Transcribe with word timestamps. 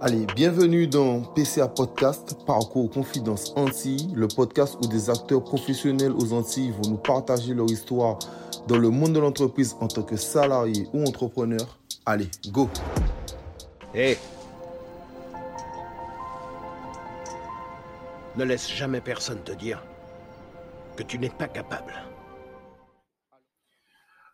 Allez, 0.00 0.26
bienvenue 0.36 0.86
dans 0.86 1.22
PCA 1.22 1.66
Podcast, 1.66 2.36
Parcours 2.46 2.88
Confidence 2.88 3.52
Antilles, 3.56 4.12
le 4.14 4.28
podcast 4.28 4.78
où 4.80 4.86
des 4.86 5.10
acteurs 5.10 5.42
professionnels 5.42 6.12
aux 6.12 6.32
Antilles 6.32 6.70
vont 6.70 6.90
nous 6.90 6.98
partager 6.98 7.52
leur 7.52 7.66
histoire 7.66 8.20
dans 8.68 8.78
le 8.78 8.90
monde 8.90 9.14
de 9.14 9.18
l'entreprise 9.18 9.74
en 9.80 9.88
tant 9.88 10.04
que 10.04 10.14
salarié 10.14 10.86
ou 10.92 11.02
entrepreneur. 11.02 11.80
Allez, 12.06 12.28
go 12.52 12.70
Hé 13.92 14.16
Ne 18.36 18.44
laisse 18.44 18.70
jamais 18.70 19.00
personne 19.00 19.40
te 19.42 19.50
dire 19.50 19.82
que 20.94 21.02
tu 21.02 21.18
n'es 21.18 21.30
pas 21.30 21.48
capable. 21.48 21.92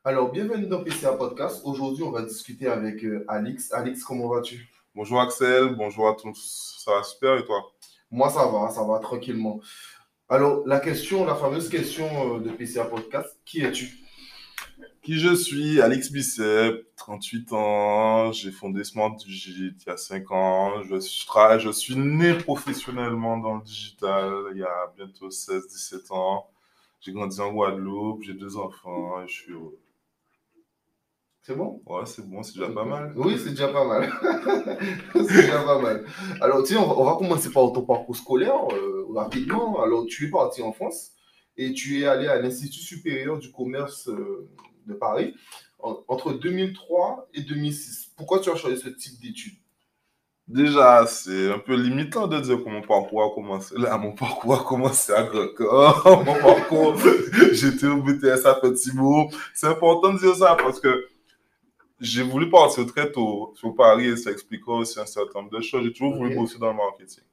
Alors, 0.05 0.31
bienvenue 0.31 0.67
dans 0.67 0.85
PCA 0.85 1.15
Podcast. 1.15 1.62
Aujourd'hui, 1.65 2.03
on 2.03 2.11
va 2.11 2.21
discuter 2.21 2.67
avec 2.67 3.03
euh, 3.03 3.25
Alix. 3.29 3.73
Alix, 3.73 4.05
comment 4.05 4.29
vas-tu? 4.29 4.73
Bonjour 4.97 5.21
Axel, 5.21 5.75
bonjour 5.75 6.09
à 6.09 6.15
tous. 6.15 6.77
Ça 6.79 6.93
va 6.93 7.02
super 7.02 7.37
et 7.37 7.45
toi? 7.45 7.69
Moi, 8.12 8.30
ça 8.30 8.47
va, 8.47 8.71
ça 8.71 8.85
va 8.85 9.01
tranquillement. 9.01 9.61
Alors, 10.29 10.62
la 10.69 10.79
question, 10.79 11.25
la 11.25 11.35
fameuse 11.35 11.69
question 11.69 12.37
euh, 12.37 12.39
de 12.39 12.51
PCA 12.51 12.85
Podcast, 12.85 13.37
qui 13.45 13.62
es-tu? 13.62 13.99
Qui 15.02 15.19
je 15.19 15.35
suis? 15.35 15.80
Alix 15.80 16.12
Bisset, 16.12 16.85
38 16.95 17.52
ans. 17.55 18.30
J'ai 18.30 18.52
fondé 18.52 18.85
Smart 18.85 19.16
Digit 19.16 19.75
il 19.85 19.88
y 19.88 19.91
a 19.91 19.97
5 19.97 20.30
ans. 20.30 20.83
Je 20.85 21.01
suis, 21.01 21.27
je 21.59 21.71
suis 21.73 21.97
né 21.97 22.35
professionnellement 22.35 23.38
dans 23.38 23.57
le 23.57 23.63
digital 23.63 24.33
il 24.52 24.59
y 24.59 24.63
a 24.63 24.93
bientôt 24.97 25.29
16-17 25.29 26.13
ans. 26.13 26.47
J'ai 27.01 27.11
grandi 27.11 27.41
en 27.41 27.52
Guadeloupe, 27.52 28.23
j'ai 28.23 28.35
deux 28.35 28.57
enfants 28.57 29.21
et 29.24 29.27
je 29.27 29.33
suis 29.33 29.52
heureux. 29.52 29.77
C'est 31.47 31.55
bon? 31.55 31.83
Ouais, 31.84 32.07
c'est 32.07 32.27
bon, 32.27 32.43
c'est 32.43 32.55
déjà 32.59 32.71
pas 32.71 32.87
mal. 32.87 33.12
Oui, 33.16 33.39
c'est 33.39 33.51
déjà 33.51 33.69
pas 33.69 33.85
mal. 33.85 34.11
c'est 35.12 35.43
déjà 35.43 35.62
pas 35.62 35.79
mal. 35.79 36.02
Alors, 36.41 36.62
tu 36.62 36.73
sais, 36.73 36.79
on 36.79 37.05
va, 37.05 37.16
commencer 37.16 37.51
par 37.51 37.71
ton 37.71 37.83
parcours 37.83 38.16
scolaire 38.16 38.57
euh, 38.73 39.05
rapidement. 39.15 39.83
Alors, 39.83 40.07
tu 40.07 40.27
es 40.27 40.30
parti 40.30 40.63
en 40.63 40.73
France 40.73 41.10
et 41.59 41.74
tu 41.74 42.01
es 42.01 42.07
allé 42.07 42.29
à 42.29 42.41
l'Institut 42.41 42.80
supérieur 42.80 43.38
du 43.38 43.52
commerce 43.52 44.09
euh, 44.09 44.49
de 44.87 44.95
Paris 44.95 45.35
entre 45.79 46.33
2003 46.33 47.29
et 47.35 47.43
2006. 47.43 48.13
Pourquoi 48.16 48.38
tu 48.38 48.49
as 48.49 48.57
choisi 48.57 48.80
ce 48.80 48.88
type 48.88 49.21
d'études? 49.21 49.59
Déjà, 50.49 51.07
c'est 51.07 51.52
un 51.52 51.59
peu 51.59 51.74
limitant 51.74 52.27
de 52.27 52.40
dire 52.40 52.65
que 52.65 52.71
mon 52.71 52.80
parcours 52.80 53.23
a 53.23 53.35
commencé 53.35 53.74
là. 53.77 53.99
Mon 53.99 54.13
parcours 54.13 54.55
a 54.55 54.65
commencé 54.65 55.13
à 55.13 55.24
Grand 55.24 56.24
Mon 56.24 56.35
parcours, 56.40 56.96
j'étais 57.52 57.87
au 57.87 58.02
BTS 58.02 58.46
à 58.46 58.55
Petit. 58.55 58.93
C'est 59.52 59.66
important 59.66 60.15
de 60.15 60.18
dire 60.18 60.35
ça 60.35 60.57
parce 60.59 60.80
que 60.80 61.07
j'ai 62.05 62.23
voulu 62.23 62.49
partir 62.51 62.87
très 62.87 63.10
tôt 63.10 63.52
sur 63.57 63.74
Paris 63.74 64.06
et 64.06 64.16
ça 64.16 64.31
expliquera 64.31 64.75
aussi 64.75 65.00
un 65.00 65.06
certain 65.06 65.41
nombre 65.41 65.56
de 65.56 65.60
choses. 65.60 65.84
J'ai 65.84 65.93
toujours 65.93 66.15
voulu 66.16 66.34
bosser 66.34 66.59
dans 66.59 66.71
le 66.71 66.77
marketing. 66.77 67.25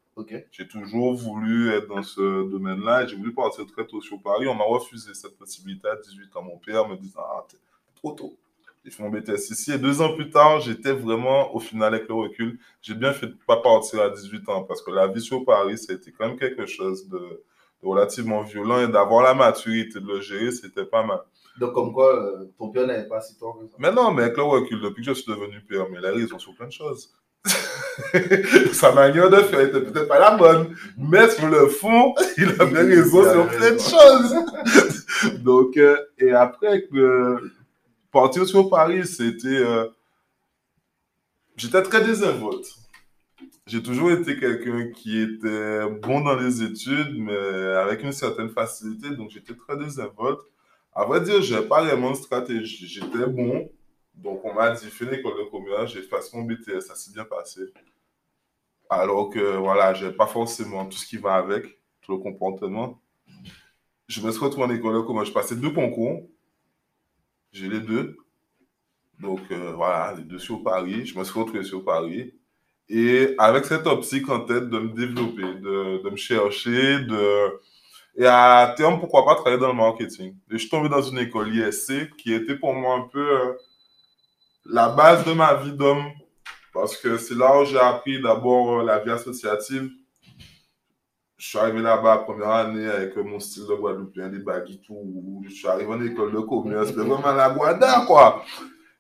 J'ai 0.52 0.68
toujours 0.68 1.14
voulu 1.16 1.72
être 1.72 1.88
dans 1.88 2.04
ce 2.04 2.50
domaine-là 2.50 3.04
et 3.04 3.08
j'ai 3.08 3.16
voulu 3.16 3.34
partir 3.34 3.66
très 3.66 3.86
tôt 3.86 4.02
sur 4.02 4.22
Paris. 4.22 4.48
On 4.48 4.56
m'a 4.56 4.64
refusé 4.64 5.14
cette 5.14 5.38
possibilité 5.38 5.88
à 5.88 5.96
18 5.96 6.36
ans. 6.36 6.44
Mon 6.44 6.58
père 6.58 6.88
me 6.88 6.96
disait 6.96 7.18
Ah, 7.18 7.46
t'es 7.50 7.58
trop 7.96 8.12
tôt. 8.12 8.38
J'ai 8.84 8.92
fait 8.92 9.04
mon 9.04 9.10
BTS 9.10 9.52
ici 9.52 9.72
et 9.72 9.78
deux 9.78 10.02
ans 10.02 10.16
plus 10.16 10.30
tard, 10.32 10.60
j'étais 10.60 10.92
vraiment, 10.92 11.54
au 11.56 11.60
final, 11.60 11.94
avec 11.94 12.08
le 12.08 12.16
recul, 12.16 12.60
j'ai 12.82 12.96
bien 12.96 13.14
fait 13.14 13.28
de 13.28 13.34
ne 13.34 13.38
pas 13.46 13.58
partir 13.58 14.02
à 14.02 14.10
18 14.10 14.50
ans 14.50 14.64
parce 14.64 14.82
que 14.82 14.90
la 14.90 15.06
vie 15.06 15.22
sur 15.22 15.46
Paris, 15.46 15.78
c'était 15.78 16.12
quand 16.12 16.28
même 16.28 16.38
quelque 16.38 16.66
chose 16.66 17.08
de, 17.08 17.20
de 17.20 17.88
relativement 17.88 18.42
violent 18.42 18.80
et 18.80 18.88
d'avoir 18.88 19.22
la 19.22 19.36
maturité 19.36 20.00
de 20.00 20.08
le 20.08 20.20
gérer, 20.20 20.52
c'était 20.52 20.86
pas 20.86 21.04
mal. 21.04 21.20
Donc, 21.60 21.74
comme 21.74 21.94
quoi, 21.94 22.16
euh, 22.16 22.46
ton 22.58 22.70
père 22.70 22.88
n'avait 22.88 23.08
pas 23.08 23.22
si 23.22 23.38
tort 23.38 23.60
que 23.60 23.68
ça. 23.68 23.76
Mais 23.80 23.92
non, 23.92 24.12
mais 24.12 24.24
avec 24.24 24.38
le 24.38 24.44
recul, 24.44 24.82
depuis 24.82 25.04
que 25.04 25.14
je 25.14 25.20
suis 25.20 25.32
devenu 25.32 25.62
père, 25.62 25.88
mais 25.92 26.00
la 26.00 26.12
raison 26.12 26.40
sur 26.40 26.56
plein 26.56 26.68
de 26.68 26.72
choses. 26.72 27.14
Sa 28.74 28.94
manière 28.94 29.30
de 29.30 29.38
faire 29.38 29.62
était 29.62 29.82
peut-être 29.82 30.08
pas 30.08 30.20
la 30.20 30.38
bonne, 30.38 30.76
mais 30.98 31.30
sur 31.30 31.48
le 31.48 31.68
fond, 31.68 32.14
il 32.38 32.50
avait 32.60 32.84
raison 32.84 33.24
sur 33.24 33.48
plein 33.48 33.72
de 33.72 33.80
choses. 33.80 35.40
Donc, 35.44 35.76
euh, 35.78 35.98
et 36.20 36.32
après, 36.32 36.88
partir 38.12 38.46
sur 38.48 38.70
Paris, 38.70 39.06
c'était. 39.06 39.48
Euh, 39.48 39.88
j'étais 41.58 41.82
très 41.84 42.04
désinvolte. 42.04 42.68
J'ai 43.68 43.84
toujours 43.84 44.12
été 44.12 44.40
quelqu'un 44.40 44.92
qui 44.92 45.22
était 45.22 45.88
bon 46.02 46.22
dans 46.22 46.36
les 46.36 46.64
études, 46.64 47.18
mais 47.18 47.38
avec 47.76 48.04
une 48.04 48.12
certaine 48.12 48.50
facilité, 48.50 49.12
donc 49.12 49.30
j'étais 49.30 49.54
très 49.54 49.78
désinvolte. 49.78 50.42
À 50.94 51.06
vrai 51.06 51.22
dire, 51.22 51.42
je 51.42 51.56
n'ai 51.56 51.66
pas 51.66 51.84
vraiment 51.84 52.12
de 52.12 52.18
stratégie. 52.18 52.88
J'étais 52.88 53.26
bon. 53.26 53.70
Donc, 54.14 54.44
on 54.44 54.54
m'a 54.54 54.72
dit, 54.72 54.88
fais 54.88 55.06
l'école 55.06 55.38
de 55.38 55.50
commerce, 55.50 55.94
j'ai 55.94 56.02
fait 56.02 56.18
mon 56.34 56.44
BTS, 56.44 56.82
ça 56.82 56.96
s'est 56.96 57.12
bien 57.12 57.24
passé. 57.24 57.62
Alors 58.90 59.30
que, 59.30 59.58
voilà, 59.58 59.94
je 59.94 60.08
n'ai 60.08 60.12
pas 60.12 60.28
forcément 60.28 60.86
tout 60.86 60.98
ce 60.98 61.06
qui 61.06 61.18
va 61.18 61.36
avec, 61.36 61.80
tout 62.02 62.12
le 62.12 62.18
comportement. 62.18 63.02
Je 64.08 64.20
me 64.22 64.32
suis 64.32 64.42
retrouvé 64.44 64.66
en 64.68 64.70
école 64.76 64.96
de 64.96 65.02
commerce. 65.02 65.30
Je 65.30 65.34
passais 65.34 65.56
deux 65.56 65.72
concours. 65.72 66.28
J'ai 67.54 67.70
les 67.70 67.80
deux. 67.80 68.18
Donc, 69.20 69.40
euh, 69.52 69.72
voilà, 69.74 70.14
les 70.18 70.24
deux 70.24 70.40
sur 70.40 70.62
Paris. 70.62 71.06
Je 71.06 71.18
me 71.18 71.24
suis 71.24 71.40
retrouvé 71.40 71.64
sur 71.64 71.86
Paris. 71.86 72.34
Et 72.90 73.34
avec 73.38 73.64
cette 73.64 73.88
optique 73.88 74.28
en 74.28 74.42
tête 74.42 74.70
de 74.70 74.80
me 74.80 74.90
développer, 74.90 75.60
de, 75.62 76.04
de 76.04 76.10
me 76.10 76.18
chercher, 76.18 77.00
de 77.00 77.62
et 78.16 78.26
à 78.26 78.74
terme, 78.76 79.00
pourquoi 79.00 79.26
pas 79.26 79.36
travailler 79.36 79.60
dans 79.60 79.70
le 79.70 79.74
marketing? 79.74 80.36
Et 80.50 80.54
je 80.54 80.58
suis 80.58 80.70
tombé 80.70 80.90
dans 80.90 81.02
une 81.02 81.18
école 81.18 81.56
ISC 81.56 82.14
qui 82.18 82.34
était 82.34 82.56
pour 82.56 82.74
moi 82.74 82.96
un 82.96 83.08
peu 83.08 83.20
euh, 83.20 83.54
la 84.66 84.90
base 84.90 85.26
de 85.26 85.34
ma 85.34 85.56
vie 85.56 85.72
d'homme. 85.72 86.06
Parce 86.74 86.96
que 86.96 87.18
c'est 87.18 87.36
là 87.36 87.60
où 87.60 87.66
j'ai 87.66 87.80
appris 87.80 88.22
d'abord 88.22 88.80
euh, 88.80 88.84
la 88.84 89.00
vie 89.00 89.12
associative. 89.12 89.90
Je 91.38 91.48
suis 91.48 91.58
arrivé 91.58 91.82
là-bas 91.82 92.20
première 92.20 92.52
année 92.52 92.88
avec 92.88 93.16
mon 93.16 93.40
style 93.40 93.64
de 93.64 93.74
Guadeloupéen, 93.74 94.30
des 94.30 94.40
baguettes, 94.40 94.84
tout. 94.84 95.44
Je 95.48 95.54
suis 95.54 95.68
arrivé 95.68 95.92
en 95.92 96.06
école 96.06 96.34
de 96.34 96.40
commerce, 96.40 96.90
c'était 96.90 97.02
vraiment 97.02 97.32
la 97.32 97.50
Guada, 97.50 98.04
quoi. 98.06 98.46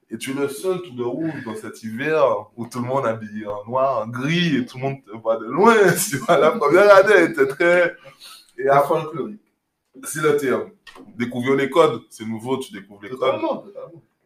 Et 0.09 0.17
tu 0.17 0.31
es 0.31 0.33
le 0.33 0.49
seul 0.49 0.81
tout 0.81 0.95
de 0.95 1.03
rouge 1.03 1.43
dans 1.45 1.55
cet 1.55 1.83
hiver 1.83 2.47
où 2.57 2.65
tout 2.65 2.81
le 2.81 2.87
monde 2.87 3.05
habillé 3.05 3.45
en 3.45 3.63
noir, 3.65 3.99
en 3.99 4.07
gris, 4.07 4.57
et 4.57 4.65
tout 4.65 4.77
le 4.77 4.83
monde 4.83 4.97
te 5.05 5.15
voit 5.15 5.37
de 5.37 5.45
loin. 5.45 5.75
La 6.27 6.51
première 6.51 6.95
année 6.95 7.31
était 7.31 7.47
très 7.47 7.95
et 8.63 8.69
à 8.69 8.81
folklorique. 8.81 9.41
C'est 10.03 10.21
le 10.21 10.37
terme. 10.37 10.71
Découvrir 11.17 11.55
les 11.55 11.69
codes, 11.69 12.01
c'est 12.09 12.25
nouveau, 12.25 12.57
tu 12.57 12.71
découvres 12.71 13.03
les 13.03 13.09
codes. 13.09 13.41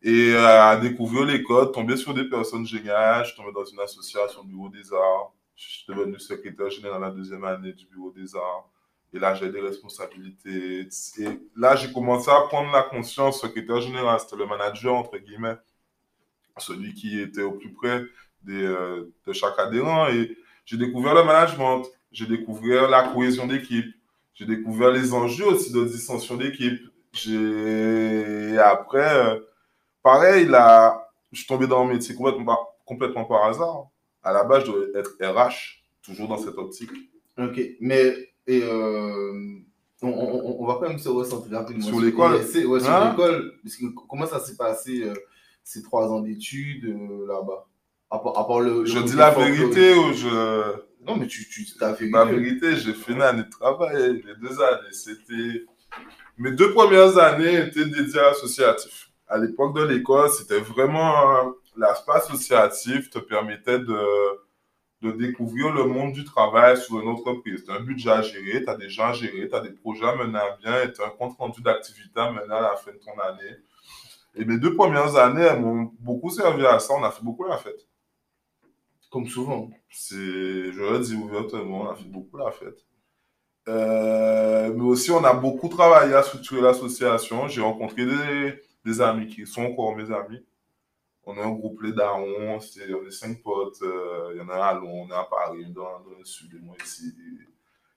Et 0.03 0.33
euh, 0.33 0.61
à 0.61 0.77
découvrir 0.77 1.25
les 1.25 1.41
codes, 1.41 1.73
tomber 1.73 1.97
sur 1.97 2.13
des 2.13 2.25
personnes 2.25 2.65
géniales. 2.65 3.23
Je 3.23 3.29
suis 3.31 3.37
tombé 3.37 3.51
dans 3.51 3.65
une 3.65 3.79
association 3.79 4.43
Bureau 4.43 4.69
des 4.69 4.93
Arts. 4.93 5.33
Je 5.55 5.67
suis 5.67 5.85
devenu 5.87 6.19
secrétaire 6.19 6.69
général 6.69 7.01
la 7.01 7.09
deuxième 7.09 7.43
année 7.43 7.73
du 7.73 7.87
Bureau 7.87 8.11
des 8.11 8.35
Arts. 8.35 8.69
Et 9.13 9.19
là, 9.19 9.33
j'ai 9.33 9.49
des 9.49 9.61
responsabilités. 9.61 10.87
Et 11.17 11.39
là, 11.55 11.75
j'ai 11.75 11.91
commencé 11.91 12.29
à 12.29 12.41
prendre 12.41 12.71
la 12.71 12.83
conscience. 12.83 13.41
Secrétaire 13.41 13.79
général, 13.81 14.19
c'était 14.19 14.35
le 14.35 14.45
manager, 14.45 14.93
entre 14.93 15.17
guillemets, 15.17 15.55
celui 16.57 16.93
qui 16.93 17.19
était 17.19 17.41
au 17.41 17.53
plus 17.53 17.71
près 17.71 18.03
des, 18.43 18.63
euh, 18.63 19.11
de 19.25 19.33
chaque 19.33 19.57
adhérent. 19.57 20.09
Et 20.09 20.37
j'ai 20.65 20.77
découvert 20.77 21.15
le 21.15 21.23
management, 21.23 21.83
j'ai 22.11 22.25
découvert 22.25 22.89
la 22.89 23.07
cohésion 23.07 23.47
d'équipe, 23.47 23.85
j'ai 24.35 24.45
découvert 24.45 24.91
les 24.91 25.13
enjeux 25.13 25.45
aussi 25.45 25.71
de 25.71 25.83
dissension 25.85 26.35
d'équipe. 26.35 26.79
J'ai 27.13 28.57
après, 28.59 29.15
euh, 29.15 29.39
pareil, 30.03 30.45
là, 30.45 31.09
je 31.31 31.39
suis 31.39 31.47
tombé 31.47 31.67
dans 31.67 31.85
le 31.85 31.93
métier 31.93 32.13
complètement 32.13 32.45
par, 32.45 32.67
complètement 32.85 33.25
par 33.25 33.45
hasard. 33.45 33.87
À 34.21 34.33
la 34.33 34.43
base, 34.43 34.65
je 34.65 34.71
devais 34.71 34.99
être 34.99 35.15
RH, 35.21 35.83
toujours 36.03 36.27
dans 36.27 36.37
cette 36.37 36.57
optique. 36.57 36.91
Ok, 37.37 37.61
mais 37.79 38.13
et 38.47 38.61
euh, 38.63 39.59
on, 40.01 40.09
on, 40.59 40.65
va 40.65 40.75
quand 40.75 40.89
même 40.89 40.99
se 40.99 41.09
recentrer 41.09 41.55
rapidement 41.55 41.85
sur 41.85 41.99
l'école. 41.99 42.33
Ouais, 42.35 42.43
sur 42.43 42.91
hein? 42.91 43.11
l'école. 43.11 43.53
Comment 44.09 44.27
ça 44.27 44.39
s'est 44.39 44.57
passé 44.57 45.03
euh, 45.03 45.13
ces 45.63 45.81
trois 45.81 46.11
ans 46.11 46.19
d'études 46.19 46.85
là-bas? 47.27 47.67
À, 48.11 48.19
part, 48.19 48.59
le, 48.59 48.85
Je 48.85 48.99
dis 48.99 49.15
la 49.15 49.31
vérité 49.31 49.93
ou 49.93 50.13
je 50.13 50.75
non, 51.07 51.15
mais 51.17 51.27
tu, 51.27 51.47
tu 51.47 51.65
t'as 51.77 51.93
fait. 51.95 52.07
Ma 52.07 52.25
vérité, 52.25 52.75
j'ai 52.75 52.93
fait 52.93 53.13
une 53.13 53.21
année 53.21 53.43
de 53.43 53.49
travail, 53.49 54.23
les 54.25 54.35
deux 54.35 54.61
années. 54.61 54.91
C'était. 54.91 55.65
Mes 56.37 56.51
deux 56.51 56.73
premières 56.73 57.17
années 57.17 57.55
étaient 57.67 57.85
dédiées 57.85 58.19
à 58.19 58.29
l'associatif. 58.29 59.09
À 59.27 59.37
l'époque 59.37 59.75
de 59.75 59.83
l'école, 59.83 60.29
c'était 60.29 60.59
vraiment. 60.59 61.53
L'aspect 61.77 62.13
associatif 62.13 63.09
te 63.09 63.19
permettait 63.19 63.79
de, 63.79 63.99
de 65.01 65.11
découvrir 65.11 65.73
le 65.73 65.83
monde 65.83 66.13
du 66.13 66.23
travail 66.23 66.77
sur 66.77 66.99
une 67.01 67.09
entreprise. 67.09 67.63
Tu 67.65 67.71
as 67.71 67.75
un 67.75 67.81
budget 67.81 68.11
à 68.11 68.21
gérer, 68.21 68.63
tu 68.63 68.69
as 68.69 68.75
des 68.75 68.89
gens 68.89 69.09
à 69.09 69.13
gérer, 69.13 69.47
tu 69.49 69.55
as 69.55 69.59
des 69.59 69.71
projets 69.71 70.05
à 70.05 70.15
mener 70.15 70.39
à 70.39 70.57
bien 70.61 70.83
et 70.83 70.93
tu 70.93 71.01
as 71.01 71.05
un 71.05 71.09
compte 71.09 71.37
rendu 71.37 71.61
d'activité 71.61 72.19
à 72.19 72.31
mener 72.31 72.53
à 72.53 72.61
la 72.61 72.75
fin 72.77 72.91
de 72.91 72.97
ton 72.97 73.19
année. 73.19 73.57
Et 74.35 74.45
mes 74.45 74.57
deux 74.57 74.73
premières 74.75 75.15
années, 75.15 75.43
elles 75.43 75.59
m'ont 75.59 75.91
beaucoup 75.99 76.29
servi 76.29 76.65
à 76.65 76.79
ça. 76.79 76.93
On 76.93 77.03
a 77.03 77.11
fait 77.11 77.23
beaucoup 77.23 77.45
la 77.45 77.57
fête. 77.57 77.85
Comme 79.15 79.29
souvent. 79.29 79.69
Je 79.87 80.71
le 80.71 80.99
dis 80.99 81.15
ouvertement, 81.15 81.83
on 81.83 81.89
a 81.89 81.95
fait 81.95 82.03
beaucoup 82.03 82.35
la 82.35 82.51
fête. 82.51 82.85
Euh, 83.69 84.73
mais 84.75 84.83
aussi, 84.83 85.09
on 85.09 85.23
a 85.23 85.33
beaucoup 85.33 85.69
travaillé 85.69 86.13
à 86.13 86.21
structurer 86.21 86.59
l'association. 86.59 87.47
J'ai 87.47 87.61
rencontré 87.61 88.05
des, 88.83 89.01
amis 89.01 89.27
qui 89.27 89.47
sont 89.47 89.63
encore 89.67 89.95
mes 89.95 90.11
amis. 90.11 90.43
On 91.23 91.33
est 91.37 91.41
un 91.41 91.51
groupe 91.51 91.81
les 91.81 91.93
darons, 91.93 92.59
c'est, 92.59 92.93
on 92.93 93.07
est 93.07 93.11
cinq 93.11 93.41
potes. 93.41 93.81
euh, 93.83 94.33
Il 94.33 94.39
y 94.39 94.41
en 94.41 94.49
a 94.49 94.55
à 94.55 94.73
Londres, 94.73 95.07
on 95.07 95.09
est 95.09 95.17
à 95.17 95.23
Paris, 95.23 95.65
dans, 95.73 96.03
le 96.19 96.25
sud, 96.25 96.53
et 96.53 96.59
moi 96.59 96.75
ici. 96.83 97.15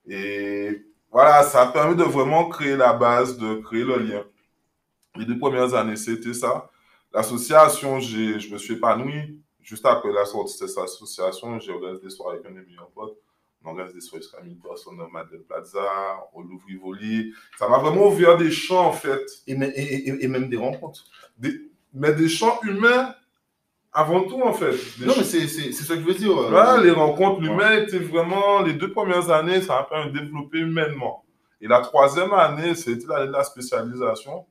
Et 0.07 0.85
voilà, 1.11 1.43
ça 1.43 1.63
a 1.63 1.67
permis 1.73 1.97
de 1.97 2.03
vraiment 2.03 2.47
créer 2.47 2.77
la 2.77 2.93
base, 2.93 3.37
de 3.37 3.55
créer 3.55 3.83
le 3.83 3.97
lien. 3.97 4.23
Les 5.17 5.25
deux 5.25 5.37
premières 5.37 5.73
années, 5.73 5.97
c'était 5.97 6.33
ça. 6.33 6.71
L'association, 7.11 7.99
je 7.99 8.53
me 8.53 8.57
suis 8.57 8.75
épanoui. 8.75 9.37
Juste 9.69 9.85
après 9.85 10.11
la 10.11 10.25
sortie 10.25 10.59
de 10.59 10.65
cette 10.67 10.77
association, 10.83 11.59
j'ai 11.59 11.71
organisé 11.71 12.01
des 12.03 12.09
soirées 12.09 12.37
avec 12.37 12.47
un 12.47 12.49
de 12.49 12.55
mes 12.59 12.65
meilleurs 12.65 12.89
potes. 12.89 13.15
On 13.63 13.69
organise 13.69 13.93
des 13.93 14.01
soirées 14.01 14.23
jusqu'à 14.23 14.41
1000 14.41 14.57
personnes 14.57 14.99
au 14.99 15.07
Madeleine 15.09 15.43
Plaza, 15.43 15.81
au 16.33 16.41
Louvre 16.41 16.63
Rivoli. 16.67 17.31
Ça 17.59 17.69
m'a 17.69 17.77
vraiment 17.77 18.07
ouvert 18.07 18.35
des 18.37 18.49
champs, 18.49 18.87
en 18.87 18.91
fait. 18.93 19.21
Et, 19.45 19.55
me- 19.55 19.67
et- 19.67 20.09
et- 20.09 20.23
et 20.25 20.27
même 20.27 20.49
des 20.49 20.57
rencontres. 20.57 21.03
Des- 21.37 21.69
mais 21.93 22.13
des 22.13 22.29
champs 22.29 22.59
humains 22.63 23.13
avant 23.93 24.23
tout, 24.23 24.41
en 24.41 24.53
fait. 24.53 24.71
Des 24.99 25.05
Non, 25.05 25.13
mais 25.17 25.23
c'est 25.23 25.47
c'est- 25.47 25.71
c'est 25.71 25.83
ça 25.83 25.93
que 25.95 26.01
je 26.01 26.05
veux 26.07 26.13
dire. 26.15 26.31
euh. 26.35 26.49
Voilà, 26.49 26.81
les 26.81 26.89
rencontres 26.91 27.43
humaines 27.43 27.83
étaient 27.83 27.99
vraiment, 27.99 28.61
les 28.63 28.73
deux 28.73 28.91
premières 28.91 29.29
années, 29.29 29.61
ça 29.61 29.77
a 29.79 29.83
permis 29.83 30.11
de 30.13 30.19
développer 30.19 30.59
humainement. 30.59 31.23
Et 31.61 31.67
la 31.67 31.81
troisième 31.81 32.33
année, 32.33 32.73
c'était 32.73 33.05
l'année 33.07 33.27
de 33.27 33.33
la 33.33 33.43
spécialisation, 33.43 34.47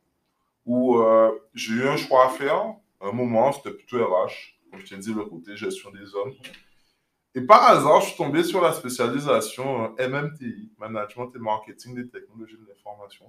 où 0.66 0.98
euh, 1.00 1.30
j'ai 1.54 1.72
eu 1.72 1.88
un 1.88 1.96
choix 1.96 2.26
à 2.26 2.28
faire. 2.28 2.62
Un 3.00 3.12
moment, 3.12 3.50
c'était 3.52 3.70
plutôt 3.70 4.04
RH, 4.04 4.57
comme 4.70 4.80
je 4.80 4.86
t'ai 4.86 4.98
dit, 4.98 5.12
le 5.12 5.24
côté 5.24 5.56
gestion 5.56 5.90
des 5.90 6.14
hommes. 6.14 6.34
Et 7.34 7.42
par 7.42 7.64
hasard, 7.64 8.00
je 8.00 8.08
suis 8.08 8.16
tombé 8.16 8.42
sur 8.42 8.60
la 8.60 8.72
spécialisation 8.72 9.94
euh, 9.98 10.08
MMTI, 10.08 10.70
Management 10.78 11.30
et 11.34 11.38
Marketing 11.38 11.94
des 11.94 12.08
technologies 12.08 12.56
de 12.56 12.66
l'information. 12.68 13.26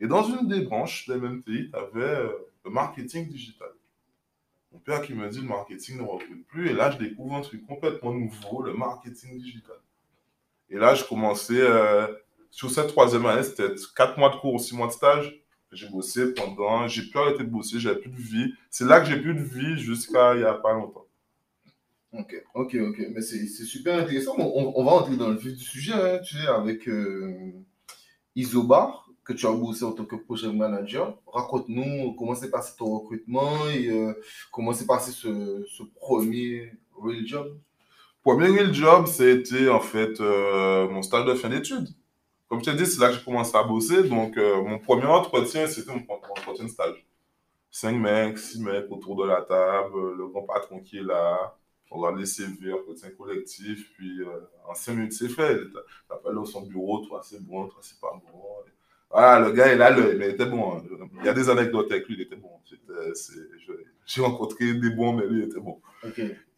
Et 0.00 0.06
dans 0.06 0.24
une 0.24 0.48
des 0.48 0.60
branches 0.62 1.06
de 1.06 1.14
MMTI, 1.14 1.70
tu 1.70 1.76
avais 1.76 2.22
le 2.64 2.70
marketing 2.70 3.28
digital. 3.28 3.70
Mon 4.72 4.78
père 4.78 5.00
qui 5.00 5.14
me 5.14 5.28
dit 5.28 5.40
le 5.40 5.48
marketing 5.48 5.98
ne 5.98 6.02
recrute 6.02 6.46
plus. 6.46 6.68
Et 6.68 6.74
là, 6.74 6.90
je 6.90 6.98
découvre 6.98 7.34
un 7.34 7.40
truc 7.40 7.66
complètement 7.66 8.12
nouveau, 8.12 8.62
le 8.62 8.74
marketing 8.74 9.38
digital. 9.38 9.76
Et 10.68 10.76
là, 10.76 10.94
je 10.94 11.04
commençais, 11.04 11.60
euh, 11.60 12.08
sur 12.50 12.70
cette 12.70 12.88
troisième 12.88 13.24
année, 13.26 13.42
c'était 13.42 13.74
4 13.96 14.18
mois 14.18 14.30
de 14.30 14.36
cours, 14.36 14.60
6 14.60 14.74
mois 14.76 14.88
de 14.88 14.92
stage. 14.92 15.40
J'ai 15.76 15.88
bossé 15.88 16.32
pendant, 16.32 16.88
j'ai 16.88 17.02
pu 17.02 17.18
arrêter 17.18 17.44
de 17.44 17.50
bosser, 17.50 17.78
j'avais 17.78 18.00
plus 18.00 18.10
de 18.10 18.16
vie. 18.16 18.54
C'est 18.70 18.86
là 18.86 19.00
que 19.00 19.06
j'ai 19.06 19.20
plus 19.20 19.34
de 19.34 19.42
vie 19.42 19.78
jusqu'à 19.78 20.34
il 20.34 20.40
y 20.40 20.44
a 20.44 20.54
pas 20.54 20.72
longtemps. 20.72 21.06
Ok, 22.12 22.34
ok, 22.54 22.76
ok. 22.88 23.06
Mais 23.12 23.20
c'est 23.20 23.46
super 23.46 23.98
intéressant. 23.98 24.34
On, 24.38 24.72
on 24.74 24.84
va 24.84 24.92
entrer 24.92 25.16
dans 25.16 25.28
le 25.28 25.36
vif 25.36 25.52
du 25.52 25.64
sujet, 25.64 25.92
hein, 25.92 26.18
tu 26.24 26.36
sais, 26.36 26.46
avec 26.46 26.88
euh, 26.88 27.52
Isobar, 28.34 29.06
que 29.22 29.34
tu 29.34 29.46
as 29.46 29.52
bossé 29.52 29.84
en 29.84 29.92
tant 29.92 30.06
que 30.06 30.16
project 30.16 30.54
manager. 30.54 31.20
Raconte-nous 31.26 32.14
comment 32.14 32.34
s'est 32.34 32.50
passé 32.50 32.72
ton 32.78 32.98
recrutement 32.98 33.68
et 33.68 33.90
euh, 33.90 34.14
comment 34.50 34.72
s'est 34.72 34.86
passé 34.86 35.12
ce, 35.12 35.66
ce 35.68 35.82
premier 36.00 36.72
real 36.94 37.26
job. 37.26 37.58
Premier 38.22 38.48
real 38.48 38.72
job, 38.72 39.06
c'était 39.06 39.68
en 39.68 39.80
fait 39.80 40.20
euh, 40.20 40.88
mon 40.88 41.02
stage 41.02 41.26
de 41.26 41.34
fin 41.34 41.50
d'études. 41.50 41.88
Comme 42.48 42.60
je 42.60 42.70
t'ai 42.70 42.76
dit, 42.76 42.86
c'est 42.86 43.00
là 43.00 43.08
que 43.08 43.14
j'ai 43.16 43.24
commencé 43.24 43.56
à 43.56 43.62
bosser. 43.62 44.04
Donc, 44.08 44.36
euh, 44.36 44.62
mon 44.62 44.78
premier 44.78 45.06
entretien, 45.06 45.66
c'était 45.66 45.92
mon, 45.92 46.00
mon 46.08 46.14
entretien 46.30 46.64
de 46.64 46.70
stage. 46.70 47.04
Cinq 47.70 47.92
mecs, 47.96 48.38
six 48.38 48.60
mecs 48.62 48.90
autour 48.90 49.16
de 49.16 49.26
la 49.28 49.42
table, 49.42 50.14
le 50.16 50.28
grand 50.28 50.42
patron 50.42 50.80
qui 50.80 50.98
est 50.98 51.02
là, 51.02 51.56
on 51.90 51.98
regarde 51.98 52.18
les 52.18 52.26
CV, 52.26 52.72
entretien 52.72 53.10
collectif, 53.10 53.92
puis 53.94 54.20
euh, 54.22 54.26
en 54.66 54.74
cinq 54.74 54.94
minutes, 54.94 55.12
c'est 55.12 55.28
fait. 55.28 55.58
T'appelles 56.08 56.34
dans 56.34 56.44
son 56.44 56.62
bureau, 56.62 57.00
toi, 57.00 57.20
c'est 57.22 57.42
bon, 57.42 57.66
toi, 57.68 57.78
c'est 57.82 58.00
pas 58.00 58.12
bon. 58.12 58.40
Voilà, 59.10 59.40
le 59.46 59.52
gars, 59.52 59.72
il 59.72 59.82
a 59.82 59.90
l'œil, 59.90 60.16
mais 60.18 60.28
il 60.28 60.34
était 60.34 60.46
bon. 60.46 60.76
hein. 60.78 60.82
Il 61.20 61.24
y 61.26 61.28
a 61.28 61.32
des 61.34 61.48
anecdotes 61.50 61.90
avec 61.92 62.06
lui, 62.08 62.14
il 62.14 62.22
était 62.22 62.36
bon. 62.36 62.50
J'ai 64.06 64.22
rencontré 64.22 64.72
des 64.74 64.90
bons, 64.90 65.12
mais 65.12 65.26
lui, 65.26 65.42
il 65.42 65.44
était 65.48 65.60
bon. 65.60 65.80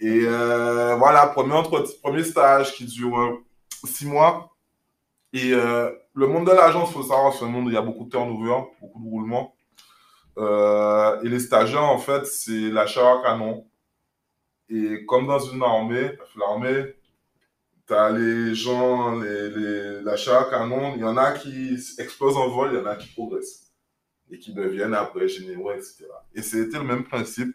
Et 0.00 0.23
euh, 0.25 0.94
voilà, 0.96 1.26
premier, 1.29 1.55
entretien, 1.55 1.94
premier 2.02 2.23
stage 2.23 2.75
qui 2.75 2.85
dure 2.85 3.40
six 3.85 4.06
mois. 4.06 4.55
Et 5.32 5.52
euh, 5.52 5.90
le 6.14 6.26
monde 6.26 6.46
de 6.46 6.52
l'agence, 6.52 6.90
il 6.90 6.94
faut 6.94 7.02
savoir, 7.02 7.34
c'est 7.34 7.44
un 7.44 7.48
monde 7.48 7.66
où 7.66 7.70
il 7.70 7.75
y 7.75 7.78
a 7.78 7.82
beaucoup 7.82 8.04
de 8.04 8.10
turnover, 8.10 8.62
beaucoup 8.80 9.02
de 9.02 9.08
roulement. 9.08 9.54
Euh, 10.38 11.20
et 11.22 11.28
les 11.28 11.40
stagiaires, 11.40 11.84
en 11.84 11.98
fait, 11.98 12.26
c'est 12.26 12.70
l'achat 12.70 13.19
à 13.19 13.22
canon. 13.22 13.66
Et 14.70 15.04
comme 15.06 15.26
dans 15.26 15.38
une 15.38 15.62
armée, 15.62 16.12
l'armée, 16.36 16.94
tu 17.86 17.94
as 17.94 18.10
les 18.10 18.54
gens, 18.54 19.19
les, 19.19 19.50
les, 19.50 20.02
l'achat 20.02 20.42
à 20.42 20.44
canon, 20.44 20.94
il 20.94 21.00
y 21.00 21.04
en 21.04 21.16
a 21.16 21.32
qui 21.32 21.78
explosent 21.98 22.36
en 22.36 22.48
vol, 22.48 22.70
il 22.72 22.78
y 22.78 22.80
en 22.80 22.86
a 22.86 22.96
qui 22.96 23.08
progressent. 23.08 23.72
Et 24.30 24.38
qui 24.38 24.52
deviennent 24.52 24.94
après 24.94 25.26
généraux, 25.26 25.72
etc. 25.72 26.04
Et 26.34 26.42
c'était 26.42 26.78
le 26.78 26.84
même 26.84 27.04
principe. 27.04 27.54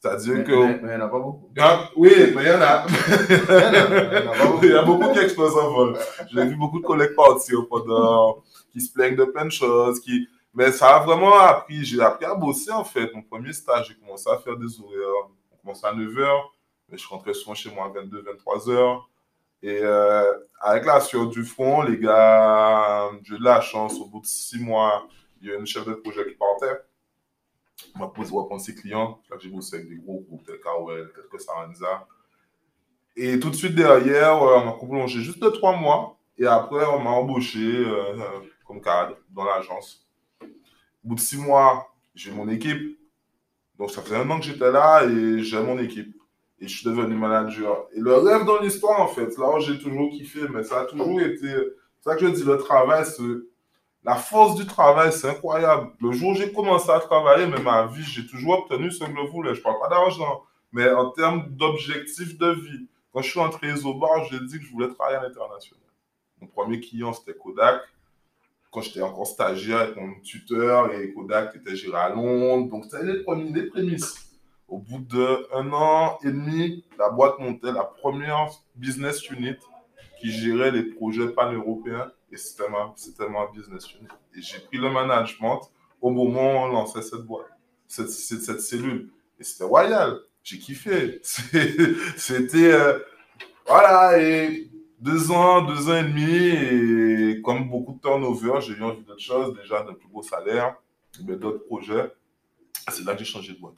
C'est-à-dire 0.00 0.44
que. 0.44 0.52
mais- 0.52 0.78
il 0.80 0.88
n'y 0.88 0.94
en 0.94 1.06
a 1.06 1.08
pas 1.08 1.18
beaucoup. 1.18 1.50
Ah, 1.58 1.90
oui, 1.96 2.12
mais 2.34 2.42
il 2.42 2.48
y 2.48 2.50
en 2.52 2.62
a. 2.62 2.86
Il 4.62 4.70
y 4.70 4.74
en 4.74 4.78
a, 4.78 4.82
beaucoup. 4.82 5.12
Qui 5.12 5.18
explosent 5.18 5.56
en 5.56 5.70
vol. 5.70 5.98
J'ai 6.32 6.44
vu 6.46 6.56
beaucoup 6.56 6.78
de 6.80 6.84
collègues 6.84 7.14
partir 7.16 7.66
pendant, 7.68 8.42
qui 8.72 8.80
se 8.80 8.92
plaignent 8.92 9.16
de 9.16 9.24
plein 9.24 9.44
de 9.44 9.50
choses, 9.50 10.00
qui, 10.00 10.28
mais 10.54 10.70
ça 10.72 10.96
a 10.96 11.00
vraiment 11.00 11.36
appris, 11.38 11.84
j'ai 11.84 12.00
appris 12.00 12.26
à 12.26 12.34
bosser 12.34 12.70
en 12.70 12.84
fait. 12.84 13.12
Mon 13.14 13.22
premier 13.22 13.52
stage, 13.52 13.88
j'ai 13.88 13.94
commencé 13.94 14.28
à 14.30 14.38
faire 14.38 14.56
des 14.56 14.80
horaires. 14.80 15.30
On 15.52 15.56
commençait 15.56 15.86
à 15.86 15.92
9h, 15.92 16.42
mais 16.88 16.98
je 16.98 17.08
rentrais 17.08 17.34
souvent 17.34 17.54
chez 17.54 17.70
moi 17.70 17.86
à 17.86 17.88
22, 17.88 18.22
23h. 18.22 19.00
Et 19.62 19.80
euh, 19.82 20.32
avec 20.60 20.84
la 20.84 21.00
sueur 21.00 21.26
du 21.26 21.44
front, 21.44 21.82
les 21.82 21.98
gars, 21.98 23.10
j'ai 23.24 23.34
eu 23.34 23.38
de 23.38 23.44
la 23.44 23.60
chance. 23.60 23.94
Au 24.00 24.06
bout 24.06 24.20
de 24.20 24.26
six 24.26 24.60
mois, 24.60 25.06
il 25.42 25.48
y 25.48 25.52
a 25.52 25.56
une 25.56 25.66
chef 25.66 25.84
de 25.86 25.94
projet 25.94 26.24
qui 26.28 26.34
partait. 26.34 26.80
On 27.94 28.00
m'a 28.00 28.08
posé 28.08 28.32
reprendre 28.32 28.60
ses 28.60 28.74
clients. 28.74 29.20
Là, 29.30 29.36
j'ai 29.40 29.48
bossé 29.48 29.76
avec 29.76 29.88
des 29.88 29.96
gros 29.96 30.24
groupes 30.26 30.44
tels 30.44 30.60
Carwell, 30.60 31.10
tels 31.14 31.28
que 31.30 31.38
Saranza. 31.38 32.06
Et 33.16 33.40
tout 33.40 33.50
de 33.50 33.56
suite 33.56 33.74
derrière, 33.74 34.42
euh, 34.42 34.58
on 34.58 34.64
m'a 34.64 34.72
prolongé 34.72 35.20
juste 35.20 35.42
de 35.42 35.48
trois 35.48 35.76
mois. 35.76 36.18
Et 36.38 36.46
après, 36.46 36.84
on 36.86 37.00
m'a 37.00 37.10
embauché 37.10 37.58
euh, 37.58 38.14
euh, 38.14 38.24
comme 38.64 38.80
cadre 38.80 39.16
dans 39.30 39.44
l'agence. 39.44 40.06
Au 40.40 40.46
bout 41.08 41.14
de 41.16 41.20
six 41.20 41.36
mois, 41.36 41.92
j'ai 42.14 42.30
mon 42.30 42.48
équipe. 42.48 42.98
Donc, 43.78 43.90
ça 43.90 44.02
faisait 44.02 44.16
un 44.16 44.28
an 44.30 44.38
que 44.38 44.44
j'étais 44.44 44.70
là 44.70 45.04
et 45.04 45.40
j'ai 45.42 45.60
mon 45.60 45.78
équipe. 45.78 46.16
Et 46.60 46.66
je 46.66 46.76
suis 46.76 46.86
devenu 46.86 47.14
manager. 47.14 47.86
Et 47.94 48.00
le 48.00 48.14
rêve 48.16 48.44
dans 48.44 48.60
l'histoire, 48.60 49.00
en 49.00 49.06
fait, 49.06 49.36
là 49.38 49.56
où 49.56 49.60
j'ai 49.60 49.78
toujours 49.78 50.10
kiffé, 50.10 50.40
mais 50.52 50.64
ça 50.64 50.80
a 50.80 50.84
toujours 50.84 51.20
été. 51.20 51.48
C'est 52.00 52.10
ça 52.10 52.16
que 52.16 52.26
je 52.26 52.32
dis, 52.32 52.44
le 52.44 52.58
travail, 52.58 53.04
c'est. 53.04 53.22
La 54.04 54.14
force 54.14 54.54
du 54.54 54.64
travail, 54.64 55.12
c'est 55.12 55.28
incroyable. 55.28 55.90
Le 56.00 56.12
jour 56.12 56.30
où 56.30 56.34
j'ai 56.34 56.52
commencé 56.52 56.88
à 56.90 57.00
travailler, 57.00 57.46
mais 57.46 57.60
ma 57.60 57.86
vie, 57.86 58.04
j'ai 58.04 58.26
toujours 58.26 58.60
obtenu 58.60 58.90
ce 58.90 59.04
que 59.04 59.10
je 59.10 59.30
voulais. 59.30 59.54
Je 59.54 59.60
parle 59.60 59.80
pas 59.80 59.88
d'argent, 59.88 60.42
mais 60.72 60.88
en 60.90 61.10
termes 61.10 61.48
d'objectifs 61.50 62.38
de 62.38 62.50
vie. 62.50 62.88
Quand 63.12 63.22
je 63.22 63.30
suis 63.30 63.40
entré 63.40 63.72
au 63.84 63.94
bar, 63.94 64.24
j'ai 64.30 64.38
dit 64.40 64.58
que 64.58 64.64
je 64.64 64.70
voulais 64.70 64.88
travailler 64.88 65.16
à 65.18 65.22
l'international. 65.22 65.82
Mon 66.40 66.46
premier 66.46 66.78
client, 66.80 67.12
c'était 67.12 67.36
Kodak. 67.36 67.82
Quand 68.70 68.82
j'étais 68.82 69.02
encore 69.02 69.26
stagiaire 69.26 69.80
avec 69.80 69.96
mon 69.96 70.20
tuteur, 70.20 70.92
et 70.92 71.12
Kodak 71.12 71.56
était 71.56 71.74
géré 71.74 71.98
à 71.98 72.10
Londres. 72.10 72.68
Donc, 72.70 72.84
c'était 72.84 73.04
les 73.04 73.24
prémices. 73.66 74.30
Au 74.68 74.78
bout 74.78 75.00
d'un 75.00 75.72
an 75.72 76.18
et 76.22 76.26
demi, 76.30 76.84
la 76.98 77.08
boîte 77.08 77.38
montait 77.38 77.72
la 77.72 77.84
première 77.84 78.50
business 78.76 79.28
unit 79.30 79.56
qui 80.20 80.30
gérait 80.30 80.70
les 80.70 80.82
projets 80.82 81.28
pan-européens. 81.28 82.12
Et 82.30 82.36
ma, 82.70 82.92
c'était 82.96 83.28
ma 83.28 83.46
business. 83.46 83.86
Et 84.36 84.42
j'ai 84.42 84.58
pris 84.60 84.76
le 84.78 84.90
management 84.90 85.60
au 86.00 86.10
moment 86.10 86.52
où 86.52 86.66
on 86.66 86.68
lançait 86.68 87.02
cette 87.02 87.22
boîte, 87.22 87.46
cette, 87.86 88.10
cette, 88.10 88.60
cellule. 88.60 89.10
Et 89.40 89.44
c'était 89.44 89.64
royal. 89.64 90.18
J'ai 90.42 90.58
kiffé. 90.58 91.20
C'est- 91.22 91.94
C'était. 92.16 92.72
euh, 92.72 92.98
voilà, 93.66 94.20
et 94.22 94.70
deux 95.00 95.30
ans, 95.30 95.62
deux 95.62 95.88
ans 95.90 95.96
et 95.96 96.02
demi, 96.04 97.34
et 97.36 97.40
comme 97.42 97.68
beaucoup 97.70 97.94
de 97.94 98.00
turnover, 98.00 98.60
j'ai 98.60 98.72
eu 98.74 98.82
envie 98.82 99.02
d'autre 99.04 99.20
chose, 99.20 99.54
déjà 99.54 99.82
d'un 99.82 99.94
plus 99.94 100.08
gros 100.08 100.22
salaire, 100.22 100.76
mais 101.24 101.36
d'autres 101.36 101.64
projets. 101.66 102.12
C'est 102.90 103.04
là 103.04 103.12
que 103.14 103.20
j'ai 103.20 103.24
changé 103.24 103.52
de 103.52 103.58
boîte. 103.60 103.76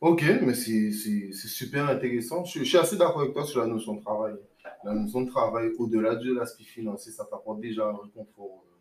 Ok, 0.00 0.24
mais 0.42 0.54
c'est 0.54 0.90
c'est- 0.92 1.30
c'est 1.32 1.48
super 1.48 1.88
intéressant. 1.88 2.44
Je, 2.44 2.60
je 2.60 2.64
suis 2.64 2.78
assez 2.78 2.96
d'accord 2.96 3.20
avec 3.20 3.32
toi 3.34 3.44
sur 3.44 3.60
la 3.60 3.66
notion 3.66 3.94
de 3.94 4.00
travail. 4.02 4.34
La 4.84 4.94
notion 4.94 5.22
de 5.22 5.30
travail, 5.30 5.70
au-delà 5.78 6.14
de 6.14 6.32
l'aspect 6.32 6.64
financier, 6.64 7.12
ça 7.12 7.24
t'apporte 7.24 7.60
déjà 7.60 7.88
un 7.88 7.96
réconfort 7.96 8.64
euh, 8.66 8.78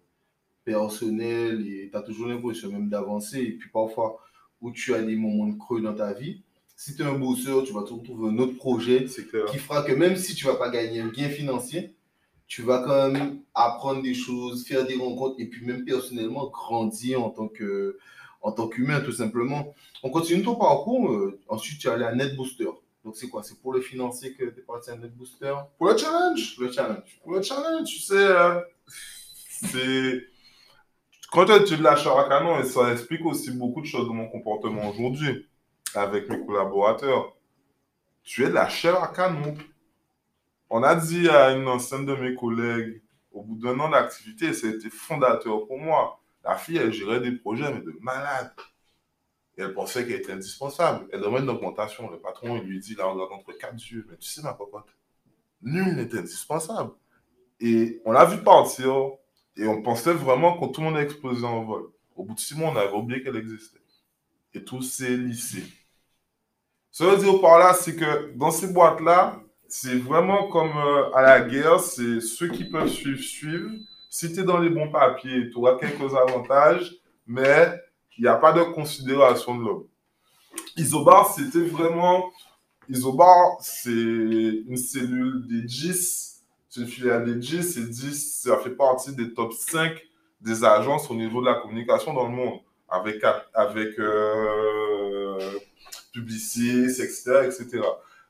personnel 0.63 1.67
et 1.67 1.89
tu 1.91 1.97
as 1.97 2.01
toujours 2.01 2.27
l'impression 2.27 2.71
même 2.71 2.89
d'avancer. 2.89 3.39
Et 3.39 3.51
puis 3.53 3.69
parfois, 3.69 4.19
où 4.61 4.71
tu 4.71 4.93
as 4.93 5.01
des 5.01 5.15
moments 5.15 5.47
de 5.47 5.57
creux 5.57 5.81
dans 5.81 5.95
ta 5.95 6.13
vie, 6.13 6.43
si 6.75 6.95
tu 6.95 7.01
es 7.01 7.05
un 7.05 7.17
bosseur, 7.17 7.63
tu 7.63 7.73
vas 7.73 7.83
te 7.83 7.93
retrouver 7.93 8.29
un 8.29 8.37
autre 8.37 8.55
projet 8.55 9.05
qui 9.05 9.57
fera 9.57 9.81
que 9.81 9.93
même 9.93 10.15
si 10.15 10.35
tu 10.35 10.45
vas 10.45 10.55
pas 10.55 10.69
gagner 10.69 10.99
un 10.99 11.07
gain 11.09 11.29
financier, 11.29 11.95
tu 12.47 12.61
vas 12.61 12.83
quand 12.83 13.11
même 13.11 13.41
apprendre 13.55 14.01
des 14.03 14.13
choses, 14.13 14.65
faire 14.65 14.85
des 14.85 14.95
rencontres 14.95 15.35
et 15.39 15.47
puis 15.47 15.65
même 15.65 15.83
personnellement 15.83 16.47
grandir 16.47 17.23
en 17.23 17.31
tant 17.31 17.47
que 17.47 17.97
en 18.41 18.51
tant 18.51 18.67
qu'humain 18.67 19.01
tout 19.01 19.11
simplement. 19.11 19.73
On 20.03 20.11
continue 20.11 20.43
ton 20.43 20.55
parcours. 20.55 21.11
euh, 21.11 21.39
ensuite, 21.47 21.79
tu 21.79 21.87
es 21.87 21.89
allé 21.89 22.05
à 22.05 22.13
NetBooster. 22.13 22.69
Donc 23.03 23.15
c'est 23.15 23.29
quoi? 23.29 23.43
C'est 23.43 23.59
pour 23.61 23.73
le 23.73 23.81
financier 23.81 24.33
que 24.33 24.43
tu 24.45 24.59
es 24.59 24.63
parti 24.63 24.89
à 24.89 24.95
NetBooster 24.95 25.53
Pour 25.77 25.87
le 25.89 25.97
challenge, 25.97 26.57
Le 26.59 26.71
challenge. 26.71 27.19
pour 27.23 27.33
le 27.33 27.41
challenge, 27.41 27.87
tu 27.87 27.99
sais, 27.99 28.15
euh, 28.17 28.59
c'est. 28.87 30.23
Quand 31.31 31.45
tu 31.45 31.53
étudies 31.53 31.81
l'achat 31.81 32.19
à 32.19 32.27
canon, 32.29 32.59
et 32.59 32.63
ça 32.63 32.91
explique 32.91 33.25
aussi 33.25 33.51
beaucoup 33.51 33.81
de 33.81 33.85
choses 33.85 34.07
de 34.07 34.13
mon 34.13 34.27
comportement 34.27 34.89
aujourd'hui. 34.89 35.47
avec 35.95 36.29
mes 36.29 36.45
collaborateurs. 36.45 37.33
Tu 38.23 38.43
es 38.43 38.49
de 38.49 38.53
la 38.53 38.67
chair 38.67 39.01
à 39.01 39.07
canon. 39.07 39.55
On 40.69 40.83
a 40.83 40.95
dit 40.95 41.29
à 41.29 41.51
une 41.51 41.67
ancienne 41.67 42.05
de 42.05 42.13
mes 42.13 42.35
collègues, 42.35 43.01
au 43.31 43.41
bout 43.41 43.55
d'un 43.57 43.79
an 43.79 43.89
d'activité, 43.89 44.51
ça 44.53 44.67
a 44.67 44.71
été 44.71 44.89
fondateur 44.89 45.65
pour 45.65 45.79
moi. 45.79 46.19
La 46.43 46.57
fille, 46.57 46.77
elle 46.77 46.91
gérait 46.91 47.21
des 47.21 47.31
projets, 47.31 47.73
mais 47.73 47.79
de 47.81 47.95
malade. 48.01 48.51
Elle 49.57 49.73
pensait 49.73 50.05
qu'elle 50.05 50.17
était 50.17 50.33
indispensable. 50.33 51.07
Elle 51.11 51.21
demande 51.21 51.43
une 51.43 51.49
augmentation. 51.49 52.09
Le 52.09 52.19
patron, 52.19 52.57
il 52.57 52.63
lui 52.63 52.79
dit, 52.79 52.95
là, 52.95 53.07
on 53.07 53.13
regarde 53.13 53.33
entre 53.33 53.57
quatre 53.57 53.79
yeux. 53.91 54.05
Mais 54.09 54.17
tu 54.17 54.29
sais, 54.29 54.41
ma 54.43 54.53
cocotte, 54.53 54.95
nul 55.61 55.95
n'est 55.95 56.15
indispensable. 56.15 56.91
Et 57.59 58.01
on 58.05 58.11
l'a 58.11 58.25
vu 58.25 58.43
partir. 58.43 58.93
Et 59.55 59.67
on 59.67 59.81
pensait 59.81 60.13
vraiment 60.13 60.59
que 60.59 60.71
tout 60.71 60.81
le 60.81 60.87
monde 60.87 60.97
a 60.97 61.01
explosé 61.01 61.43
en 61.43 61.63
vol. 61.63 61.89
Au 62.15 62.23
bout 62.23 62.35
de 62.35 62.39
six 62.39 62.55
mois, 62.55 62.69
on 62.69 62.75
avait 62.75 62.93
oublié 62.93 63.23
qu'elle 63.23 63.35
existait. 63.35 63.81
Et 64.53 64.63
tout 64.63 64.81
s'est 64.83 65.17
lissé. 65.17 65.63
Ce 66.91 67.03
que 67.03 67.09
je 67.09 67.15
veux 67.15 67.23
dire 67.23 67.41
par 67.41 67.59
là, 67.59 67.73
c'est 67.73 67.95
que 67.95 68.33
dans 68.35 68.51
ces 68.51 68.71
boîtes-là, 68.71 69.39
c'est 69.67 69.97
vraiment 69.97 70.47
comme 70.49 70.75
euh, 70.77 71.11
à 71.13 71.21
la 71.21 71.41
guerre, 71.41 71.79
c'est 71.79 72.21
ceux 72.21 72.47
qui 72.47 72.65
peuvent 72.65 72.89
suivre, 72.89 73.21
suivent. 73.21 73.79
Si 74.09 74.31
tu 74.31 74.39
es 74.39 74.43
dans 74.43 74.59
les 74.59 74.69
bons 74.69 74.89
papiers, 74.89 75.49
tu 75.49 75.57
auras 75.57 75.77
quelques 75.77 76.15
avantages, 76.15 76.95
mais 77.25 77.79
il 78.17 78.23
n'y 78.23 78.27
a 78.27 78.35
pas 78.35 78.53
de 78.53 78.63
considération 78.63 79.55
de 79.55 79.63
l'homme. 79.63 79.85
Isobar, 80.75 81.33
c'était 81.33 81.65
vraiment. 81.65 82.31
Isobar, 82.89 83.57
c'est 83.59 83.91
une 83.91 84.77
cellule 84.77 85.45
des 85.47 85.61
10. 85.61 86.43
C'est 86.69 86.81
une 86.81 86.87
filiale 86.87 87.25
des 87.25 87.35
10. 87.35 87.77
Et 87.77 87.87
10, 87.87 88.41
ça 88.43 88.57
fait 88.57 88.71
partie 88.71 89.15
des 89.15 89.33
top 89.33 89.53
5 89.53 89.93
des 90.41 90.63
agences 90.63 91.09
au 91.09 91.15
niveau 91.15 91.41
de 91.41 91.47
la 91.47 91.55
communication 91.55 92.13
dans 92.13 92.27
le 92.27 92.35
monde. 92.35 92.59
Avec, 92.89 93.21
avec 93.53 93.99
euh, 93.99 95.59
Publicis, 96.13 96.85
etc., 96.85 97.41
etc. 97.43 97.81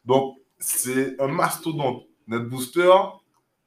Donc, 0.03 0.37
c'est 0.57 1.19
un 1.21 1.27
mastodonte. 1.27 2.03
NetBooster, 2.27 2.91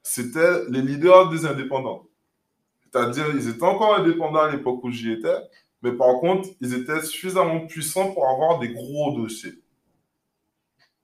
c'était 0.03 0.65
les 0.69 0.81
leaders 0.81 1.29
des 1.29 1.45
indépendants. 1.45 2.07
C'est-à-dire, 2.83 3.25
ils 3.33 3.47
étaient 3.47 3.63
encore 3.63 3.95
indépendants 3.95 4.41
à 4.41 4.51
l'époque 4.51 4.83
où 4.83 4.91
j'y 4.91 5.13
étais, 5.13 5.37
mais 5.81 5.93
par 5.93 6.19
contre, 6.19 6.49
ils 6.61 6.73
étaient 6.73 7.01
suffisamment 7.01 7.65
puissants 7.65 8.11
pour 8.13 8.27
avoir 8.27 8.59
des 8.59 8.69
gros 8.69 9.15
dossiers. 9.17 9.61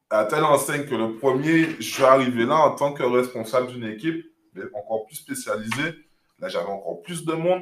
À 0.09 0.25
telle 0.25 0.43
enseigne 0.43 0.85
que 0.85 0.95
le 0.95 1.17
premier, 1.17 1.65
je 1.79 1.93
suis 1.93 2.03
arrivé 2.03 2.45
là 2.45 2.55
en 2.55 2.75
tant 2.75 2.93
que 2.93 3.03
responsable 3.03 3.67
d'une 3.67 3.85
équipe, 3.85 4.25
mais 4.53 4.63
encore 4.73 5.05
plus 5.05 5.15
spécialisée. 5.15 5.95
Là, 6.39 6.47
j'avais 6.47 6.69
encore 6.69 7.01
plus 7.01 7.25
de 7.25 7.33
monde. 7.33 7.61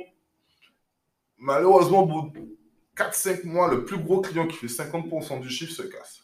Malheureusement, 1.38 2.04
au 2.04 2.06
bout 2.06 2.30
de 2.30 2.58
4-5 2.96 3.46
mois, 3.46 3.70
le 3.70 3.86
plus 3.86 3.98
gros 3.98 4.22
client 4.22 4.48
qui 4.48 4.58
fait 4.58 4.68
50% 4.68 5.40
du 5.40 5.50
chiffre 5.50 5.72
se 5.72 5.84
casse. 5.84 6.24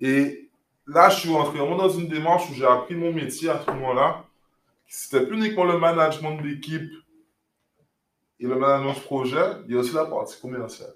Et 0.00 0.50
là, 0.86 1.10
je 1.10 1.20
suis 1.20 1.30
rentré 1.30 1.58
dans 1.58 1.88
une 1.88 2.08
démarche 2.08 2.48
où 2.50 2.54
j'ai 2.54 2.66
appris 2.66 2.94
mon 2.94 3.12
métier 3.12 3.50
à 3.50 3.60
ce 3.60 3.70
moment-là. 3.72 4.24
C'était 4.86 5.26
plus 5.26 5.36
uniquement 5.36 5.64
le 5.64 5.78
management 5.78 6.40
d'équipe 6.40 6.90
et 8.40 8.46
le 8.46 8.54
management 8.56 9.00
projet, 9.02 9.44
il 9.66 9.74
y 9.74 9.76
a 9.76 9.80
aussi 9.80 9.94
la 9.94 10.06
partie 10.06 10.40
commerciale, 10.40 10.94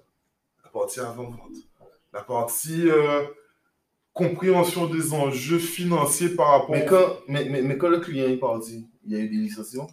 la 0.63 0.69
partie 0.69 0.99
avant-vente, 0.99 1.57
la 2.13 2.23
partie 2.23 2.89
euh, 2.89 3.23
compréhension 4.13 4.87
des 4.87 5.13
enjeux 5.13 5.59
financiers 5.59 6.29
par 6.29 6.49
rapport 6.49 6.71
mais 6.71 6.85
quand, 6.85 7.17
mais, 7.27 7.45
mais, 7.45 7.77
quand 7.77 7.89
le 7.89 7.99
client 7.99 8.29
est 8.29 8.37
parti, 8.37 8.87
il 9.05 9.11
y 9.11 9.15
a 9.15 9.19
eu 9.19 9.29
des 9.29 9.37
licenciements? 9.37 9.89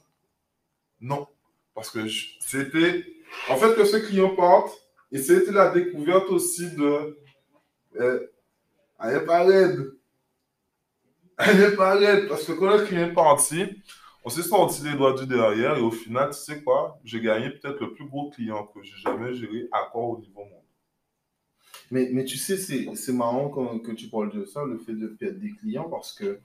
Non, 1.01 1.27
parce 1.75 1.91
que 1.91 2.07
c'était... 2.41 3.05
En 3.49 3.57
fait, 3.57 3.75
que 3.75 3.85
ce 3.85 3.97
client 3.97 4.35
parte, 4.35 4.73
et 5.13 5.19
c'était 5.19 5.53
la 5.53 5.71
découverte 5.71 6.29
aussi 6.31 6.71
de... 6.77 7.19
Euh, 7.97 8.27
elle 9.03 9.15
n'est 9.15 9.25
pas 9.25 9.45
raide. 9.45 9.93
Elle 11.39 11.59
n'est 11.59 11.77
pas 11.77 11.95
raide. 11.95 12.29
Parce 12.29 12.45
que 12.45 12.53
quand 12.53 12.71
le 12.71 12.85
client 12.85 13.09
est 13.09 13.15
parti, 13.15 13.65
on 14.25 14.29
s'est 14.29 14.43
sorti 14.43 14.83
les 14.85 14.97
doigts 14.97 15.15
du 15.15 15.27
derrière 15.27 15.77
et 15.77 15.81
au 15.81 15.91
final, 15.91 16.31
tu 16.31 16.39
sais 16.39 16.63
quoi, 16.63 17.01
j'ai 17.05 17.21
gagné 17.21 17.51
peut-être 17.51 17.81
le 17.81 17.93
plus 17.93 18.07
gros 18.07 18.31
client 18.31 18.67
que 18.67 18.83
j'ai 18.83 18.97
jamais 19.03 19.35
géré 19.35 19.69
encore 19.73 20.11
au 20.11 20.19
niveau 20.19 20.41
monde. 20.41 20.61
Mais, 21.91 22.09
mais 22.13 22.25
tu 22.25 22.37
sais, 22.37 22.57
c'est 22.57 23.13
marrant 23.13 23.49
quand, 23.49 23.81
que 23.81 23.93
tu 23.93 24.09
parles 24.09 24.33
de 24.33 24.45
ça, 24.45 24.65
le 24.65 24.79
fait 24.79 24.93
de 24.93 25.09
perdre 25.09 25.39
des 25.39 25.51
clients, 25.51 25.89
parce 25.89 26.13
que 26.13 26.39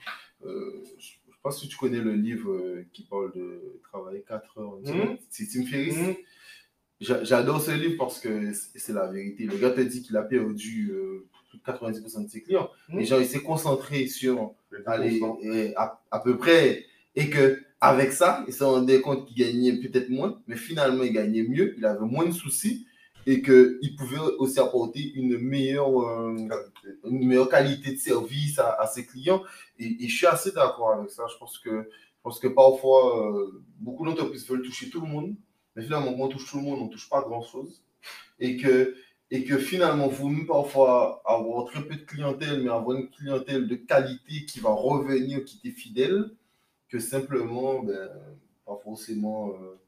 euh, 0.44 0.82
je 0.98 1.12
ne 1.28 1.32
sais 1.32 1.40
pas 1.42 1.52
si 1.52 1.68
tu 1.68 1.76
connais 1.76 2.00
le 2.00 2.14
livre 2.14 2.50
euh, 2.50 2.86
qui 2.92 3.04
parle 3.04 3.32
de 3.32 3.80
travailler 3.84 4.24
4 4.26 4.58
heures. 4.58 4.78
Mmh. 4.82 5.16
C'est 5.30 5.46
Tim 5.46 5.64
Ferriss. 5.64 5.96
Mmh. 5.96 6.14
J'adore 6.98 7.60
ce 7.60 7.72
livre 7.72 7.96
parce 7.98 8.18
que 8.18 8.52
c'est 8.52 8.92
la 8.92 9.06
vérité. 9.06 9.44
Le 9.44 9.56
gars 9.58 9.70
t'a 9.70 9.84
dit 9.84 10.02
qu'il 10.02 10.16
a 10.16 10.22
perdu 10.22 10.90
euh, 10.92 11.28
90% 11.66 12.24
de 12.24 12.28
ses 12.28 12.42
clients. 12.42 12.70
Mmh. 12.88 12.98
Les 12.98 13.04
gens, 13.04 13.20
il 13.20 13.26
s'est 13.26 13.42
concentré 13.42 14.08
sur 14.08 14.54
aller, 14.86 15.20
à, 15.76 16.02
à, 16.10 16.18
peu 16.20 16.36
près, 16.36 16.86
et 17.14 17.30
que 17.30 17.60
avec 17.86 18.12
ça, 18.12 18.44
il 18.48 18.52
se 18.52 18.64
rendait 18.64 19.00
compte 19.00 19.26
qu'il 19.26 19.36
gagnait 19.36 19.76
peut-être 19.80 20.08
moins, 20.08 20.40
mais 20.46 20.56
finalement, 20.56 21.04
il 21.04 21.12
gagnait 21.12 21.44
mieux, 21.44 21.74
il 21.78 21.84
avait 21.84 22.04
moins 22.04 22.26
de 22.26 22.32
soucis 22.32 22.86
et 23.26 23.42
qu'il 23.42 23.96
pouvait 23.96 24.20
aussi 24.38 24.60
apporter 24.60 25.12
une 25.14 25.38
meilleure, 25.38 26.00
euh, 26.00 26.36
une 27.04 27.26
meilleure 27.26 27.48
qualité 27.48 27.92
de 27.92 27.98
service 27.98 28.58
à, 28.58 28.86
ses 28.86 29.04
clients. 29.04 29.42
Et, 29.78 30.04
et, 30.04 30.08
je 30.08 30.16
suis 30.16 30.26
assez 30.26 30.52
d'accord 30.52 30.92
avec 30.92 31.10
ça. 31.10 31.24
Je 31.32 31.36
pense 31.36 31.58
que, 31.58 31.70
je 31.70 32.22
pense 32.22 32.38
que 32.38 32.48
parfois, 32.48 33.34
euh, 33.34 33.62
beaucoup 33.80 34.04
d'entreprises 34.04 34.46
veulent 34.48 34.62
toucher 34.62 34.90
tout 34.90 35.00
le 35.00 35.08
monde, 35.08 35.34
mais 35.74 35.82
finalement, 35.82 36.12
quand 36.14 36.24
on 36.24 36.28
touche 36.28 36.48
tout 36.48 36.58
le 36.58 36.62
monde, 36.62 36.78
on 36.82 36.86
ne 36.86 36.90
touche 36.90 37.08
pas 37.08 37.20
grand-chose. 37.22 37.82
Et 38.38 38.56
que 38.56 38.94
et 39.30 39.44
que 39.44 39.58
finalement, 39.58 40.06
vous 40.06 40.28
même 40.28 40.46
parfois 40.46 41.20
avoir 41.26 41.64
très 41.66 41.82
peu 41.82 41.96
de 41.96 42.04
clientèle, 42.04 42.62
mais 42.62 42.70
avoir 42.70 42.96
une 42.96 43.08
clientèle 43.08 43.66
de 43.66 43.74
qualité 43.74 44.44
qui 44.46 44.60
va 44.60 44.70
revenir, 44.70 45.44
qui 45.44 45.58
t'est 45.60 45.70
fidèle, 45.70 46.30
que 46.88 46.98
simplement, 46.98 47.82
ben, 47.82 48.08
pas 48.64 48.78
forcément 48.82 49.50
euh, 49.50 49.78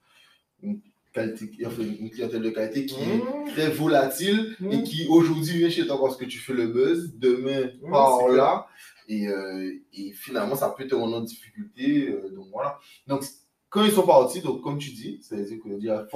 une, 0.63 0.81
qualité, 1.13 1.67
enfin, 1.67 1.83
une 1.83 2.11
clientèle 2.11 2.43
de 2.43 2.51
qualité 2.51 2.87
qui 2.87 3.01
est 3.01 3.17
mmh. 3.17 3.49
très 3.53 3.71
volatile 3.71 4.57
et 4.61 4.79
mmh. 4.79 4.83
qui 4.83 5.07
aujourd'hui 5.09 5.59
vient 5.59 5.71
chez 5.71 5.87
toi 5.87 5.99
parce 6.01 6.17
que 6.17 6.25
tu 6.25 6.39
fais 6.39 6.53
le 6.53 6.69
buzz, 6.69 7.15
demain 7.17 7.71
mmh, 7.83 7.91
par 7.91 8.29
là, 8.29 8.67
et, 9.09 9.29
euh, 9.29 9.73
et, 9.95 10.13
finalement, 10.13 10.55
ça 10.55 10.75
peut 10.77 10.87
te 10.87 10.95
rendre 10.95 11.17
en 11.17 11.21
difficulté. 11.23 12.11
Euh, 12.11 12.31
donc 12.35 12.47
voilà. 12.53 12.79
Donc, 13.07 13.25
quand 13.71 13.85
ils 13.85 13.93
sont 13.93 14.07
partis, 14.07 14.41
donc 14.41 14.63
comme 14.63 14.79
tu 14.79 14.91
dis, 14.91 15.19
c'est-à-dire 15.23 15.59
que 15.63 16.09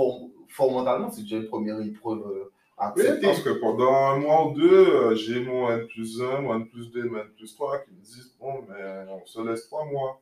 fondamentalement, 0.48 1.10
c'est 1.10 1.22
déjà 1.22 1.36
une 1.36 1.48
première 1.48 1.80
épreuve 1.80 2.50
oui, 2.96 3.04
parce 3.22 3.40
que 3.40 3.50
pendant 3.50 3.94
un 3.94 4.18
mois 4.18 4.48
ou 4.48 4.54
deux, 4.54 5.14
j'ai 5.14 5.40
mon 5.44 5.70
N 5.70 5.86
plus 5.86 6.20
1, 6.20 6.40
mon 6.40 6.54
N 6.56 6.68
plus 6.68 6.90
2, 6.90 7.04
mon 7.04 7.18
N 7.18 7.28
plus 7.36 7.54
3 7.54 7.78
qui 7.84 7.90
me 7.92 8.00
disent 8.00 8.34
Bon, 8.40 8.64
mais 8.68 9.06
on 9.08 9.24
se 9.24 9.40
laisse 9.40 9.66
trois 9.66 9.84
mois. 9.84 10.20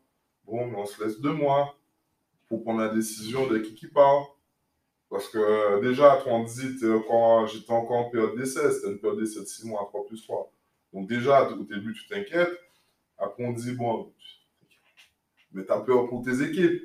On 0.53 0.87
se 0.87 1.03
laisse 1.03 1.21
deux 1.21 1.33
mois 1.33 1.77
pour 2.49 2.63
prendre 2.63 2.81
la 2.81 2.89
décision 2.89 3.47
de 3.47 3.59
qui 3.59 3.75
qui 3.75 3.87
part. 3.87 4.37
Parce 5.09 5.29
que 5.29 5.39
euh, 5.39 5.81
déjà, 5.81 6.13
à 6.13 6.17
transit, 6.19 6.81
quand 7.09 7.47
j'étais 7.47 7.73
encore 7.73 7.97
en 7.97 8.11
période 8.11 8.37
d'essai, 8.37 8.71
c'était 8.73 8.93
une 8.93 8.99
période 8.99 9.19
d'essai 9.19 9.41
de 9.41 9.45
6 9.45 9.67
mois, 9.67 9.85
3 9.89 10.07
plus 10.07 10.23
3. 10.23 10.53
Donc, 10.93 11.09
déjà, 11.09 11.49
au 11.51 11.65
début, 11.65 11.95
tu 11.95 12.07
t'inquiètes. 12.07 12.57
Après, 13.19 13.45
on 13.45 13.53
dit 13.53 13.73
Bon, 13.73 14.13
mais 15.53 15.65
tu 15.65 15.73
as 15.73 15.81
peur 15.81 16.09
pour 16.09 16.23
tes 16.23 16.43
équipes. 16.43 16.83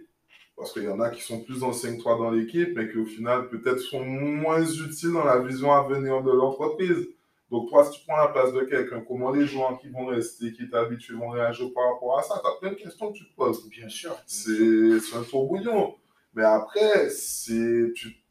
Parce 0.56 0.72
qu'il 0.72 0.84
y 0.84 0.88
en 0.88 1.02
a 1.02 1.10
qui 1.10 1.22
sont 1.22 1.42
plus 1.42 1.64
anciens 1.64 1.98
que 1.98 2.02
toi 2.02 2.18
dans 2.18 2.32
l'équipe, 2.32 2.70
mais 2.76 2.90
qui 2.90 2.98
au 2.98 3.06
final 3.06 3.50
peut-être 3.50 3.80
sont 3.80 4.04
moins 4.06 4.64
utiles 4.64 5.12
dans 5.12 5.26
la 5.26 5.40
vision 5.40 5.74
à 5.74 5.84
venir 5.84 6.24
de 6.24 6.32
l'entreprise. 6.32 7.08
Donc 7.52 7.70
toi, 7.70 7.86
si 7.86 8.00
tu 8.00 8.06
prends 8.06 8.18
la 8.18 8.30
place 8.30 8.54
de 8.54 8.62
quelqu'un, 8.62 9.02
comment 9.08 9.32
les 9.32 9.46
gens 9.46 9.78
qui 9.78 9.90
vont 9.90 10.08
rester, 10.08 10.52
qui 10.52 10.70
t'habituent, 10.70 11.14
vont 11.14 11.30
réagir 11.30 11.72
par 11.74 11.94
rapport 11.94 12.18
à 12.18 12.24
ça? 12.24 12.42
Tu 12.44 12.48
as 12.50 12.60
plein 12.60 12.70
de 12.72 12.76
questions 12.76 13.12
que 13.12 13.18
tu 13.18 13.30
te 13.30 13.36
poses. 13.36 13.70
Bien 13.70 13.88
sûr. 13.88 14.16
C'est 14.26 15.16
un 15.16 15.24
tourbouillon. 15.24 15.96
Mais 16.34 16.44
après, 16.44 17.08
tu, 17.96 18.24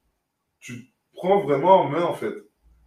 tu 0.59 0.93
prends 1.15 1.41
vraiment 1.41 1.83
en 1.83 1.89
main 1.89 2.03
en 2.03 2.15
fait. 2.15 2.35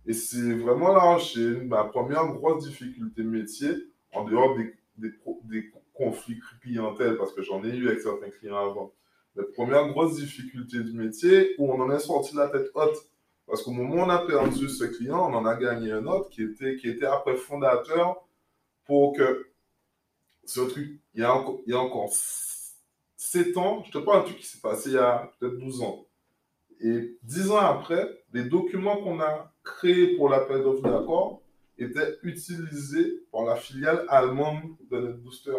Et 0.06 0.14
c'est 0.14 0.54
vraiment 0.54 0.94
là, 0.94 1.18
chez 1.18 1.46
ma 1.62 1.84
première 1.86 2.28
grosse 2.28 2.66
difficulté 2.66 3.24
métier, 3.24 3.70
en 4.14 4.24
dehors 4.24 4.56
des, 4.58 4.74
des, 4.98 5.12
des 5.46 5.72
conflits 5.94 6.40
clientèle, 6.62 7.18
parce 7.18 7.34
que 7.34 7.42
j'en 7.42 7.64
ai 7.64 7.70
eu 7.76 7.88
avec 7.88 8.02
certains 8.02 8.30
clients 8.30 8.70
avant 8.70 8.94
la 9.36 9.44
première 9.44 9.88
grosse 9.90 10.16
difficulté 10.16 10.80
du 10.80 10.94
métier 10.94 11.56
où 11.58 11.72
on 11.72 11.80
en 11.82 11.92
est 11.92 12.00
sorti 12.00 12.36
la 12.36 12.48
tête 12.48 12.70
haute. 12.74 12.98
Parce 13.48 13.64
qu'au 13.64 13.72
moment 13.72 13.96
où 13.96 14.00
on 14.00 14.10
a 14.10 14.26
perdu 14.26 14.68
ce 14.68 14.84
client, 14.84 15.32
on 15.32 15.34
en 15.34 15.46
a 15.46 15.56
gagné 15.56 15.94
un 15.94 16.06
autre 16.06 16.30
qui 16.30 16.44
était, 16.44 16.76
qui 16.76 16.90
était 16.90 17.06
après 17.06 17.38
fondateur 17.38 18.28
pour 18.86 19.14
que 19.14 19.48
ce 20.44 20.60
truc, 20.62 21.00
il 21.14 21.22
y 21.22 21.24
a 21.24 21.34
encore, 21.34 21.62
il 21.66 21.72
y 21.72 21.76
a 21.76 21.80
encore 21.80 22.10
7 23.16 23.58
ans, 23.58 23.84
je 23.86 23.92
te 23.92 23.98
parle 23.98 24.20
d'un 24.20 24.26
truc 24.26 24.38
qui 24.40 24.46
s'est 24.46 24.60
passé 24.60 24.90
il 24.90 24.96
y 24.96 24.98
a 24.98 25.32
peut-être 25.40 25.58
12 25.58 25.82
ans. 25.82 26.06
Et 26.82 27.18
10 27.24 27.52
ans 27.52 27.58
après, 27.58 28.24
les 28.34 28.44
documents 28.44 28.98
qu'on 28.98 29.22
a 29.22 29.52
créés 29.64 30.16
pour 30.18 30.30
l'appel 30.30 30.62
d'offres 30.62 30.84
d'accord 30.84 31.42
étaient 31.78 32.18
utilisés 32.24 33.24
par 33.32 33.44
la 33.44 33.56
filiale 33.56 34.06
allemande 34.10 34.62
de 34.92 34.98
NetBooster. 35.00 35.58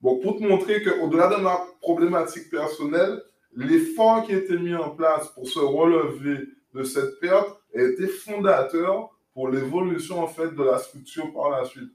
Bon, 0.00 0.18
pour 0.20 0.36
te 0.36 0.42
montrer 0.42 0.82
qu'au-delà 0.82 1.28
de 1.28 1.42
ma 1.42 1.60
problématique 1.80 2.50
personnelle, 2.50 3.22
l'effort 3.54 4.24
qui 4.24 4.32
a 4.32 4.38
été 4.38 4.56
mis 4.58 4.74
en 4.74 4.90
place 4.90 5.28
pour 5.34 5.48
se 5.48 5.58
relever 5.58 6.46
de 6.74 6.82
cette 6.82 7.20
perte 7.20 7.48
a 7.74 7.80
été 7.82 8.06
fondateur 8.06 9.10
pour 9.34 9.48
l'évolution 9.48 10.20
en 10.20 10.26
fait 10.26 10.50
de 10.54 10.62
la 10.62 10.78
structure 10.78 11.32
par 11.32 11.50
la 11.50 11.64
suite. 11.64 11.90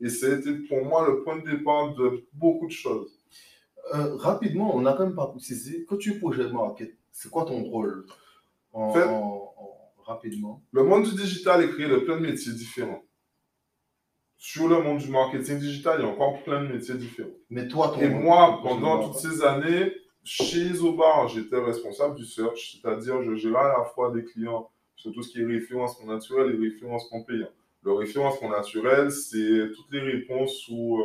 Et 0.00 0.08
ça 0.08 0.26
a 0.26 0.30
été 0.36 0.52
pour 0.54 0.84
moi 0.84 1.06
le 1.06 1.22
point 1.22 1.38
de 1.38 1.48
départ 1.48 1.94
de 1.94 2.24
beaucoup 2.32 2.66
de 2.66 2.72
choses. 2.72 3.20
Euh, 3.94 4.16
rapidement, 4.16 4.74
on 4.76 4.80
n'a 4.80 4.92
quand 4.94 5.04
même 5.06 5.14
pas 5.14 5.26
précisé. 5.28 5.84
Quand 5.88 5.96
tu 5.96 6.12
es 6.12 6.18
projet 6.18 6.48
market, 6.50 6.96
c'est 7.10 7.30
quoi 7.30 7.44
ton 7.44 7.62
rôle? 7.62 8.06
En, 8.72 8.92
Fait- 8.92 9.04
en- 9.04 9.52
en- 9.56 9.68
Rapidement. 10.04 10.60
Le 10.72 10.82
monde 10.82 11.04
du 11.04 11.14
digital 11.14 11.62
est 11.62 11.68
créé 11.70 11.88
de 11.88 11.98
plein 11.98 12.16
de 12.16 12.22
métiers 12.26 12.52
différents. 12.52 13.02
Sur 14.36 14.66
le 14.66 14.82
monde 14.82 14.98
du 14.98 15.08
marketing 15.08 15.60
digital, 15.60 16.00
il 16.00 16.04
y 16.04 16.08
a 16.08 16.10
encore 16.10 16.42
plein 16.42 16.64
de 16.64 16.72
métiers 16.72 16.96
différents. 16.96 17.30
Mais 17.50 17.68
toi, 17.68 17.92
ton 17.94 18.00
Et 18.00 18.08
moi, 18.08 18.58
pendant 18.64 19.04
toutes 19.08 19.18
ces 19.20 19.44
années, 19.44 19.92
chez 20.24 20.58
Isobar, 20.58 21.28
j'étais 21.28 21.58
responsable 21.58 22.16
du 22.16 22.24
search, 22.24 22.78
c'est-à-dire 22.80 23.22
je 23.22 23.34
gérais 23.34 23.60
à 23.60 23.78
la 23.78 23.84
fois 23.84 24.12
des 24.12 24.24
clients 24.24 24.70
sur 24.96 25.12
tout 25.12 25.22
ce 25.22 25.32
qui 25.32 25.40
est 25.40 25.44
référencement 25.44 26.12
naturel 26.12 26.54
et 26.54 26.58
référencement 26.58 27.22
payant. 27.22 27.48
Le 27.82 27.92
référencement 27.92 28.50
naturel, 28.50 29.10
c'est 29.10 29.72
toutes 29.74 29.90
les 29.90 30.00
réponses 30.00 30.68
où, 30.68 31.00
euh, 31.00 31.04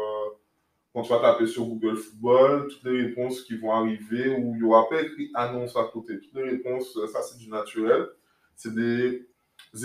quand 0.94 1.02
tu 1.02 1.10
vas 1.10 1.20
taper 1.20 1.48
sur 1.48 1.66
Google 1.66 1.98
Football, 1.98 2.68
toutes 2.68 2.84
les 2.84 3.02
réponses 3.04 3.42
qui 3.42 3.58
vont 3.58 3.72
arriver 3.72 4.30
où 4.38 4.54
il 4.54 4.62
n'y 4.62 4.64
aura 4.64 4.88
pas 4.88 5.02
écrit 5.02 5.32
annonce 5.34 5.76
à 5.76 5.86
côté. 5.86 6.20
Toutes 6.20 6.36
les 6.36 6.50
réponses, 6.50 6.96
euh, 6.98 7.08
ça 7.08 7.22
c'est 7.24 7.40
du 7.40 7.50
naturel. 7.50 8.08
C'est 8.56 8.74
des 8.74 9.26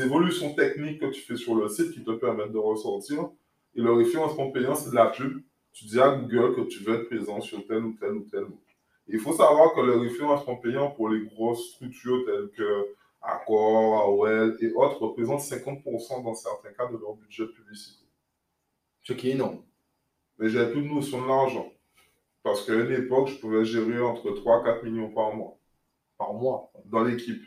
évolutions 0.00 0.54
techniques 0.54 1.00
que 1.00 1.06
tu 1.06 1.20
fais 1.22 1.36
sur 1.36 1.54
le 1.54 1.68
site 1.68 1.92
qui 1.92 2.04
te 2.04 2.10
permettent 2.10 2.52
de 2.52 2.58
ressortir. 2.58 3.30
Et 3.74 3.80
le 3.80 3.92
référencement 3.92 4.50
payant, 4.50 4.74
c'est 4.74 4.90
de 4.90 4.94
la 4.94 5.06
pub 5.06 5.42
tu 5.72 5.86
dis 5.86 6.00
à 6.00 6.14
Google 6.14 6.54
que 6.54 6.60
tu 6.62 6.82
veux 6.82 6.94
être 6.94 7.06
présent 7.06 7.40
sur 7.40 7.66
tel 7.66 7.84
ou 7.84 7.96
tel 7.98 8.12
ou 8.12 8.26
tel 8.30 8.44
il 9.08 9.18
faut 9.18 9.32
savoir 9.32 9.74
que 9.74 9.80
le 9.80 9.96
référencement 9.96 10.56
payant 10.56 10.90
pour 10.90 11.08
les 11.08 11.24
grosses 11.26 11.72
structures 11.72 12.24
telles 12.24 12.50
que 12.56 12.94
Accor, 13.22 14.00
AOL 14.00 14.56
et 14.60 14.72
autres 14.72 15.00
représente 15.00 15.40
50% 15.40 16.24
dans 16.24 16.34
certains 16.34 16.72
cas 16.72 16.86
de 16.86 16.96
leur 16.96 17.14
budget 17.14 17.44
de 17.44 17.52
publicité. 17.52 18.04
Ce 19.02 19.12
qui 19.12 19.30
est 19.30 19.32
énorme. 19.32 19.62
Mais 20.38 20.48
j'avais 20.48 20.72
plus 20.72 20.82
de 20.82 20.88
notion 20.88 21.22
de 21.22 21.28
l'argent. 21.28 21.72
Parce 22.42 22.66
qu'à 22.66 22.74
une 22.74 22.90
époque, 22.90 23.28
je 23.28 23.38
pouvais 23.38 23.64
gérer 23.64 24.00
entre 24.00 24.32
3 24.32 24.60
et 24.60 24.64
4 24.64 24.84
millions 24.84 25.10
par 25.10 25.34
mois 25.34 25.56
Par 26.18 26.34
mois. 26.34 26.72
dans 26.86 27.04
l'équipe. 27.04 27.44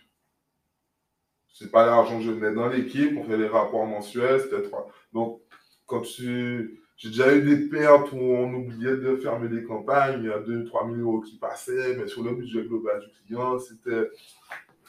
C'est 1.54 1.72
pas 1.72 1.86
l'argent 1.86 2.20
que 2.20 2.24
je 2.26 2.32
mets 2.32 2.54
dans 2.54 2.68
l'équipe, 2.68 3.18
on 3.18 3.24
fait 3.24 3.38
les 3.38 3.48
rapports 3.48 3.86
mensuels, 3.86 4.42
trois. 4.64 4.90
Donc, 5.14 5.42
quand 5.86 6.02
tu. 6.02 6.82
J'ai 6.98 7.10
déjà 7.10 7.36
eu 7.36 7.42
des 7.42 7.68
pertes 7.68 8.12
où 8.14 8.18
on 8.18 8.54
oubliait 8.54 8.96
de 8.96 9.18
fermer 9.18 9.50
des 9.50 9.64
campagnes, 9.64 10.22
il 10.24 10.30
y 10.30 10.32
a 10.32 10.40
2-3 10.40 10.96
000 10.96 11.02
euros 11.02 11.22
qui 11.22 11.38
passaient, 11.38 11.96
mais 11.98 12.08
sur 12.08 12.24
le 12.24 12.34
budget 12.36 12.64
global 12.64 13.02
du 13.02 13.08
client, 13.26 13.60
c'était. 13.60 14.10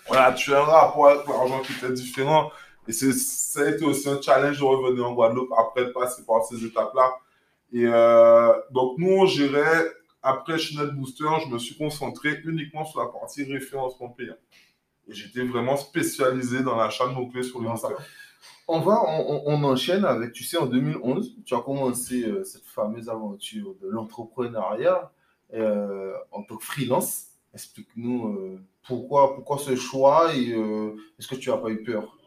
Voilà, 0.06 0.32
tu 0.32 0.54
as 0.54 0.60
un 0.60 0.64
rapport 0.64 1.08
avec 1.08 1.26
l'argent 1.26 1.60
qui 1.62 1.72
était 1.72 1.92
différent. 1.92 2.52
Et 2.88 2.92
ça 2.92 3.62
a 3.62 3.70
été 3.70 3.84
aussi 3.84 4.08
un 4.08 4.22
challenge 4.22 4.58
de 4.58 4.64
revenir 4.64 5.08
en 5.08 5.14
Guadeloupe 5.14 5.50
après 5.58 5.86
de 5.86 5.90
passer 5.90 6.24
par 6.24 6.44
ces 6.44 6.64
étapes-là. 6.64 7.16
Et 7.72 7.84
euh, 7.84 8.52
donc, 8.70 8.98
nous, 8.98 9.10
on 9.10 9.26
gérait, 9.26 9.90
après 10.22 10.58
chez 10.58 10.76
NetBooster, 10.76 11.24
je 11.44 11.52
me 11.52 11.58
suis 11.58 11.76
concentré 11.76 12.40
uniquement 12.44 12.84
sur 12.84 13.00
la 13.00 13.06
partie 13.06 13.42
référencement 13.42 14.10
payant. 14.10 14.36
Et 15.08 15.14
j'étais 15.14 15.42
vraiment 15.42 15.76
spécialisé 15.76 16.62
dans 16.62 16.76
l'achat 16.76 17.08
de 17.08 17.12
mots-clés 17.12 17.42
sur 17.42 17.60
les 17.60 17.68
moteurs. 17.68 18.00
On 18.68 18.80
va, 18.80 19.00
on, 19.06 19.62
enchaîne 19.62 20.04
avec, 20.04 20.32
tu 20.32 20.42
sais, 20.42 20.58
en 20.58 20.66
2011, 20.66 21.36
tu 21.44 21.54
as 21.54 21.60
commencé 21.60 22.24
euh, 22.24 22.42
cette 22.42 22.64
fameuse 22.64 23.08
aventure 23.08 23.76
de 23.80 23.88
l'entrepreneuriat 23.88 25.12
euh, 25.54 26.12
en 26.32 26.42
tant 26.42 26.56
que 26.56 26.64
freelance. 26.64 27.28
Explique-nous 27.54 28.26
euh, 28.26 28.60
pourquoi, 28.88 29.36
pourquoi 29.36 29.58
ce 29.58 29.76
choix 29.76 30.34
et 30.34 30.50
est-ce 31.16 31.28
que 31.28 31.36
tu 31.36 31.48
n'as 31.48 31.58
pas 31.58 31.70
eu 31.70 31.84
peur? 31.84 32.18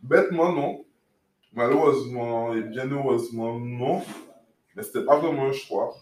Bêtement, 0.00 0.52
non. 0.52 0.84
Malheureusement 1.52 2.52
et 2.52 2.62
bien 2.62 2.90
heureusement, 2.90 3.60
non. 3.60 4.02
Mais 4.74 4.82
c'était 4.82 5.04
pas 5.04 5.18
vraiment 5.18 5.46
un 5.46 5.52
choix. 5.52 5.94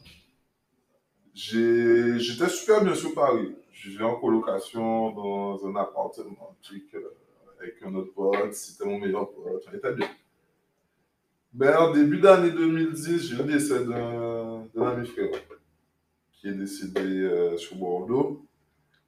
J'étais 1.35 2.49
super 2.49 2.83
bien 2.83 2.95
sur 2.95 3.13
Paris. 3.13 3.55
Je 3.71 3.91
vivais 3.91 4.05
en 4.05 4.17
colocation 4.17 5.11
dans 5.11 5.67
un 5.67 5.77
appartement 5.77 6.53
un 6.53 6.63
truc, 6.63 6.95
avec 7.61 7.83
un 7.83 7.95
autre 7.95 8.13
pote. 8.15 8.53
C'était 8.53 8.85
mon 8.85 8.99
meilleur 8.99 9.31
pote. 9.31 9.65
On 9.71 9.77
était 9.77 9.93
bien. 9.93 10.09
Ben, 11.53 11.77
en 11.77 11.93
début 11.93 12.19
d'année 12.19 12.51
2010, 12.51 13.29
j'ai 13.29 13.35
eu 13.35 13.39
le 13.39 13.45
décès 13.45 13.85
d'un 13.85 14.67
ami 14.77 15.07
frère 15.07 15.31
qui 16.33 16.49
est 16.49 16.55
décédé 16.55 17.01
euh, 17.01 17.57
sur 17.57 17.77
Bordeaux. 17.77 18.45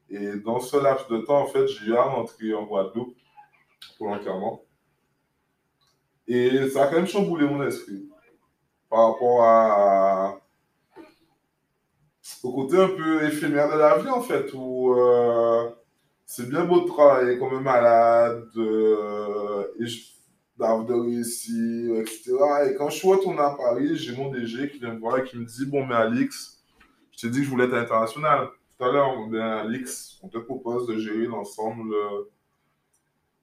Et 0.09 0.37
dans 0.37 0.61
ce 0.61 0.76
laps 0.76 1.09
de 1.09 1.18
temps, 1.18 1.42
en 1.42 1.46
fait, 1.46 1.66
j'ai 1.66 1.87
eu 1.87 1.96
à 1.96 2.02
rentrer 2.02 2.54
en 2.54 2.64
Guadeloupe 2.64 3.16
pour 3.98 4.06
l'enterrement. 4.06 4.62
Et 6.28 6.68
ça 6.68 6.85
a 6.85 6.87
quand 6.87 6.96
même 6.96 7.06
chamboulé 7.06 7.46
mon 7.46 7.66
esprit 7.66 8.09
par 8.88 9.12
rapport 9.12 10.40
au 12.42 12.52
côté 12.52 12.78
un 12.78 12.88
peu 12.88 13.24
éphémère 13.24 13.72
de 13.72 13.78
la 13.78 13.98
vie, 13.98 14.09
en 14.09 14.20
fait, 14.20 14.52
où 14.54 14.94
euh, 14.94 15.68
c'est 16.26 16.48
bien 16.48 16.64
beau 16.64 16.80
de 16.80 16.88
travailler 16.88 17.38
comme 17.38 17.54
un 17.54 17.60
malade, 17.60 18.48
euh, 18.56 19.64
d'avoir 20.58 20.84
de 20.84 20.92
réussir, 20.92 22.00
etc. 22.00 22.32
Et 22.68 22.74
quand 22.74 22.90
je 22.90 22.96
suis 22.98 23.08
retourné 23.08 23.40
à 23.40 23.50
Paris, 23.50 23.96
j'ai 23.96 24.14
mon 24.16 24.30
DG 24.30 24.70
qui 24.70 24.78
vient 24.80 24.94
me 24.94 24.98
voir 24.98 25.18
et 25.18 25.24
qui 25.24 25.38
me 25.38 25.44
dit 25.44 25.66
Bon, 25.66 25.86
mais 25.86 25.94
Alix, 25.94 26.64
je 27.12 27.20
t'ai 27.20 27.30
dit 27.30 27.38
que 27.38 27.44
je 27.44 27.50
voulais 27.50 27.66
être 27.66 27.74
international. 27.74 28.48
Tout 28.76 28.84
à 28.84 28.92
l'heure, 28.92 29.28
ben, 29.28 29.40
Alix, 29.40 30.18
on 30.22 30.28
te 30.28 30.38
propose 30.38 30.86
de 30.88 30.98
gérer 30.98 31.26
l'ensemble 31.26 31.94
euh, 31.94 32.24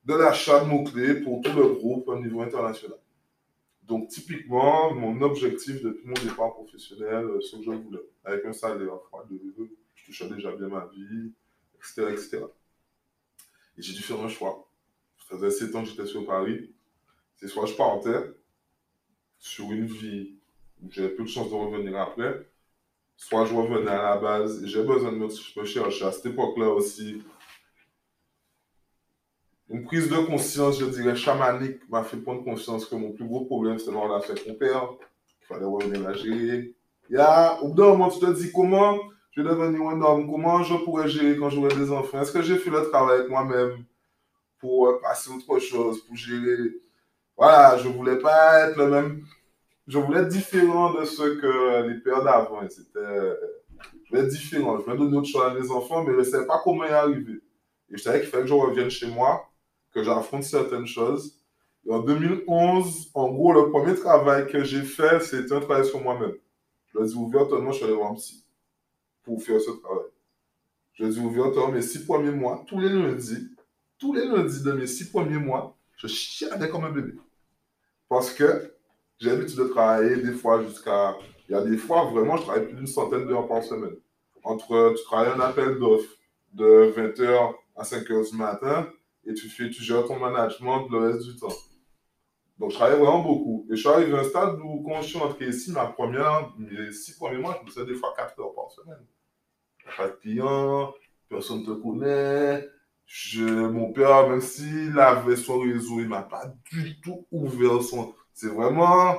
de 0.06 0.14
l'achat 0.16 0.60
de 0.60 0.70
mots-clés 0.70 1.22
pour 1.22 1.42
tout 1.42 1.54
le 1.56 1.70
groupe 1.76 2.08
au 2.10 2.20
niveau 2.20 2.42
international. 2.42 2.98
Donc, 3.84 4.10
typiquement, 4.10 4.94
mon 4.94 5.22
objectif 5.22 5.82
depuis 5.82 6.06
mon 6.06 6.14
départ 6.14 6.54
professionnel, 6.54 7.26
euh, 7.26 7.42
ce 7.42 7.56
que 7.56 7.64
je 7.64 7.72
voulais, 7.72 8.00
avec 8.26 8.46
un 8.46 8.54
salaire 8.54 9.00
je 9.96 10.06
touchais 10.06 10.28
déjà 10.28 10.52
bien 10.52 10.68
ma 10.68 10.86
vie, 10.94 11.32
etc. 11.78 12.08
etc. 12.12 12.46
Et 13.78 13.82
j'ai 13.82 13.94
dû 13.94 14.02
faire 14.02 14.22
un 14.22 14.30
choix. 14.30 14.70
Ça 15.18 15.38
faisait 15.38 15.52
7 15.52 15.76
ans 15.76 15.84
que 15.84 15.90
j'étais 15.90 16.06
sur 16.06 16.26
Paris. 16.26 16.74
C'est 17.36 17.48
soit 17.48 17.66
je 17.66 17.74
partais 17.74 18.34
sur 19.40 19.72
une 19.72 19.86
vie 19.86 20.36
où 20.82 20.92
j'avais 20.92 21.10
peu 21.10 21.24
de 21.24 21.28
chance 21.28 21.50
de 21.50 21.56
revenir 21.56 22.00
après, 22.00 22.48
soit 23.18 23.46
je 23.46 23.54
revenais 23.54 23.92
à 23.92 24.02
la 24.04 24.18
base 24.18 24.64
et 24.64 24.68
j'ai 24.68 24.84
besoin 24.84 25.12
de 25.12 25.18
me 25.18 25.30
chercher. 25.30 26.06
À 26.06 26.12
cette 26.12 26.28
époque-là 26.28 26.70
aussi, 26.70 27.22
une 29.70 29.84
prise 29.86 30.10
de 30.10 30.18
conscience, 30.18 30.80
je 30.80 30.86
dirais, 30.86 31.16
chamanique 31.16 31.88
m'a 31.90 32.04
fait 32.04 32.18
prendre 32.18 32.44
conscience 32.44 32.86
que 32.86 32.96
mon 32.96 33.12
plus 33.12 33.26
gros 33.26 33.46
problème, 33.46 33.80
c'était 33.80 33.92
ma 33.92 34.02
relation 34.02 34.34
avec 34.34 34.48
mon 34.48 34.56
père. 34.56 34.90
Il 35.42 35.46
fallait 35.48 35.66
revenir 35.66 36.02
la 36.02 36.14
gérer. 36.14 36.74
Au 37.62 37.68
bout 37.68 37.76
d'un 37.76 37.88
moment, 37.88 38.10
tu 38.10 38.20
te 38.20 38.32
dis 38.32 38.52
comment 38.52 38.98
je 39.36 39.42
vais 39.42 39.50
devenir 39.50 39.82
un 39.90 40.02
homme, 40.02 40.30
comment 40.30 40.62
je 40.64 40.76
pourrais 40.76 41.10
gérer 41.10 41.38
quand 41.38 41.50
j'aurai 41.50 41.76
des 41.76 41.92
enfants? 41.92 42.22
Est-ce 42.22 42.32
que 42.32 42.42
j'ai 42.42 42.58
fait 42.58 42.70
le 42.70 42.88
travail 42.90 43.20
avec 43.20 43.30
moi-même 43.30 43.84
pour 44.60 44.88
euh, 44.88 45.00
passer 45.02 45.32
autre 45.32 45.60
chose, 45.60 46.06
pour 46.06 46.16
gérer? 46.16 46.70
Voilà, 47.36 47.78
je 47.80 47.88
voulais 47.88 48.20
pas 48.20 48.68
être 48.68 48.78
le 48.78 48.90
même. 48.90 49.26
Je 49.88 49.98
voulais 49.98 50.20
être 50.20 50.28
différent 50.28 50.94
de 50.94 51.04
ce 51.04 51.24
que 51.24 51.88
les 51.88 52.00
pères 52.00 52.24
d'avant. 52.24 52.62
C'était. 52.70 53.00
Je 54.04 54.10
voulais 54.10 54.22
être 54.22 54.30
différent. 54.30 54.78
Je 54.78 54.84
voulais 54.84 54.98
donner 54.98 55.18
autre 55.18 55.28
chose 55.28 55.42
à 55.44 55.54
mes 55.54 55.72
enfants, 55.72 56.04
mais 56.04 56.14
je 56.14 56.20
ne 56.20 56.24
savais 56.24 56.46
pas 56.46 56.62
comment 56.64 56.86
y 56.86 56.90
arriver. 56.90 57.42
Et 57.90 57.98
je 57.98 58.04
savais 58.04 58.22
qu'il 58.22 58.30
fallait 58.30 58.44
que 58.44 58.50
je 58.50 58.54
revienne 58.54 58.92
chez 58.92 59.08
moi, 59.08 59.50
que 59.92 60.04
j'affronte 60.04 60.44
certaines 60.44 60.86
choses. 60.86 61.40
Et 61.86 61.92
en 61.92 62.00
2011, 62.00 63.10
en 63.16 63.32
gros, 63.32 63.52
le 63.52 63.72
premier 63.72 63.96
travail 63.96 64.48
que 64.48 64.64
j'ai 64.64 64.84
fait, 64.84 65.20
c'était 65.22 65.54
un 65.54 65.60
travail 65.60 65.86
sur 65.86 66.02
moi-même. 66.02 66.36
Je 66.94 67.00
l'ai 67.00 67.08
dit 67.08 67.16
ouvertement, 67.16 67.72
je 67.72 67.78
suis 67.78 67.86
allé 67.86 67.96
voir 67.96 68.12
un 68.12 68.16
psy 68.16 68.43
pour 69.24 69.42
faire 69.42 69.60
ce 69.60 69.72
travail. 69.72 70.12
Je 70.94 71.06
dit 71.06 71.20
ouvertement, 71.20 71.70
mes 71.70 71.82
six 71.82 72.06
premiers 72.06 72.32
mois, 72.32 72.64
tous 72.68 72.80
les 72.80 72.90
lundis, 72.90 73.50
tous 73.98 74.14
les 74.14 74.26
lundis 74.26 74.64
de 74.64 74.72
mes 74.74 74.88
six 74.88 75.10
premiers 75.10 75.40
mois, 75.40 75.76
je 75.98 76.08
chialais 76.08 76.70
comme 76.70 76.86
un 76.86 76.92
bébé. 76.92 77.14
Parce 78.10 78.32
que 78.32 78.74
j'ai 79.20 79.30
l'habitude 79.30 79.58
de 79.58 79.66
travailler 79.66 80.18
des 80.18 80.34
fois 80.34 80.64
jusqu'à. 80.64 81.16
Il 81.50 81.54
y 81.54 81.56
a 81.56 81.62
des 81.62 81.78
fois, 81.78 82.06
vraiment, 82.06 82.38
je 82.38 82.44
travaille 82.44 82.68
plus 82.68 82.76
d'une 82.76 82.88
centaine 82.88 83.28
d'heures 83.28 83.48
par 83.48 83.64
semaine. 83.64 83.96
Entre, 84.44 84.94
tu 84.98 85.04
travailles 85.04 85.34
un 85.34 85.40
appel 85.40 85.80
d'offres 85.80 86.16
de 86.54 86.94
20h 86.96 87.54
à 87.76 87.84
5h 87.84 88.32
du 88.32 88.38
matin 88.38 88.88
et 89.26 89.34
tu, 89.34 89.50
fais, 89.50 89.70
tu 89.70 89.84
gères 89.84 90.06
ton 90.06 90.20
management 90.20 90.88
le 90.90 90.98
reste 90.98 91.24
du 91.26 91.36
temps. 91.36 91.54
Donc, 92.60 92.72
je 92.72 92.76
travaillais 92.76 93.00
vraiment 93.00 93.24
beaucoup. 93.24 93.66
Et 93.70 93.76
je 93.76 93.82
suis 93.82 93.90
arrivé 93.90 94.16
à 94.16 94.22
un 94.22 94.24
stade 94.24 94.60
où, 94.64 94.84
quand 94.84 95.02
je 95.02 95.08
suis 95.08 95.20
entré 95.20 95.48
ici, 95.48 95.72
ma 95.72 95.88
première, 95.88 96.54
mes 96.58 96.92
six 96.92 97.14
premiers 97.18 97.40
mois, 97.40 97.58
je 97.60 97.66
me 97.66 97.72
faisais 97.72 97.86
des 97.86 97.96
fois 97.96 98.14
4 98.16 98.40
heures 98.40 98.54
par 98.54 98.72
semaine. 98.72 99.06
Pas 99.98 100.08
de 100.08 100.14
clients, 100.14 100.94
personne 101.30 101.62
ne 101.62 101.66
te 101.66 101.72
connaît. 101.72 102.68
Je, 103.06 103.44
mon 103.44 103.92
père, 103.92 104.30
même 104.30 104.42
s'il 104.42 104.98
avait 105.00 105.36
son 105.36 105.60
réseau, 105.60 106.00
il 106.00 106.06
ne 106.06 106.10
m'a 106.10 106.22
pas 106.22 106.54
du 106.72 107.02
tout 107.02 107.28
ouvert 107.32 107.82
son. 107.82 108.14
C'est 108.34 108.48
vraiment. 108.48 109.18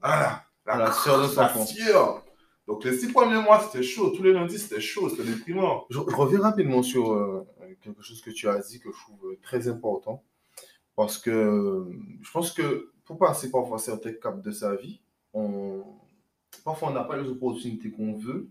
Voilà. 0.00 0.42
À 0.64 0.78
la 0.78 0.90
sœur 0.90 1.28
de 1.28 1.36
la 1.36 1.48
fière. 1.48 2.22
Donc, 2.66 2.84
les 2.84 2.96
six 2.96 3.12
premiers 3.12 3.40
mois, 3.40 3.60
c'était 3.60 3.84
chaud. 3.84 4.10
Tous 4.10 4.22
les 4.22 4.32
lundis, 4.32 4.58
c'était 4.58 4.80
chaud. 4.80 5.08
C'était 5.08 5.24
déprimant. 5.24 5.84
Je, 5.90 5.98
je 5.98 6.16
reviens 6.16 6.40
rapidement 6.40 6.82
sur 6.82 7.12
euh, 7.12 7.46
quelque 7.82 8.02
chose 8.02 8.20
que 8.20 8.30
tu 8.30 8.48
as 8.48 8.58
dit 8.58 8.80
que 8.80 8.90
je 8.90 8.98
trouve 8.98 9.36
très 9.42 9.68
important. 9.68 10.24
Parce 10.96 11.18
que 11.18 11.86
je 12.22 12.30
pense 12.30 12.52
que 12.52 12.90
pour 13.04 13.18
passer 13.18 13.50
parfois 13.50 13.78
certains 13.78 14.14
caps 14.14 14.42
de 14.42 14.50
sa 14.50 14.74
vie, 14.74 15.00
on, 15.32 15.84
parfois 16.64 16.88
on 16.88 16.92
n'a 16.92 17.04
pas 17.04 17.16
les 17.16 17.28
opportunités 17.28 17.90
qu'on 17.90 18.16
veut, 18.16 18.48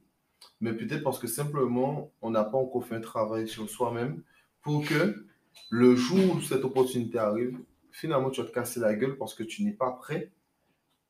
mais 0.62 0.74
peut-être 0.74 1.04
parce 1.04 1.20
que 1.20 1.28
simplement 1.28 2.12
on 2.22 2.30
n'a 2.30 2.44
pas 2.44 2.58
encore 2.58 2.86
fait 2.86 2.96
un 2.96 3.02
travail 3.02 3.48
sur 3.48 3.70
soi-même 3.70 4.22
pour 4.62 4.86
que 4.86 5.26
le 5.70 5.96
jour 5.96 6.36
où 6.36 6.42
cette 6.42 6.64
opportunité 6.64 7.18
arrive, 7.18 7.60
finalement 7.92 8.30
tu 8.30 8.42
vas 8.42 8.48
te 8.48 8.54
casser 8.54 8.80
la 8.80 8.94
gueule 8.94 9.18
parce 9.18 9.34
que 9.34 9.44
tu 9.44 9.64
n'es 9.64 9.74
pas 9.74 9.92
prêt 9.92 10.32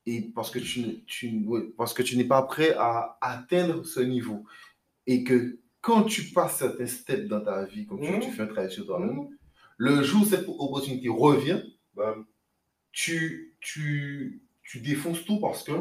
et 0.06 0.22
parce 0.22 0.50
que 0.50 0.58
tu, 0.58 1.04
tu, 1.04 1.46
parce 1.76 1.92
que 1.92 2.02
tu 2.02 2.16
n'es 2.16 2.24
pas 2.24 2.42
prêt 2.42 2.74
à 2.78 3.18
atteindre 3.20 3.84
ce 3.84 4.00
niveau. 4.00 4.44
Et 5.06 5.24
que 5.24 5.58
quand 5.80 6.04
tu 6.04 6.32
passes 6.32 6.58
certains 6.58 6.86
steps 6.86 7.28
dans 7.28 7.40
ta 7.40 7.64
vie, 7.64 7.86
comme 7.86 8.00
tu, 8.00 8.10
mmh. 8.10 8.22
fais 8.22 8.42
un 8.42 8.46
travail 8.46 8.70
sur 8.70 8.86
toi-même, 8.86 9.16
mmh. 9.16 9.35
Le 9.76 10.02
jour 10.02 10.22
où 10.22 10.24
cette 10.24 10.48
opportunité 10.48 11.08
revient, 11.08 11.62
ben, 11.94 12.24
tu, 12.92 13.56
tu, 13.60 14.42
tu 14.62 14.80
défonces 14.80 15.24
tout 15.24 15.38
parce 15.38 15.62
que 15.62 15.72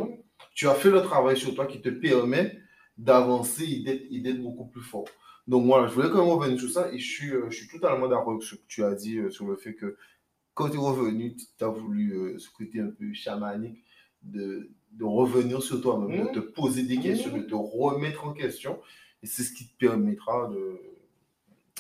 tu 0.53 0.67
as 0.67 0.75
fait 0.75 0.91
le 0.91 1.01
travail 1.01 1.37
sur 1.37 1.55
toi 1.55 1.65
qui 1.65 1.81
te 1.81 1.89
permet 1.89 2.59
d'avancer 2.97 3.65
et 4.11 4.19
d'être 4.19 4.41
beaucoup 4.41 4.65
plus 4.65 4.81
fort. 4.81 5.05
Donc 5.47 5.65
voilà, 5.65 5.87
je 5.87 5.93
voulais 5.93 6.09
quand 6.09 6.25
même 6.25 6.33
revenir 6.33 6.59
sur 6.59 6.69
ça 6.69 6.91
et 6.91 6.97
je 6.97 7.07
suis, 7.07 7.29
je 7.49 7.55
suis 7.55 7.67
totalement 7.67 8.07
d'accord 8.07 8.31
avec 8.31 8.43
ce 8.43 8.55
que 8.55 8.61
tu 8.67 8.83
as 8.83 8.93
dit 8.95 9.17
euh, 9.17 9.29
sur 9.29 9.45
le 9.45 9.55
fait 9.55 9.75
que 9.75 9.95
quand 10.53 10.69
tu 10.69 10.75
es 10.75 10.79
revenu, 10.79 11.35
tu 11.35 11.63
as 11.63 11.67
voulu 11.67 12.13
euh, 12.13 12.39
ce 12.39 12.49
côté 12.49 12.79
un 12.79 12.87
peu 12.89 13.13
chamanique 13.13 13.83
de, 14.23 14.71
de 14.91 15.03
revenir 15.03 15.61
sur 15.61 15.81
toi-même, 15.81 16.25
de 16.25 16.29
mmh. 16.29 16.33
te 16.33 16.39
poser 16.39 16.83
des 16.83 16.97
questions, 16.97 17.31
de 17.31 17.43
mmh. 17.43 17.47
te 17.47 17.55
remettre 17.55 18.25
en 18.25 18.33
question. 18.33 18.79
Et 19.21 19.27
c'est 19.27 19.43
ce 19.43 19.53
qui 19.53 19.67
te 19.67 19.77
permettra 19.77 20.51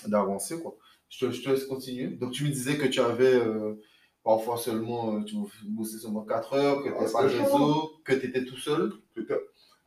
d'avancer. 0.07 0.59
quoi. 0.61 0.77
Je 1.17 1.25
te, 1.25 1.31
je 1.31 1.41
te, 1.41 1.49
laisse 1.49 1.65
continuer. 1.65 2.07
Donc, 2.07 2.31
tu 2.31 2.43
me 2.43 2.49
disais 2.49 2.77
que 2.77 2.87
tu 2.87 2.99
avais 2.99 3.35
euh, 3.35 3.75
parfois 4.23 4.57
seulement, 4.57 5.15
euh, 5.15 5.23
tu 5.23 5.35
bossais 5.65 5.97
seulement 5.97 6.25
4 6.25 6.53
heures, 6.53 6.83
que 6.83 6.89
tu 6.89 6.95
n'avais 6.95 7.11
pas 7.11 7.23
de 7.23 7.29
réseau, 7.29 7.91
que 8.03 8.13
tu 8.13 8.25
étais 8.27 8.43
tout 8.43 8.57
seul. 8.57 8.91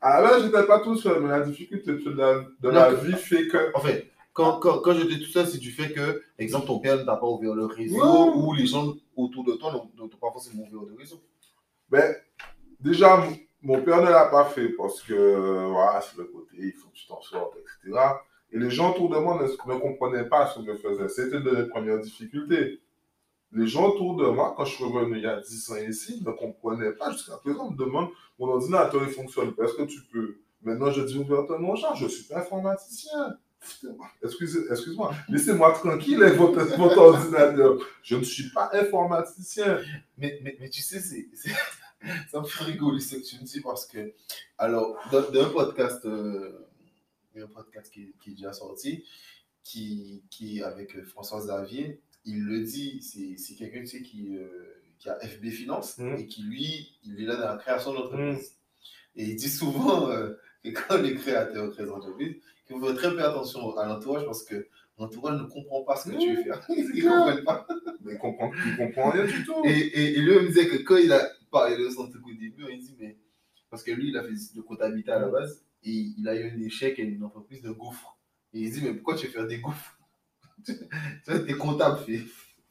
Ah 0.00 0.20
là, 0.22 0.38
je 0.38 0.46
n'étais 0.46 0.64
pas 0.64 0.80
tout 0.80 0.96
seul, 0.96 1.20
mais 1.22 1.28
la 1.28 1.40
difficulté 1.40 1.92
de 1.92 2.10
la, 2.10 2.44
de 2.60 2.68
la 2.68 2.94
vie 2.94 3.12
fait 3.14 3.48
que. 3.48 3.76
En 3.76 3.80
fait, 3.80 4.10
quand, 4.32 4.60
quand, 4.60 4.78
quand 4.78 4.94
j'étais 4.94 5.18
tout 5.18 5.30
seul, 5.30 5.46
c'est 5.46 5.58
du 5.58 5.72
fait 5.72 5.92
que, 5.92 6.22
exemple, 6.38 6.66
ton 6.66 6.78
père 6.78 6.96
ne 6.96 7.02
t'a 7.02 7.16
pas 7.16 7.26
ouvert 7.26 7.54
le 7.54 7.66
réseau 7.66 8.34
ou 8.34 8.54
les 8.54 8.66
gens 8.66 8.94
autour 9.16 9.44
de 9.44 9.52
toi 9.54 9.72
n'ont 9.96 10.08
pas 10.08 10.30
forcément 10.30 10.62
ouvert 10.62 10.88
le 10.88 10.96
réseau. 10.96 11.20
Ben, 11.90 12.14
déjà, 12.80 13.22
mon 13.60 13.82
père 13.82 14.00
ne 14.02 14.10
l'a 14.10 14.26
pas 14.26 14.44
fait 14.44 14.68
parce 14.70 15.02
que, 15.02 15.66
voilà, 15.66 16.00
c'est 16.00 16.16
le 16.16 16.24
côté, 16.24 16.56
il 16.58 16.72
faut 16.72 16.88
que 16.88 16.94
tu 16.94 17.06
t'en 17.06 17.20
sortes, 17.20 17.56
etc. 17.56 17.98
Et 18.52 18.58
les 18.58 18.70
gens 18.70 18.92
autour 18.92 19.10
de 19.10 19.18
moi 19.18 19.40
ne, 19.42 19.78
comprenaient 19.78 20.28
pas 20.28 20.46
ce 20.46 20.60
que 20.60 20.74
je 20.74 20.78
faisais. 20.78 21.08
C'était 21.08 21.40
de 21.40 21.50
les 21.50 21.68
premières 21.68 22.00
difficultés. 22.00 22.80
Les 23.52 23.66
gens 23.66 23.88
autour 23.88 24.16
de 24.16 24.26
moi, 24.26 24.54
quand 24.56 24.64
je 24.64 24.74
suis 24.74 24.84
revenu 24.84 25.16
il 25.18 25.22
y 25.22 25.26
a 25.26 25.40
10 25.40 25.70
ans 25.70 25.76
ici, 25.76 26.22
ne 26.24 26.32
comprenaient 26.32 26.92
pas. 26.92 27.10
Jusqu'à 27.12 27.36
présent, 27.36 27.66
on 27.66 27.70
me 27.70 27.76
demande, 27.76 28.08
mon 28.38 28.48
ordinateur, 28.48 29.02
il 29.02 29.10
fonctionne. 29.12 29.54
Est-ce 29.62 29.74
que 29.74 29.82
tu 29.82 30.00
peux? 30.12 30.36
Maintenant, 30.62 30.90
je 30.90 31.02
dis 31.02 31.18
ouvertement, 31.18 31.76
genre, 31.76 31.94
je 31.94 32.04
ne 32.04 32.08
suis 32.08 32.24
pas 32.24 32.38
informaticien. 32.40 33.36
Excusez, 34.22 34.60
excuse-moi, 34.70 35.12
laissez-moi 35.28 35.72
tranquille 35.72 36.22
avec 36.22 36.38
votre, 36.38 36.60
votre, 36.76 36.98
ordinateur. 36.98 37.76
Je 38.02 38.16
ne 38.16 38.24
suis 38.24 38.50
pas 38.50 38.70
informaticien. 38.72 39.78
Mais, 40.16 40.40
mais, 40.42 40.56
mais 40.60 40.68
tu 40.68 40.82
sais, 40.82 41.00
c'est, 41.00 41.28
ça 42.30 42.40
me 42.40 42.44
fait 42.44 42.64
rigoler 42.64 43.00
ce 43.00 43.16
que 43.16 43.22
tu 43.22 43.36
me 43.36 43.44
dis 43.44 43.60
parce 43.60 43.86
que, 43.86 44.12
alors, 44.56 44.96
dans, 45.10 45.18
un 45.18 45.50
podcast, 45.50 46.04
euh, 46.06 46.67
un 47.36 47.46
podcast 47.46 47.92
qui, 47.92 48.14
qui, 48.20 48.30
est 48.30 48.34
déjà 48.34 48.52
sorti, 48.52 49.04
qui, 49.62 50.24
qui 50.30 50.62
avec 50.62 50.96
euh, 50.96 51.04
François 51.04 51.40
Xavier, 51.40 52.00
il 52.24 52.44
le 52.44 52.62
dit, 52.62 53.00
c'est 53.02 53.54
quelqu'un 53.54 53.80
tu 53.80 53.86
sais, 53.86 54.02
qui, 54.02 54.36
euh, 54.36 54.82
qui 54.98 55.08
a 55.08 55.18
FB 55.20 55.46
Finance 55.50 55.98
mmh. 55.98 56.14
et 56.16 56.26
qui, 56.26 56.42
lui, 56.42 56.98
il 57.04 57.20
est 57.22 57.26
là 57.26 57.36
dans 57.36 57.48
la 57.48 57.56
création 57.56 57.92
d'entreprise. 57.92 58.50
Mmh. 58.50 59.20
Et 59.20 59.24
il 59.24 59.36
dit 59.36 59.48
souvent 59.48 60.08
que 60.62 60.70
quand 60.70 60.98
les 60.98 61.14
créateurs 61.14 61.72
créent 61.72 61.86
d'entreprise, 61.86 62.36
qu'il 62.66 62.76
faut 62.76 62.86
faire 62.86 62.96
très 62.96 63.10
peu 63.10 63.24
attention 63.24 63.76
à 63.76 63.86
l'entourage 63.86 64.24
parce 64.24 64.44
que 64.44 64.68
l'entourage 64.98 65.40
ne 65.40 65.46
comprend 65.46 65.82
pas 65.82 65.96
ce 65.96 66.10
que 66.10 66.18
tu 66.18 66.36
veux 66.36 66.42
faire. 66.42 66.64
Ils 66.68 67.04
ne 67.04 67.08
comprennent 67.08 67.44
pas. 67.44 67.66
Mais 68.00 68.12
il 68.14 68.18
comprend, 68.18 68.50
comprend 68.76 69.10
rien 69.10 69.24
du 69.24 69.44
tout. 69.44 69.62
Et, 69.64 70.16
et, 70.16 70.20
lui, 70.20 70.34
il 70.34 70.42
me 70.42 70.48
disait 70.48 70.68
que 70.68 70.76
quand 70.82 70.96
il 70.96 71.12
a 71.12 71.28
parlé 71.50 71.76
de 71.76 71.88
son 71.90 72.08
truc 72.08 72.24
au 72.26 72.30
début, 72.30 72.64
il 72.70 72.80
dit, 72.80 72.94
mais. 72.98 73.16
Parce 73.70 73.82
que 73.82 73.90
lui, 73.90 74.08
il 74.08 74.16
a 74.16 74.22
fait 74.22 74.32
de 74.54 74.60
comptabilité 74.62 75.10
à 75.10 75.18
la 75.18 75.28
base 75.28 75.62
et 75.82 75.90
il 76.18 76.28
a 76.28 76.34
eu 76.36 76.50
un 76.50 76.60
échec 76.60 76.98
à 76.98 77.02
une 77.02 77.24
entreprise 77.24 77.62
de 77.62 77.70
gouffres. 77.70 78.18
Et 78.52 78.60
il 78.60 78.70
dit, 78.72 78.80
mais 78.82 78.94
pourquoi 78.94 79.14
tu 79.16 79.26
veux 79.26 79.32
faire 79.32 79.46
des 79.46 79.58
gouffres? 79.58 79.98
Tu 80.66 80.72
es 81.32 81.54
comptable, 81.54 81.98
fais, 82.04 82.20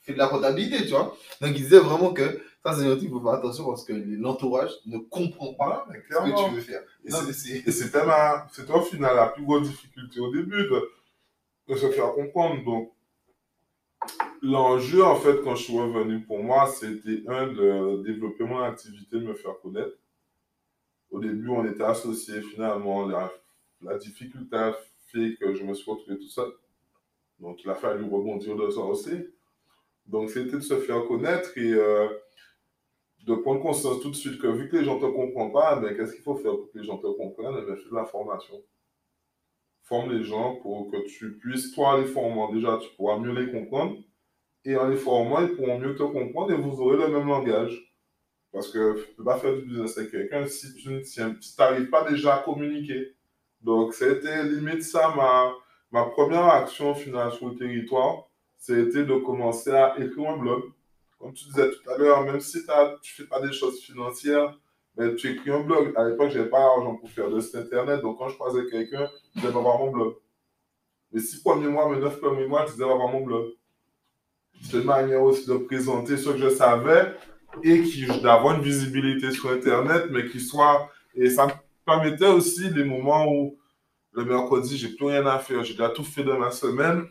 fais 0.01 0.13
de 0.13 0.17
la 0.17 0.27
comptabilité, 0.27 0.83
tu 0.83 0.89
vois. 0.91 1.15
Donc 1.41 1.51
il 1.51 1.63
disait 1.63 1.79
vraiment 1.79 2.13
que 2.13 2.41
ça, 2.65 2.73
c'est 2.75 2.85
un 2.85 2.91
truc, 2.95 3.03
il 3.03 3.09
faut 3.09 3.21
faire 3.21 3.33
attention 3.33 3.65
parce 3.65 3.85
que 3.85 3.93
l'entourage 3.93 4.71
ne 4.85 4.97
comprend 4.97 5.53
pas 5.53 5.87
ce 6.11 6.17
que 6.19 6.35
tu 6.35 6.45
veux 6.49 6.61
faire. 6.61 6.81
Et 7.05 7.71
c'était 7.71 8.71
au 8.73 8.81
final 8.81 9.15
la 9.15 9.27
plus 9.27 9.43
grosse 9.43 9.67
difficulté 9.69 10.19
au 10.19 10.31
début 10.31 10.63
de, 10.67 10.89
de 11.69 11.75
se 11.75 11.89
faire 11.91 12.11
comprendre. 12.13 12.63
Donc, 12.65 12.93
l'enjeu, 14.41 15.03
en 15.03 15.15
fait, 15.15 15.41
quand 15.43 15.55
je 15.55 15.63
suis 15.63 15.77
revenu 15.77 16.23
pour 16.25 16.43
moi, 16.43 16.67
c'était 16.67 17.23
un, 17.27 17.47
de 17.47 18.03
développer 18.03 18.43
mon 18.43 18.59
activité, 18.61 19.17
de 19.17 19.25
me 19.25 19.33
faire 19.35 19.59
connaître. 19.61 19.95
Au 21.09 21.19
début, 21.19 21.49
on 21.49 21.65
était 21.65 21.83
associés, 21.83 22.41
finalement, 22.41 23.07
la, 23.07 23.97
difficulté 23.97 24.55
a 24.55 24.75
fait 25.07 25.35
que 25.39 25.53
je 25.55 25.63
me 25.63 25.73
suis 25.73 25.89
retrouvé 25.89 26.17
tout 26.17 26.27
seul. 26.27 26.51
Donc, 27.39 27.63
il 27.63 27.69
a 27.69 27.75
fallu 27.75 28.03
rebondir 28.03 28.55
de 28.55 28.69
ça 28.69 28.81
aussi. 28.81 29.15
Donc, 30.05 30.29
c'était 30.29 30.57
de 30.57 30.61
se 30.61 30.79
faire 30.79 31.05
connaître 31.05 31.57
et 31.57 31.73
euh, 31.73 32.07
de 33.23 33.35
prendre 33.35 33.61
conscience 33.61 34.01
tout 34.01 34.09
de 34.09 34.15
suite 34.15 34.39
que 34.39 34.47
vu 34.47 34.69
que 34.69 34.77
les 34.77 34.83
gens 34.83 34.95
ne 34.95 35.01
te 35.01 35.11
comprennent 35.11 35.53
pas, 35.53 35.79
ben, 35.79 35.95
qu'est-ce 35.95 36.13
qu'il 36.13 36.23
faut 36.23 36.35
faire 36.35 36.55
pour 36.55 36.71
que 36.71 36.79
les 36.79 36.85
gens 36.85 36.97
te 36.97 37.07
comprennent? 37.07 37.65
Ben, 37.65 37.75
Fais 37.75 37.89
de 37.89 37.95
la 37.95 38.05
formation 38.05 38.61
forme 39.87 40.11
les 40.11 40.23
gens 40.23 40.55
pour 40.57 40.91
que 40.91 40.97
tu 41.07 41.37
puisses, 41.37 41.71
toi, 41.71 41.99
les 41.99 42.07
formant, 42.07 42.51
déjà, 42.51 42.77
tu 42.77 42.89
pourras 42.95 43.17
mieux 43.17 43.33
les 43.33 43.51
comprendre. 43.51 43.97
Et 44.65 44.75
en 44.75 44.89
les 44.89 44.97
formant, 44.97 45.39
ils 45.39 45.55
pourront 45.55 45.79
mieux 45.79 45.95
te 45.95 46.03
comprendre 46.03 46.51
et 46.51 46.57
vous 46.57 46.81
aurez 46.81 46.97
le 46.97 47.07
même 47.07 47.27
langage. 47.27 47.86
Parce 48.57 48.69
que 48.69 48.93
tu 48.95 49.11
ne 49.11 49.15
peux 49.17 49.23
pas 49.23 49.37
faire 49.37 49.53
du 49.53 49.61
business 49.61 49.95
avec 49.99 50.09
quelqu'un 50.09 50.47
si 50.47 50.73
tu 50.73 50.89
n'arrives 51.59 51.89
pas 51.91 52.09
déjà 52.09 52.37
à 52.37 52.39
communiquer. 52.39 53.13
Donc, 53.61 53.93
c'était 53.93 54.43
limite 54.45 54.81
ça 54.81 55.13
ma, 55.15 55.53
ma 55.91 56.09
première 56.09 56.45
action 56.45 56.95
finale 56.95 57.31
sur 57.33 57.49
le 57.49 57.55
territoire. 57.55 58.27
C'était 58.57 59.03
de 59.03 59.13
commencer 59.17 59.69
à 59.69 59.93
écrire 59.99 60.31
un 60.31 60.37
blog. 60.37 60.63
Comme 61.19 61.33
tu 61.33 61.45
disais 61.45 61.69
tout 61.69 61.87
à 61.87 61.99
l'heure, 61.99 62.23
même 62.23 62.39
si 62.39 62.63
tu 62.63 62.71
ne 62.71 62.97
fais 63.03 63.29
pas 63.29 63.45
des 63.45 63.53
choses 63.53 63.79
financières, 63.79 64.57
mais 64.97 65.13
tu 65.13 65.29
écris 65.29 65.51
un 65.51 65.59
blog. 65.59 65.93
À 65.95 66.09
l'époque, 66.09 66.31
je 66.31 66.39
n'avais 66.39 66.49
pas 66.49 66.57
l'argent 66.57 66.95
pour 66.95 67.11
faire 67.11 67.29
de 67.29 67.39
site 67.39 67.57
internet. 67.57 68.01
Donc, 68.01 68.17
quand 68.17 68.29
je 68.29 68.35
croisais 68.37 68.65
quelqu'un, 68.71 69.07
je 69.35 69.41
disais, 69.41 69.53
va 69.53 69.59
voir 69.59 69.77
mon 69.77 69.91
blog. 69.91 70.15
Les 71.11 71.19
six 71.19 71.43
premiers 71.43 71.67
mois, 71.67 71.87
mes 71.89 71.99
neuf 71.99 72.19
premiers 72.19 72.47
mois, 72.47 72.65
je 72.65 72.71
disais, 72.71 72.85
va 72.85 72.95
voir 72.95 73.09
mon 73.09 73.21
blog. 73.21 73.51
C'était 74.63 74.79
une 74.79 74.85
manière 74.85 75.21
aussi 75.21 75.47
de 75.47 75.57
présenter 75.57 76.17
ce 76.17 76.31
que 76.31 76.37
je 76.39 76.49
savais 76.49 77.13
et 77.63 77.83
d'avoir 78.21 78.55
une 78.55 78.61
visibilité 78.61 79.31
sur 79.31 79.51
Internet, 79.51 80.05
mais 80.11 80.27
qui 80.27 80.39
soit. 80.39 80.89
Et 81.15 81.29
ça 81.29 81.47
me 81.47 81.51
permettait 81.85 82.27
aussi 82.27 82.69
les 82.69 82.83
moments 82.83 83.27
où 83.27 83.57
le 84.13 84.25
mercredi, 84.25 84.77
j'ai 84.77 84.89
plus 84.89 85.07
rien 85.07 85.25
à 85.25 85.39
faire, 85.39 85.63
j'ai 85.63 85.73
déjà 85.73 85.89
tout 85.89 86.03
fait 86.03 86.23
de 86.23 86.31
ma 86.31 86.51
semaine. 86.51 87.05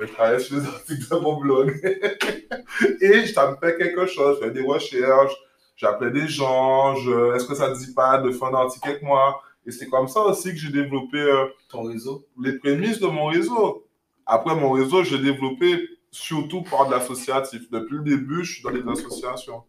je 0.00 0.06
travaillais 0.06 0.38
sur 0.38 0.56
les 0.56 0.66
articles 0.66 1.08
de 1.10 1.16
mon 1.16 1.40
blog. 1.40 1.70
et 3.00 3.26
je 3.26 3.34
tapais 3.34 3.76
quelque 3.76 4.06
chose, 4.06 4.36
je 4.36 4.48
faisais 4.48 4.60
des 4.60 4.66
recherches, 4.66 5.34
j'appelais 5.76 6.10
des 6.10 6.28
gens, 6.28 6.94
est-ce 7.34 7.46
que 7.46 7.54
ça 7.54 7.70
ne 7.70 7.76
dit 7.76 7.92
pas 7.92 8.18
de 8.18 8.30
faire 8.30 8.48
un 8.48 8.54
article 8.54 8.88
avec 8.88 9.02
moi? 9.02 9.42
Et 9.66 9.70
c'est 9.70 9.88
comme 9.88 10.08
ça 10.08 10.20
aussi 10.20 10.50
que 10.50 10.56
j'ai 10.56 10.70
développé 10.70 11.18
euh, 11.18 11.46
ton 11.68 11.82
réseau? 11.82 12.26
Les 12.40 12.58
prémices 12.58 12.98
de 12.98 13.06
mon 13.06 13.26
réseau. 13.26 13.86
Après 14.26 14.54
mon 14.54 14.72
réseau, 14.72 15.04
j'ai 15.04 15.18
développé 15.18 15.88
surtout 16.10 16.62
par 16.62 16.86
de 16.86 16.92
l'associatif. 16.92 17.70
Depuis 17.70 17.96
le 17.96 18.02
début, 18.02 18.44
je 18.44 18.54
suis 18.54 18.62
dans 18.62 18.70
les 18.70 18.82
associations. 18.88 19.62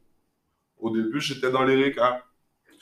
Au 0.84 0.89
début, 0.89 1.22
j'étais 1.22 1.50
dans 1.50 1.63
les 1.63 1.82
RECA. 1.82 2.22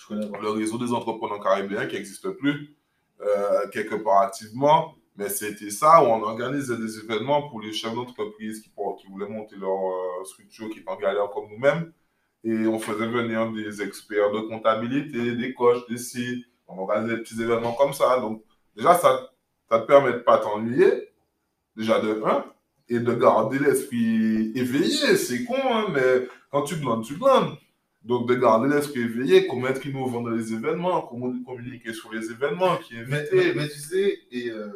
Le 0.10 0.50
réseau 0.50 0.80
des 0.80 0.92
entrepreneurs 0.92 1.40
caribéens 1.40 1.86
qui 1.86 1.96
n'existe 1.96 2.32
plus, 2.32 2.76
euh, 3.22 3.68
quelque 3.72 3.94
part 3.94 4.22
activement. 4.24 4.96
Mais 5.16 5.30
c'était 5.30 5.70
ça 5.70 6.04
où 6.04 6.08
on 6.08 6.24
organisait 6.24 6.78
des 6.78 6.98
événements 6.98 7.48
pour 7.48 7.62
les 7.62 7.72
chefs 7.72 7.94
d'entreprise 7.94 8.62
qui, 8.62 8.72
qui, 8.72 9.08
voulaient 9.08 9.30
monter 9.30 9.56
leur 9.56 9.70
euh, 9.70 10.26
structure, 10.26 10.68
qui 10.72 10.80
étaient 10.80 10.90
en 10.90 10.96
galère 10.96 11.30
comme 11.30 11.48
nous-mêmes. 11.52 11.94
Et 12.44 12.66
on 12.66 12.80
faisait 12.80 13.06
venir 13.06 13.52
des 13.52 13.84
experts 13.84 14.32
de 14.32 14.40
comptabilité, 14.40 15.36
des 15.36 15.54
coachs, 15.54 15.88
des 15.88 15.98
sites. 15.98 16.44
On 16.68 16.80
organisait 16.80 17.18
des 17.18 17.22
petits 17.22 17.40
événements 17.40 17.74
comme 17.74 17.94
ça. 17.94 18.20
Donc, 18.20 18.42
déjà, 18.76 18.96
ça 18.96 19.30
ne 19.72 19.78
te 19.78 19.84
permet 19.84 20.14
de 20.14 20.20
pas 20.20 20.40
t'ennuyer, 20.40 21.14
déjà 21.76 22.00
de 22.00 22.20
un, 22.26 22.46
et 22.90 23.00
de 23.00 23.14
garder 23.14 23.60
l'esprit 23.60 24.54
éveillé. 24.56 25.16
C'est 25.18 25.46
con, 25.46 25.54
hein, 25.56 25.86
mais 25.94 26.28
quand 26.50 26.64
tu 26.64 26.78
glandes, 26.78 27.04
tu 27.04 27.14
glandes. 27.14 27.58
Donc, 28.04 28.28
de 28.28 28.34
garder 28.36 28.68
l'esprit 28.74 29.02
éveillé, 29.02 29.46
comment 29.48 29.68
être 29.68 29.86
innovant 29.86 30.22
dans 30.22 30.32
les 30.32 30.54
événements, 30.54 31.04
comment 31.04 31.32
communiquer 31.44 31.94
sur 31.94 32.12
les 32.12 32.32
événements, 32.32 32.78
qui 32.78 32.96
mais, 33.08 33.28
mais, 33.32 33.54
mais, 33.54 33.68
tu 33.70 33.78
sais, 33.80 34.18
et 34.32 34.50
euh, 34.50 34.68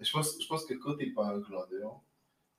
je, 0.00 0.10
pense, 0.10 0.36
je 0.42 0.46
pense 0.48 0.64
que 0.64 0.74
quand 0.74 0.96
tu 0.96 1.06
n'es 1.06 1.12
pas 1.12 1.26
un 1.26 1.38
glandeur, 1.38 2.00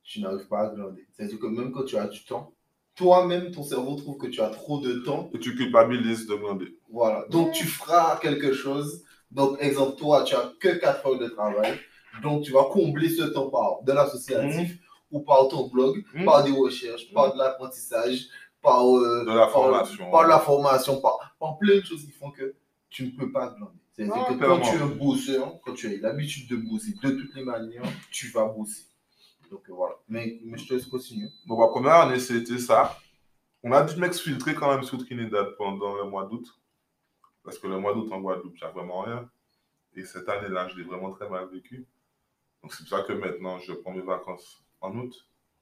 tu 0.04 0.22
n'arrives 0.22 0.48
pas 0.48 0.62
à 0.62 0.70
glander. 0.74 1.06
C'est-à-dire 1.12 1.38
que 1.40 1.48
même 1.48 1.72
quand 1.74 1.84
tu 1.84 1.98
as 1.98 2.08
du 2.08 2.24
temps, 2.24 2.54
toi-même, 2.96 3.52
ton 3.52 3.64
cerveau 3.64 3.96
trouve 3.96 4.18
que 4.18 4.28
tu 4.28 4.40
as 4.42 4.50
trop 4.50 4.80
de 4.80 5.00
temps. 5.00 5.30
Et 5.34 5.40
tu 5.40 5.56
culpabilises 5.56 6.28
de 6.28 6.36
glander. 6.36 6.78
Voilà. 6.90 7.26
Donc, 7.30 7.52
tu 7.52 7.66
feras 7.66 8.18
quelque 8.22 8.54
chose. 8.54 9.04
Donc, 9.32 9.58
exemple, 9.60 9.98
toi, 9.98 10.24
tu 10.24 10.36
as 10.36 10.54
que 10.60 10.70
4 10.70 11.06
heures 11.08 11.20
de 11.20 11.28
travail. 11.28 11.74
Donc, 12.22 12.44
tu 12.44 12.52
vas 12.52 12.66
combler 12.72 13.10
ce 13.10 13.24
temps 13.24 13.50
par 13.50 13.82
de 13.84 13.92
l'associatif 13.92 14.78
ou 15.12 15.22
par 15.22 15.48
ton 15.48 15.68
blog, 15.68 16.04
Mhm. 16.14 16.26
par 16.26 16.44
des 16.44 16.52
recherches, 16.52 17.12
par 17.14 17.34
de 17.34 17.38
l'apprentissage, 17.40 18.28
par, 18.64 18.84
euh, 18.88 19.24
De 19.26 19.30
la 19.32 19.36
par- 19.42 19.52
formation. 19.52 20.10
par 20.12 20.28
la 20.28 20.40
formation, 20.40 21.02
par, 21.02 21.36
par 21.40 21.58
plein 21.60 21.76
de 21.76 21.82
choses 21.86 22.04
qui 22.06 22.12
font 22.12 22.32
que 22.32 22.56
tu 22.90 23.06
ne 23.06 23.12
peux 23.12 23.32
pas 23.32 23.50
glander. 23.50 23.78
C'est-à-dire 23.92 24.26
que 24.26 24.34
clairement. 24.34 24.58
quand 24.60 24.72
tu 24.72 24.76
es 24.76 24.82
un 24.82 24.88
bosseur, 24.88 25.62
quand 25.62 25.74
tu 25.74 25.88
as 25.88 25.98
l'habitude 26.02 26.50
de 26.50 26.56
bosser 26.56 26.94
de 27.04 27.12
toutes 27.12 27.36
les 27.36 27.44
manières, 27.44 27.84
tu 28.12 28.30
vas 28.30 28.46
bosser. 28.46 28.86
Donc 29.52 29.70
euh, 29.70 29.74
voilà. 29.74 29.96
Mais, 30.08 30.40
mais 30.44 30.58
je 30.58 30.68
te 30.68 30.74
laisse 30.74 30.86
continuer. 30.88 31.30
Donc, 31.46 31.60
ma 31.60 31.68
première 31.68 31.96
année, 31.96 32.20
c'était 32.20 32.58
ça. 32.58 32.98
On 33.62 33.72
a 33.72 33.84
dû 33.84 33.96
m'exfiltrer 34.00 34.56
quand 34.56 34.70
même 34.74 34.84
sur 34.84 34.98
Trinidad 34.98 35.56
pendant 35.58 35.96
le 35.96 36.06
mois 36.10 36.26
d'août. 36.26 36.48
Parce 37.44 37.60
que 37.60 37.68
le 37.68 37.78
mois 37.78 37.94
d'août 37.94 38.10
en 38.12 38.20
Guadeloupe, 38.22 38.56
il 38.56 38.64
n'y 38.64 38.68
a 38.68 38.72
vraiment 38.72 39.02
rien. 39.02 39.30
Et 39.96 40.04
cette 40.06 40.28
année-là, 40.28 40.70
je 40.70 40.78
l'ai 40.78 40.84
vraiment 40.84 41.12
très 41.12 41.30
mal 41.30 41.48
vécu. 41.50 41.86
Donc, 42.62 42.74
c'est 42.74 42.88
pour 42.88 42.98
ça 42.98 43.04
que 43.04 43.14
maintenant, 43.14 43.60
je 43.60 43.74
prends 43.74 43.92
mes 43.92 44.02
vacances 44.02 44.64
en 44.82 44.96
août. 44.98 45.14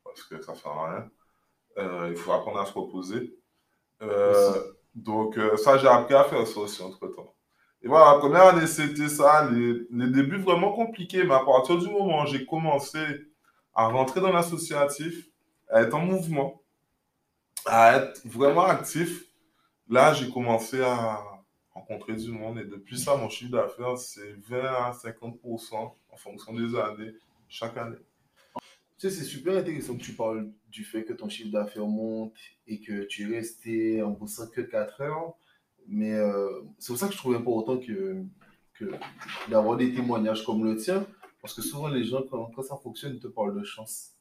Parce 0.03 0.23
que 0.23 0.41
ça 0.41 0.53
ne 0.53 0.57
sert 0.57 0.71
à 0.71 0.89
rien. 0.93 1.09
Euh, 1.77 2.07
il 2.09 2.17
faut 2.17 2.31
apprendre 2.31 2.59
à 2.59 2.65
se 2.65 2.73
reposer. 2.73 3.33
Euh, 4.01 4.53
donc, 4.95 5.37
euh, 5.37 5.55
ça, 5.57 5.77
j'ai 5.77 5.87
appris 5.87 6.15
à 6.15 6.23
faire 6.23 6.45
ça 6.45 6.59
aussi 6.59 6.81
entre-temps. 6.81 7.33
Et 7.81 7.87
voilà, 7.87 8.13
la 8.13 8.19
première 8.19 8.47
année, 8.47 8.67
c'était 8.67 9.09
ça. 9.09 9.49
Les, 9.49 9.87
les 9.89 10.07
débuts 10.07 10.41
vraiment 10.41 10.73
compliqués. 10.73 11.23
Mais 11.23 11.33
à 11.33 11.39
partir 11.39 11.77
du 11.77 11.87
moment 11.89 12.23
où 12.23 12.27
j'ai 12.27 12.45
commencé 12.45 12.99
à 13.73 13.87
rentrer 13.87 14.21
dans 14.21 14.31
l'associatif, 14.31 15.27
à 15.69 15.81
être 15.81 15.93
en 15.93 16.05
mouvement, 16.05 16.61
à 17.65 17.97
être 17.97 18.21
vraiment 18.25 18.65
actif, 18.65 19.25
là, 19.89 20.13
j'ai 20.13 20.29
commencé 20.29 20.81
à 20.81 21.23
rencontrer 21.73 22.15
du 22.15 22.31
monde. 22.31 22.59
Et 22.59 22.65
depuis 22.65 22.99
ça, 22.99 23.15
mon 23.15 23.29
chiffre 23.29 23.51
d'affaires, 23.51 23.97
c'est 23.97 24.33
20 24.49 24.63
à 24.63 24.91
50% 24.91 25.75
en 25.75 26.17
fonction 26.17 26.53
des 26.53 26.75
années, 26.75 27.13
chaque 27.47 27.77
année. 27.77 27.97
Tu 29.01 29.09
sais, 29.09 29.15
c'est 29.15 29.25
super 29.25 29.57
intéressant 29.57 29.97
que 29.97 30.03
tu 30.03 30.13
parles 30.13 30.51
du 30.69 30.83
fait 30.83 31.03
que 31.03 31.13
ton 31.13 31.27
chiffre 31.27 31.49
d'affaires 31.49 31.87
monte 31.87 32.35
et 32.67 32.79
que 32.79 33.01
tu 33.05 33.23
es 33.23 33.35
resté 33.35 34.03
en 34.03 34.11
bossant 34.11 34.45
que 34.45 34.61
4 34.61 35.01
heures. 35.01 35.33
Mais 35.87 36.13
euh, 36.13 36.61
c'est 36.77 36.89
pour 36.93 36.99
ça 36.99 37.07
que 37.07 37.13
je 37.13 37.17
trouve 37.17 37.33
important 37.33 37.79
que, 37.79 38.23
d'avoir 39.49 39.75
des 39.77 39.91
témoignages 39.91 40.45
comme 40.45 40.63
le 40.63 40.77
tien. 40.77 41.07
Parce 41.41 41.55
que 41.55 41.63
souvent, 41.63 41.87
les 41.87 42.03
gens, 42.03 42.21
quand, 42.29 42.61
ça 42.61 42.77
fonctionne, 42.77 43.15
ils 43.15 43.19
te 43.19 43.27
parlent 43.27 43.59
de 43.59 43.63
chance. 43.63 44.11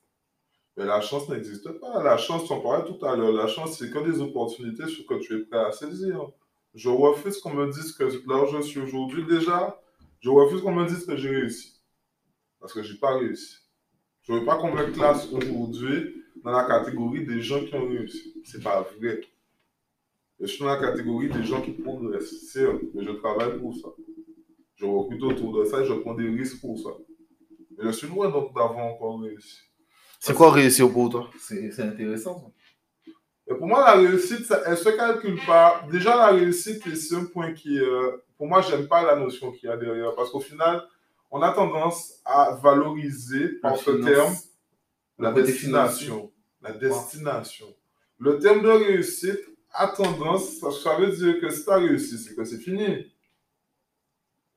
Mais 0.78 0.86
la 0.86 1.02
chance 1.02 1.28
n'existe 1.28 1.70
pas. 1.72 2.02
La 2.02 2.16
chance, 2.16 2.50
on 2.50 2.62
parlait 2.62 2.90
tout 2.90 3.04
à 3.04 3.14
l'heure, 3.16 3.32
la 3.32 3.48
chance, 3.48 3.76
c'est 3.76 3.90
que 3.90 3.98
des 3.98 4.22
opportunités 4.22 4.88
sur 4.88 5.04
que 5.04 5.20
tu 5.20 5.36
es 5.36 5.44
prêt 5.44 5.58
à 5.58 5.72
saisir. 5.72 6.30
Je 6.72 6.88
refuse 6.88 7.38
qu'on 7.40 7.52
me 7.52 7.70
dise 7.70 7.92
que 7.92 8.04
là 8.04 8.44
où 8.44 8.46
je 8.46 8.62
suis 8.62 8.80
aujourd'hui, 8.80 9.26
déjà, 9.26 9.78
je 10.20 10.30
refuse 10.30 10.62
qu'on 10.62 10.74
me 10.74 10.86
dise 10.86 11.04
que 11.04 11.16
j'ai 11.18 11.28
réussi. 11.28 11.82
Parce 12.58 12.72
que 12.72 12.82
j'ai 12.82 12.96
pas 12.96 13.18
réussi. 13.18 13.58
Je 14.30 14.36
veux 14.36 14.44
pas 14.44 14.58
qu'on 14.58 14.72
me 14.72 14.84
classe 14.92 15.28
aujourd'hui 15.32 16.22
dans 16.44 16.52
la 16.52 16.62
catégorie 16.64 17.26
des 17.26 17.42
gens 17.42 17.64
qui 17.64 17.74
ont 17.74 17.88
réussi. 17.88 18.32
C'est 18.44 18.62
pas 18.62 18.82
vrai. 19.00 19.20
Je 20.38 20.46
suis 20.46 20.60
dans 20.60 20.66
la 20.66 20.76
catégorie 20.76 21.28
des 21.28 21.42
gens 21.42 21.60
qui 21.60 21.72
progressent. 21.72 22.32
C'est 22.52 22.64
vrai, 22.64 22.78
mais 22.94 23.02
je 23.04 23.10
travaille 23.10 23.58
pour 23.58 23.74
ça. 23.74 23.88
Je 24.76 24.84
recrute 24.86 25.20
autour 25.24 25.58
de 25.58 25.64
ça 25.64 25.80
et 25.82 25.84
je 25.84 25.94
prends 25.94 26.14
des 26.14 26.28
risques 26.28 26.60
pour 26.60 26.78
ça. 26.78 26.90
Mais 27.76 27.86
je 27.86 27.90
suis 27.90 28.06
loin 28.06 28.30
donc 28.30 28.54
d'avoir 28.54 28.78
encore 28.78 29.20
réussi. 29.20 29.58
C'est 30.20 30.34
quoi 30.34 30.52
réussir 30.52 30.90
pour 30.92 31.10
toi? 31.10 31.28
C'est 31.40 31.72
c'est 31.72 31.82
intéressant. 31.82 32.38
ça. 32.40 33.12
Et 33.52 33.56
pour 33.58 33.66
moi, 33.66 33.80
la 33.80 33.94
réussite, 34.00 34.44
ça- 34.44 34.62
elle 34.64 34.76
se 34.76 34.90
calcule 34.90 35.40
pas. 35.44 35.84
Déjà, 35.90 36.14
la 36.14 36.28
réussite, 36.28 36.82
c'est 36.94 37.16
un 37.16 37.24
point 37.24 37.52
qui, 37.52 37.80
euh, 37.80 38.12
pour 38.38 38.46
moi, 38.46 38.60
j'aime 38.60 38.86
pas 38.86 39.02
la 39.04 39.16
notion 39.16 39.50
qu'il 39.50 39.68
y 39.68 39.72
a 39.72 39.76
derrière. 39.76 40.14
Parce 40.14 40.30
qu'au 40.30 40.38
final, 40.38 40.84
on 41.30 41.42
a 41.42 41.52
tendance 41.52 42.20
à 42.24 42.58
valoriser 42.62 43.48
par 43.60 43.76
ce 43.76 43.90
terme 43.90 44.34
la 45.18 45.32
destination. 45.32 46.32
La 46.62 46.72
destination. 46.72 47.66
Le 48.18 48.38
terme 48.38 48.62
de 48.62 48.68
réussite 48.68 49.40
a 49.72 49.88
tendance, 49.88 50.58
ça, 50.82 50.96
veut 50.98 51.10
dire 51.10 51.40
que 51.40 51.50
si 51.50 51.64
tu 51.64 51.70
as 51.70 51.76
réussi, 51.76 52.18
c'est 52.18 52.34
que 52.34 52.44
c'est 52.44 52.58
fini. 52.58 53.06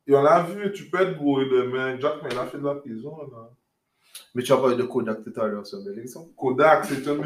Et 0.05 0.15
on 0.15 0.21
l'a 0.21 0.43
vu, 0.43 0.71
tu 0.73 0.89
peux 0.89 0.99
être 0.99 1.17
bourré 1.17 1.45
demain. 1.45 1.97
Jack, 1.99 2.15
mais 2.23 2.29
il 2.31 2.38
a 2.38 2.45
fait 2.45 2.57
de 2.57 2.65
la 2.65 2.75
prison. 2.75 3.15
Là. 3.31 3.49
Mais 4.36 4.43
tu 4.43 4.51
as 4.51 4.57
parlé 4.57 4.75
de 4.75 4.83
Kodak 4.83 5.23
tout 5.23 5.39
à 5.39 5.47
l'heure, 5.47 5.65
c'est 5.65 5.77
un 5.77 5.83
bel 5.83 5.99
exemple. 5.99 6.31
Kodak, 6.36 6.86
c'est 6.86 7.07
un. 7.07 7.21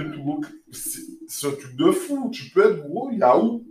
C'est 1.28 1.58
truc 1.58 1.76
de 1.76 1.92
fou. 1.92 2.30
Tu 2.32 2.52
peux 2.52 2.72
être 2.72 2.88
gros. 2.88 3.10
Il 3.12 3.20
y 3.20 3.24
a 3.24 3.38
où 3.38 3.66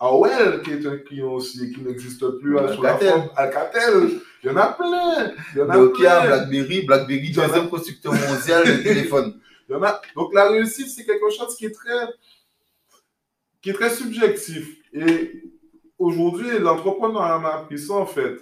AOL, 0.00 0.62
qui 0.62 0.72
est 0.72 0.86
un 0.86 0.98
client 0.98 1.34
aussi, 1.34 1.72
qui 1.72 1.80
n'existe 1.82 2.26
plus 2.40 2.56
sur 2.72 2.82
la 2.82 2.94
Alcatel. 2.94 3.08
forme. 3.08 3.30
Alcatel. 3.36 4.20
Il 4.42 4.48
y 4.48 4.50
en 4.50 4.56
a 4.56 4.72
plein. 4.72 5.34
Il 5.54 5.58
y 5.58 5.62
en 5.62 5.68
a 5.68 5.76
Nokia, 5.76 6.20
plein. 6.20 6.26
BlackBerry, 6.26 6.82
BlackBerry, 6.82 7.30
deuxième 7.30 7.68
constructeur 7.68 8.12
mondial 8.12 8.64
de 8.64 8.82
téléphone. 8.82 9.40
Il 9.68 9.72
y 9.72 9.74
en 9.76 9.82
a. 9.82 10.00
Donc 10.16 10.34
la 10.34 10.48
réussite, 10.48 10.88
c'est 10.88 11.04
quelque 11.04 11.30
chose 11.30 11.56
qui 11.56 11.66
est 11.66 11.70
très, 11.70 12.08
qui 13.60 13.70
est 13.70 13.74
très 13.74 13.90
subjectif. 13.90 14.78
Et 14.92 15.44
aujourd'hui, 15.98 16.58
l'entrepreneuriat 16.58 17.38
m'a 17.38 17.54
appris 17.56 17.78
ça 17.78 17.94
en 17.94 18.06
fait. 18.06 18.36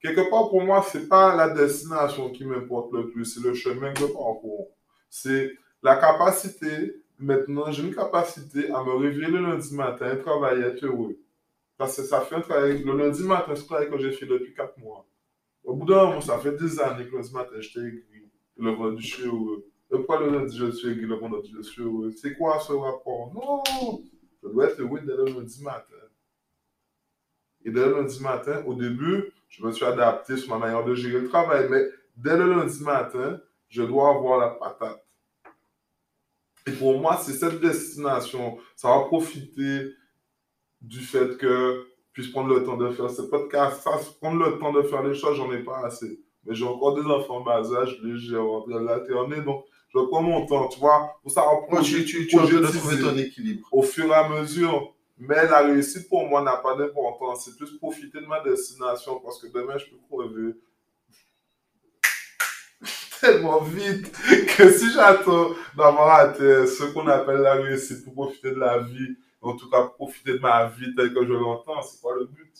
Quelque 0.00 0.28
part, 0.30 0.48
pour 0.48 0.62
moi, 0.62 0.84
c'est 0.88 1.08
pas 1.08 1.34
la 1.34 1.50
destination 1.50 2.30
qui 2.30 2.44
m'importe 2.44 2.92
le 2.92 3.10
plus, 3.10 3.24
c'est 3.24 3.42
le 3.42 3.54
chemin 3.54 3.92
que 3.92 4.00
je 4.00 4.06
parcours. 4.06 4.68
C'est 5.10 5.52
la 5.82 5.96
capacité, 5.96 7.02
maintenant, 7.18 7.72
j'ai 7.72 7.82
une 7.82 7.94
capacité 7.94 8.70
à 8.70 8.82
me 8.84 8.94
réveiller 8.94 9.26
le 9.28 9.40
lundi 9.40 9.74
matin, 9.74 10.14
travailler, 10.16 10.64
être 10.64 10.84
heureux. 10.84 11.18
Parce 11.76 11.96
que 11.96 12.02
ça 12.02 12.20
fait 12.20 12.36
un 12.36 12.40
travail, 12.40 12.82
le 12.84 12.96
lundi 12.96 13.22
matin, 13.24 13.54
c'est 13.54 13.62
un 13.62 13.66
travail 13.66 13.90
que 13.90 13.98
j'ai 13.98 14.12
fait 14.12 14.26
depuis 14.26 14.54
4 14.54 14.78
mois. 14.78 15.07
Au 15.68 15.74
bout 15.74 15.84
d'un 15.84 16.06
moment, 16.06 16.20
ça 16.22 16.38
fait 16.38 16.56
des 16.56 16.80
années 16.80 17.06
que 17.06 17.14
lundi 17.14 17.30
matin, 17.30 17.60
j'étais 17.60 17.80
aigri. 17.80 18.02
Le 18.56 18.70
vendredi, 18.70 19.06
je 19.06 19.14
suis 19.16 19.24
le 19.24 20.30
lundi, 20.30 20.56
je 20.56 20.70
suis 20.70 20.88
aigri, 20.88 21.04
le 21.04 21.16
vendredi, 21.16 21.52
je 21.54 21.60
suis 21.60 21.82
C'est 22.16 22.38
quoi 22.38 22.58
ce 22.58 22.72
rapport? 22.72 23.34
Non 23.34 24.02
Je 24.42 24.48
dois 24.48 24.70
être 24.70 24.80
heureux 24.80 25.00
dès 25.00 25.14
le 25.14 25.26
lundi 25.26 25.62
matin. 25.62 25.94
Et 27.66 27.70
dès 27.70 27.84
le 27.84 27.96
lundi 27.96 28.22
matin, 28.22 28.64
au 28.64 28.72
début, 28.72 29.30
je 29.50 29.62
me 29.62 29.70
suis 29.70 29.84
adapté 29.84 30.38
sur 30.38 30.48
ma 30.48 30.66
manière 30.66 30.86
de 30.86 30.94
gérer 30.94 31.20
le 31.20 31.28
travail. 31.28 31.68
Mais 31.68 31.84
dès 32.16 32.38
le 32.38 32.48
lundi 32.48 32.82
matin, 32.82 33.38
je 33.68 33.82
dois 33.82 34.16
avoir 34.16 34.38
la 34.38 34.48
patate. 34.48 35.04
Et 36.66 36.72
pour 36.72 36.98
moi, 36.98 37.18
c'est 37.22 37.34
cette 37.34 37.60
destination. 37.60 38.56
Ça 38.74 38.88
va 38.88 39.00
profiter 39.00 39.92
du 40.80 41.00
fait 41.00 41.36
que 41.36 41.86
je 41.86 41.97
puisse 42.18 42.32
prendre 42.32 42.52
le 42.52 42.64
temps 42.64 42.76
de 42.76 42.90
faire 42.90 43.08
ce 43.08 43.22
podcast. 43.22 43.82
Ça, 43.84 43.92
prendre 44.20 44.44
le 44.44 44.58
temps 44.58 44.72
de 44.72 44.82
faire 44.82 45.04
les 45.04 45.14
choses, 45.14 45.36
j'en 45.36 45.52
ai 45.52 45.62
pas 45.62 45.86
assez. 45.86 46.18
Mais 46.44 46.52
j'ai 46.52 46.64
encore 46.64 46.96
des 46.96 47.02
enfants 47.02 47.36
en 47.36 47.40
bas 47.42 47.62
âge, 47.72 48.00
entre 48.36 48.70
l'alterné, 48.70 49.40
donc 49.42 49.64
je 49.94 50.00
prends 50.00 50.20
mon 50.20 50.44
temps, 50.44 50.66
tu 50.66 50.80
vois. 50.80 51.16
Pour 51.22 51.30
ça, 51.30 51.44
Moi, 51.70 51.80
tu, 51.80 52.04
tu, 52.04 52.24
de 52.24 52.76
trouver 52.76 53.00
ton 53.00 53.16
équilibre. 53.16 53.68
au 53.70 53.82
fur 53.82 54.06
et 54.06 54.14
à 54.14 54.28
mesure. 54.28 54.92
Mais 55.16 55.46
la 55.46 55.60
réussite 55.60 56.08
pour 56.08 56.26
moi 56.28 56.42
n'a 56.42 56.56
pas 56.56 56.76
d'importance. 56.76 57.44
C'est 57.44 57.56
plus 57.56 57.76
profiter 57.78 58.20
de 58.20 58.26
ma 58.26 58.40
destination 58.40 59.20
parce 59.20 59.40
que 59.40 59.46
demain 59.46 59.78
je 59.78 59.84
peux 59.86 59.98
crever 60.10 60.54
tellement 63.20 63.60
vite 63.60 64.12
que 64.56 64.70
si 64.70 64.92
j'attends 64.92 65.50
d'avoir 65.76 66.34
ce 66.36 66.92
qu'on 66.92 67.06
appelle 67.06 67.42
la 67.42 67.54
réussite 67.54 68.04
pour 68.04 68.14
profiter 68.14 68.50
de 68.50 68.58
la 68.58 68.78
vie, 68.78 69.16
en 69.40 69.56
tout 69.56 69.70
cas 69.70 69.84
profiter 69.84 70.32
de 70.32 70.38
ma 70.38 70.66
vie 70.68 70.94
telle 70.94 71.14
que 71.14 71.24
je 71.24 71.32
l'entends, 71.32 71.82
c'est 71.82 72.02
pas 72.02 72.14
le 72.18 72.26
but? 72.26 72.52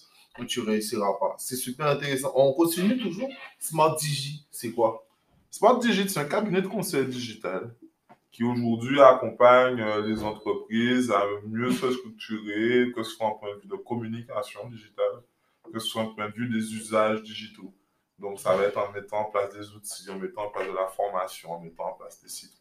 tu 0.47 0.61
réussiras 0.61 1.15
pas. 1.19 1.35
C'est 1.39 1.57
super 1.57 1.87
intéressant. 1.87 2.33
On 2.35 2.53
continue 2.53 2.97
toujours. 2.99 3.29
Smart 3.59 3.97
Digi, 3.97 4.47
c'est 4.51 4.71
quoi? 4.71 5.05
Smart 5.51 5.79
Digit, 5.79 6.09
c'est 6.09 6.21
un 6.21 6.27
cabinet 6.27 6.63
de 6.63 6.69
conseil 6.69 7.07
digital 7.07 7.75
qui 8.31 8.45
aujourd'hui 8.45 9.01
accompagne 9.01 9.81
euh, 9.81 10.07
les 10.07 10.23
entreprises 10.23 11.11
à 11.11 11.25
mieux 11.47 11.73
se 11.73 11.91
structurer, 11.91 12.93
que 12.93 13.03
ce 13.03 13.13
soit 13.13 13.27
en 13.27 13.33
point 13.33 13.57
de 13.57 13.61
vue 13.63 13.69
de 13.69 13.77
communication 13.77 14.69
digitale, 14.69 15.23
que 15.73 15.79
ce 15.81 15.89
soit 15.89 16.03
en 16.03 16.15
point 16.15 16.29
de 16.29 16.35
vue 16.35 16.49
des 16.49 16.75
usages 16.75 17.23
digitaux. 17.23 17.75
Donc, 18.19 18.39
ça 18.39 18.55
va 18.55 18.65
être 18.65 18.77
en 18.77 18.93
mettant 18.93 19.21
en 19.21 19.25
place 19.25 19.55
des 19.55 19.71
outils, 19.73 20.11
en 20.11 20.19
mettant 20.19 20.47
en 20.47 20.51
place 20.51 20.67
de 20.67 20.75
la 20.75 20.87
formation, 20.89 21.53
en 21.53 21.61
mettant 21.61 21.91
en 21.91 21.93
place 21.95 22.21
des 22.21 22.29
sites. 22.29 22.58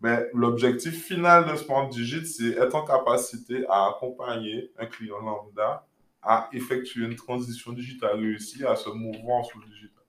Mais 0.00 0.28
l'objectif 0.34 1.04
final 1.04 1.50
de 1.50 1.56
Smart 1.56 1.88
Digit, 1.88 2.26
c'est 2.26 2.50
être 2.50 2.74
en 2.74 2.84
capacité 2.84 3.64
à 3.68 3.88
accompagner 3.88 4.70
un 4.78 4.86
client 4.86 5.20
lambda 5.20 5.86
à 6.22 6.48
effectuer 6.52 7.04
une 7.06 7.14
transition 7.14 7.72
digitale 7.72 8.18
réussie, 8.18 8.64
à 8.64 8.74
se 8.76 8.88
mouvoir 8.90 9.44
sur 9.46 9.60
le 9.60 9.66
digital. 9.66 10.02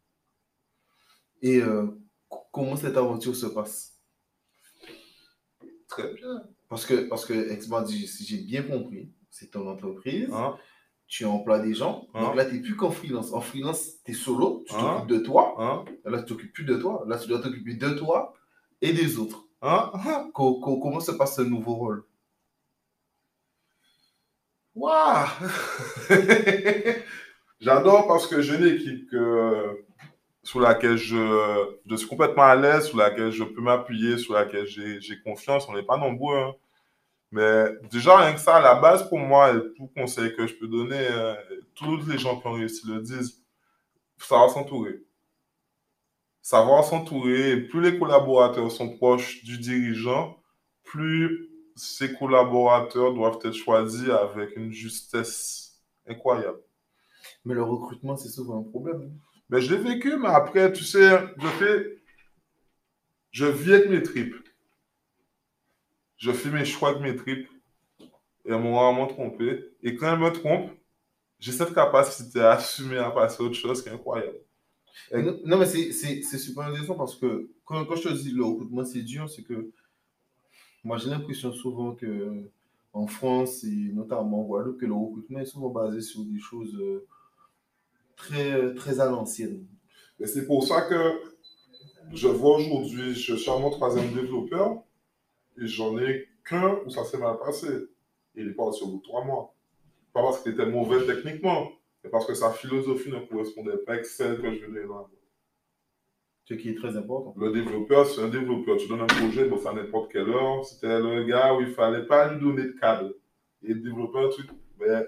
Et 1.43 1.62
euh, 1.62 1.86
comment 2.52 2.76
cette 2.76 2.97
aventure 2.97 3.36
se 3.36 3.45
passe? 3.45 4.02
Très 5.88 6.13
bien. 6.15 6.43
Parce 6.69 6.86
que, 6.86 7.08
parce 7.08 7.26
que 7.26 7.62
Smart 7.62 7.84
Digi, 7.84 8.08
si 8.08 8.26
j'ai 8.26 8.38
bien 8.43 8.63
compris, 8.63 9.12
c'est 9.30 9.52
ton 9.52 9.67
entreprise. 9.69 10.30
Hein? 10.34 10.58
Tu 11.08 11.23
emploies 11.23 11.60
des 11.60 11.73
gens. 11.73 12.08
Hein? 12.13 12.23
Donc 12.23 12.36
là, 12.36 12.45
tu 12.45 12.56
n'es 12.56 12.62
plus 12.62 12.76
qu'en 12.76 12.91
freelance. 12.91 13.32
En 13.32 13.39
freelance, 13.39 14.04
tu 14.04 14.12
es 14.12 14.13
solo. 14.13 14.63
Tu 14.67 14.73
Hein? 14.76 14.80
t'occupes 15.06 15.19
de 15.19 15.23
toi. 15.23 15.86
Là, 16.04 16.19
tu 16.19 16.26
t'occupes 16.26 16.52
plus 16.54 16.65
de 16.65 16.76
toi. 16.78 17.06
Là, 17.08 17.17
tu 17.17 17.28
dois 17.30 17.39
t'occuper 17.39 17.76
de 17.76 17.89
toi, 17.91 18.34
et 18.82 18.91
des 18.91 19.17
autres. 19.17 19.46
Hein? 19.61 19.91
Co- 20.33 20.59
co- 20.59 20.79
comment 20.79 20.99
se 20.99 21.11
passe 21.11 21.35
ce 21.35 21.41
nouveau 21.43 21.75
rôle? 21.75 22.03
Waouh 24.75 25.27
J'adore 27.59 28.07
parce 28.07 28.27
que 28.27 28.41
j'ai 28.41 28.55
une 28.55 28.67
équipe 28.67 29.09
que, 29.09 29.85
sur 30.43 30.61
laquelle 30.61 30.97
je, 30.97 31.17
je 31.87 31.95
suis 31.95 32.07
complètement 32.07 32.43
à 32.43 32.55
l'aise, 32.55 32.87
sur 32.87 32.97
laquelle 32.97 33.31
je 33.31 33.43
peux 33.43 33.61
m'appuyer, 33.61 34.17
sur 34.17 34.33
laquelle 34.35 34.67
j'ai 34.67 35.19
confiance. 35.25 35.67
On 35.69 35.73
n'est 35.73 35.83
pas 35.83 35.97
nombreux. 35.97 36.37
hein. 36.37 36.53
Mais 37.31 37.65
déjà, 37.91 38.17
rien 38.17 38.33
que 38.33 38.39
ça, 38.41 38.57
à 38.57 38.61
la 38.61 38.75
base, 38.75 39.09
pour 39.09 39.19
moi, 39.19 39.51
et 39.53 39.59
tout 39.77 39.87
conseil 39.95 40.35
que 40.35 40.47
je 40.47 40.55
peux 40.55 40.67
donner, 40.67 40.99
euh, 41.11 41.35
tous 41.75 42.05
les 42.07 42.17
gens 42.19 42.39
qui 42.39 42.47
ont 42.47 42.53
réussi 42.53 42.87
le 42.87 43.01
disent, 43.01 43.43
savoir 44.19 44.51
s'entourer. 44.51 45.01
Savoir 46.49 46.86
s'entourer, 46.86 47.57
plus 47.57 47.81
les 47.81 47.99
collaborateurs 47.99 48.71
sont 48.71 48.95
proches 48.95 49.43
du 49.43 49.57
dirigeant, 49.57 50.41
plus 50.86 51.49
ces 51.75 52.13
collaborateurs 52.13 53.13
doivent 53.13 53.39
être 53.43 53.51
choisis 53.51 54.07
avec 54.07 54.55
une 54.55 54.71
justesse 54.71 55.83
incroyable. 56.07 56.62
Mais 57.43 57.53
le 57.53 57.63
recrutement, 57.63 58.15
c'est 58.15 58.29
souvent 58.29 58.62
un 58.62 58.63
problème. 58.63 59.12
Mais 59.49 59.60
je 59.60 59.75
l'ai 59.75 59.81
vécu, 59.83 60.15
mais 60.15 60.29
après, 60.29 60.71
tu 60.71 60.86
sais, 60.86 61.19
je 61.38 61.47
fais. 61.47 62.01
Je 63.31 63.45
vis 63.45 63.73
avec 63.73 63.89
mes 63.89 64.01
tripes. 64.01 64.38
Je 66.15 66.31
fais 66.31 66.49
mes 66.49 66.63
choix 66.63 66.91
avec 66.91 67.01
mes 67.01 67.17
tripes. 67.17 67.49
Et 68.45 68.51
elles 68.51 68.62
m'ont 68.62 68.77
rarement 68.79 69.07
trompé. 69.07 69.65
Et 69.83 69.97
quand 69.97 70.13
elles 70.13 70.19
me 70.19 70.31
trompent, 70.31 70.71
j'ai 71.39 71.51
cette 71.51 71.73
capacité 71.73 72.39
à 72.39 72.51
assumer, 72.51 72.99
à 72.99 73.12
passer 73.12 73.43
à 73.43 73.45
autre 73.47 73.55
chose 73.55 73.83
qui 73.83 73.89
est 73.89 73.91
incroyable. 73.91 74.46
Et- 75.13 75.21
Non, 75.45 75.57
mais 75.57 75.65
c'est- 75.65 75.91
super 76.38 76.63
intéressant 76.65 76.95
parce 76.95 77.15
que 77.15 77.49
quand, 77.65 77.86
quand 77.86 77.95
je 77.95 78.10
te 78.10 78.13
dis 78.13 78.31
le 78.31 78.43
recrutement, 78.43 78.83
c'est 78.86 79.01
dur, 79.01 79.29
c'est 79.29 79.43
que 79.43 79.71
moi, 80.83 80.97
j'ai 80.97 81.10
l'impression 81.10 81.51
souvent 81.53 81.93
que 81.95 82.49
en 82.93 83.07
France 83.07 83.63
et 83.63 83.91
notamment 83.93 84.41
en 84.41 84.43
Guadeloupe, 84.43 84.79
que 84.79 84.86
le 84.86 84.93
recrutement 84.93 85.39
est 85.39 85.45
souvent 85.45 85.69
basé 85.69 86.01
sur 86.01 86.23
des 86.23 86.39
choses 86.39 86.75
euh, 86.79 87.05
très, 88.15 88.73
très 88.75 88.99
à 88.99 89.05
l'ancienne. 89.10 89.65
Et 90.19 90.25
c'est 90.25 90.45
pour 90.47 90.63
ça 90.65 90.81
que 90.81 91.21
je 92.13 92.27
vois 92.27 92.57
aujourd'hui, 92.57 93.13
je 93.13 93.36
suis 93.36 93.51
mon 93.51 93.69
troisième 93.69 94.13
développeur 94.13 94.81
et 95.62 95.67
j'en 95.67 95.97
ai 95.99 96.27
qu'un 96.47 96.77
où 96.86 96.89
ça 96.89 97.03
s'est 97.03 97.17
mal 97.17 97.38
passé. 97.38 97.67
Il 98.36 98.47
est 98.47 98.53
parti 98.53 98.83
au 98.83 98.88
bout 98.88 98.97
de 98.97 99.03
trois 99.03 99.23
mois. 99.25 99.53
Pas 100.13 100.21
parce 100.21 100.41
qu'il 100.41 100.53
était 100.53 100.65
mauvais 100.65 101.05
techniquement, 101.05 101.69
mais 102.07 102.11
parce 102.11 102.25
que 102.25 102.33
sa 102.33 102.51
philosophie 102.51 103.11
ne 103.11 103.19
correspondait 103.19 103.77
pas 103.77 103.93
avec 103.93 104.05
celle 104.05 104.41
que 104.41 104.53
je 104.53 104.65
venais 104.65 104.85
boîte. 104.85 105.07
Ce 106.45 106.53
qui 106.53 106.69
est 106.69 106.75
très 106.75 106.95
important. 106.95 107.35
Le 107.37 107.51
développeur, 107.51 108.05
c'est 108.07 108.21
un 108.21 108.29
développeur. 108.29 108.77
Tu 108.77 108.87
donnes 108.87 109.01
un 109.01 109.07
projet, 109.07 109.43
bon, 109.49 109.57
c'est 109.61 109.67
à 109.67 109.73
n'importe 109.73 110.09
quelle 110.09 110.29
heure. 110.29 110.63
C'était 110.63 110.99
le 110.99 111.25
gars 111.25 111.53
où 111.53 111.59
il 111.59 111.73
fallait 111.73 112.05
pas 112.05 112.31
lui 112.31 112.39
donner 112.39 112.63
de 112.63 112.71
cadre. 112.79 113.13
Et 113.61 113.75
développer 113.75 114.19
un 114.19 114.29
truc, 114.29 114.49
ben, 114.79 115.05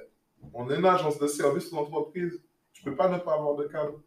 on 0.53 0.69
est 0.69 0.77
une 0.77 0.85
agence 0.85 1.17
de 1.17 1.27
service 1.27 1.71
d'entreprise. 1.71 2.43
Tu 2.73 2.83
peux 2.83 2.95
pas 2.95 3.07
ne 3.07 3.19
pas 3.19 3.35
avoir 3.35 3.55
de 3.55 3.67
cadre. 3.67 4.01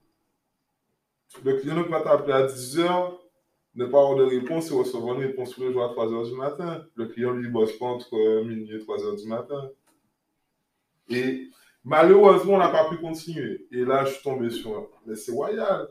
Le 1.43 1.57
client 1.57 1.77
ne 1.77 1.85
peut 1.85 1.91
pas 1.91 2.03
t'appeler 2.03 2.35
à 2.35 2.43
10 2.43 2.81
heures, 2.81 3.19
ne 3.75 3.87
pas 3.87 4.03
avoir 4.03 4.17
de 4.17 4.25
réponse 4.25 4.71
et 4.71 4.75
recevoir 4.75 5.15
une 5.15 5.23
réponse 5.23 5.55
tous 5.55 5.63
les 5.63 5.73
jours 5.73 5.85
à 5.85 5.89
3 5.89 6.13
heures 6.13 6.25
du 6.25 6.35
matin. 6.35 6.85
Le 6.97 7.07
client, 7.07 7.31
lui, 7.31 7.49
bosse 7.49 7.73
pas 7.79 7.87
entre 7.87 8.43
minuit 8.43 8.77
et 8.77 8.81
3 8.81 9.07
heures 9.07 9.17
du 9.17 9.27
matin. 9.27 9.71
Et 11.09 11.49
malheureusement, 11.85 12.55
on 12.55 12.59
n'a 12.59 12.69
pas 12.69 12.89
pu 12.89 12.97
continuer. 12.99 13.67
Et 13.71 13.85
là, 13.85 14.05
je 14.05 14.15
suis 14.15 14.23
tombé 14.23 14.51
sur. 14.51 14.89
Mais 15.07 15.17
c'est 15.17 15.33
royal. 15.33 15.89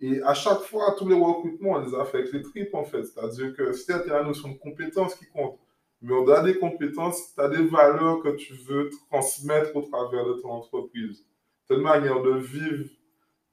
Et 0.00 0.20
à 0.22 0.34
chaque 0.34 0.60
fois, 0.60 0.94
tous 0.98 1.08
les 1.08 1.14
recrutements, 1.14 1.72
on 1.72 1.80
les 1.80 1.94
a 1.94 2.04
fait 2.04 2.18
avec 2.18 2.32
les 2.32 2.42
tripes, 2.42 2.74
en 2.74 2.84
fait. 2.84 3.04
C'est-à-dire 3.04 3.54
que 3.56 3.72
c'est 3.72 4.06
la 4.06 4.22
notion 4.22 4.50
de 4.50 4.58
compétence 4.58 5.14
qui 5.14 5.26
compte. 5.26 5.58
Mais 6.02 6.12
au-delà 6.14 6.42
des 6.42 6.58
compétences, 6.58 7.34
tu 7.34 7.40
as 7.40 7.48
des 7.48 7.64
valeurs 7.64 8.22
que 8.22 8.36
tu 8.36 8.54
veux 8.54 8.90
transmettre 9.10 9.74
au 9.74 9.82
travers 9.82 10.26
de 10.26 10.34
ton 10.34 10.50
entreprise. 10.50 11.24
As 11.70 11.74
une 11.74 11.80
manière 11.80 12.22
de 12.22 12.32
vivre. 12.32 12.90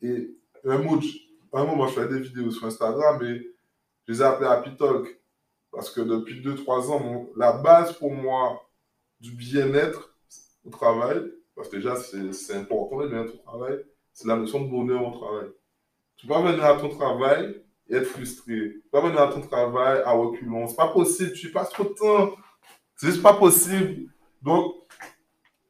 Et 0.02 0.36
un, 0.66 0.78
mot, 0.80 1.00
un 1.54 1.66
moment, 1.66 1.88
je 1.88 1.94
fais 1.94 2.08
des 2.08 2.20
vidéos 2.20 2.52
sur 2.52 2.68
Instagram 2.68 3.24
et 3.24 3.48
je 4.06 4.12
les 4.12 4.22
ai 4.22 4.26
appelées 4.26 4.50
Happy 4.50 4.76
Talk. 4.76 5.20
Parce 5.72 5.90
que 5.90 6.02
depuis 6.02 6.42
2-3 6.42 6.92
ans, 6.92 7.30
la 7.36 7.54
base 7.54 7.94
pour 7.94 8.12
moi 8.12 8.62
du 9.20 9.32
bien-être 9.32 10.14
au 10.66 10.70
travail, 10.70 11.32
parce 11.56 11.70
que 11.70 11.78
déjà, 11.78 11.96
c'est 11.96 12.56
important 12.56 13.00
le 13.00 13.10
bien-être 13.10 13.36
au 13.36 13.38
travail, 13.38 13.80
c'est 14.12 14.28
la 14.28 14.36
notion 14.36 14.62
de 14.62 14.70
bonheur 14.70 15.08
au 15.08 15.12
travail. 15.12 15.48
Tu 16.18 16.28
peux 16.28 16.34
pas 16.34 16.42
venir 16.42 16.64
à 16.64 16.78
ton 16.78 16.90
travail 16.90 17.64
et 17.90 17.96
être 17.96 18.08
frustré. 18.08 18.54
Tu 18.54 18.82
peux 18.92 19.02
pas 19.02 19.08
venir 19.08 19.22
à 19.22 19.28
ton 19.28 19.42
travail 19.42 20.02
à 20.06 20.12
reculons. 20.12 20.68
C'est 20.68 20.76
pas 20.76 20.88
possible. 20.88 21.34
Tu 21.34 21.52
passes 21.52 21.70
trop 21.70 21.84
de 21.84 21.90
temps. 21.90 22.36
C'est 22.96 23.08
juste 23.08 23.22
pas 23.22 23.34
possible. 23.34 24.10
Donc, 24.42 24.76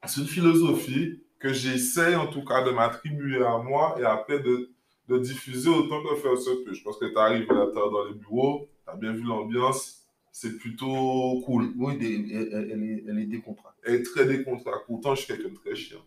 c'est 0.06 0.20
une 0.20 0.26
philosophie 0.26 1.22
que 1.38 1.52
j'essaie 1.52 2.14
en 2.14 2.26
tout 2.26 2.44
cas 2.44 2.62
de 2.62 2.70
m'attribuer 2.70 3.44
à 3.44 3.58
moi 3.58 3.96
et 3.98 4.04
après 4.04 4.38
de, 4.40 4.70
de 5.08 5.18
diffuser 5.18 5.68
autant 5.68 6.02
que 6.02 6.14
faire 6.16 6.38
se 6.38 6.50
peut. 6.64 6.72
Je 6.72 6.82
pense 6.82 6.98
que 6.98 7.06
tu 7.06 7.18
arrives 7.18 7.48
là, 7.52 7.66
dans 7.74 8.04
les 8.04 8.14
bureaux, 8.14 8.68
tu 8.84 8.90
as 8.90 8.96
bien 8.96 9.12
vu 9.12 9.24
l'ambiance. 9.24 10.03
C'est 10.36 10.58
plutôt 10.58 11.40
cool. 11.46 11.72
Oui, 11.76 11.94
elle, 12.00 12.82
est, 12.82 13.04
elle 13.08 13.18
est 13.20 13.26
décontractée. 13.26 13.82
Elle 13.84 13.94
est 13.94 14.02
très 14.02 14.26
décontractée. 14.26 14.84
Pourtant, 14.88 15.14
je 15.14 15.22
suis 15.22 15.32
quelqu'un 15.32 15.50
de 15.50 15.54
très 15.54 15.76
chiant. 15.76 16.04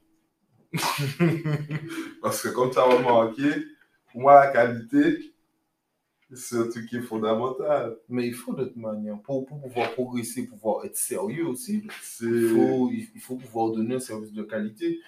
Parce 2.22 2.42
que 2.42 2.50
comme 2.50 2.70
tu 2.70 2.78
as 2.78 2.84
remarqué, 2.84 3.50
pour 4.12 4.20
moi, 4.20 4.44
la 4.44 4.52
qualité, 4.52 5.34
c'est 6.34 6.58
un 6.58 6.68
truc 6.68 6.90
qui 6.90 6.98
est 6.98 7.02
fondamental. 7.02 7.96
Mais 8.10 8.28
il 8.28 8.34
faut 8.34 8.54
de 8.54 8.66
toute 8.66 8.76
manière, 8.76 9.18
pour, 9.22 9.46
pour 9.46 9.62
pouvoir 9.62 9.94
progresser, 9.94 10.46
pouvoir 10.46 10.84
être 10.84 10.98
sérieux 10.98 11.48
aussi, 11.48 11.88
il 12.22 12.48
faut, 12.50 12.92
il 12.92 13.22
faut 13.22 13.38
pouvoir 13.38 13.72
donner 13.72 13.96
un 13.96 14.00
service 14.00 14.34
de 14.34 14.44
qualité. 14.44 15.00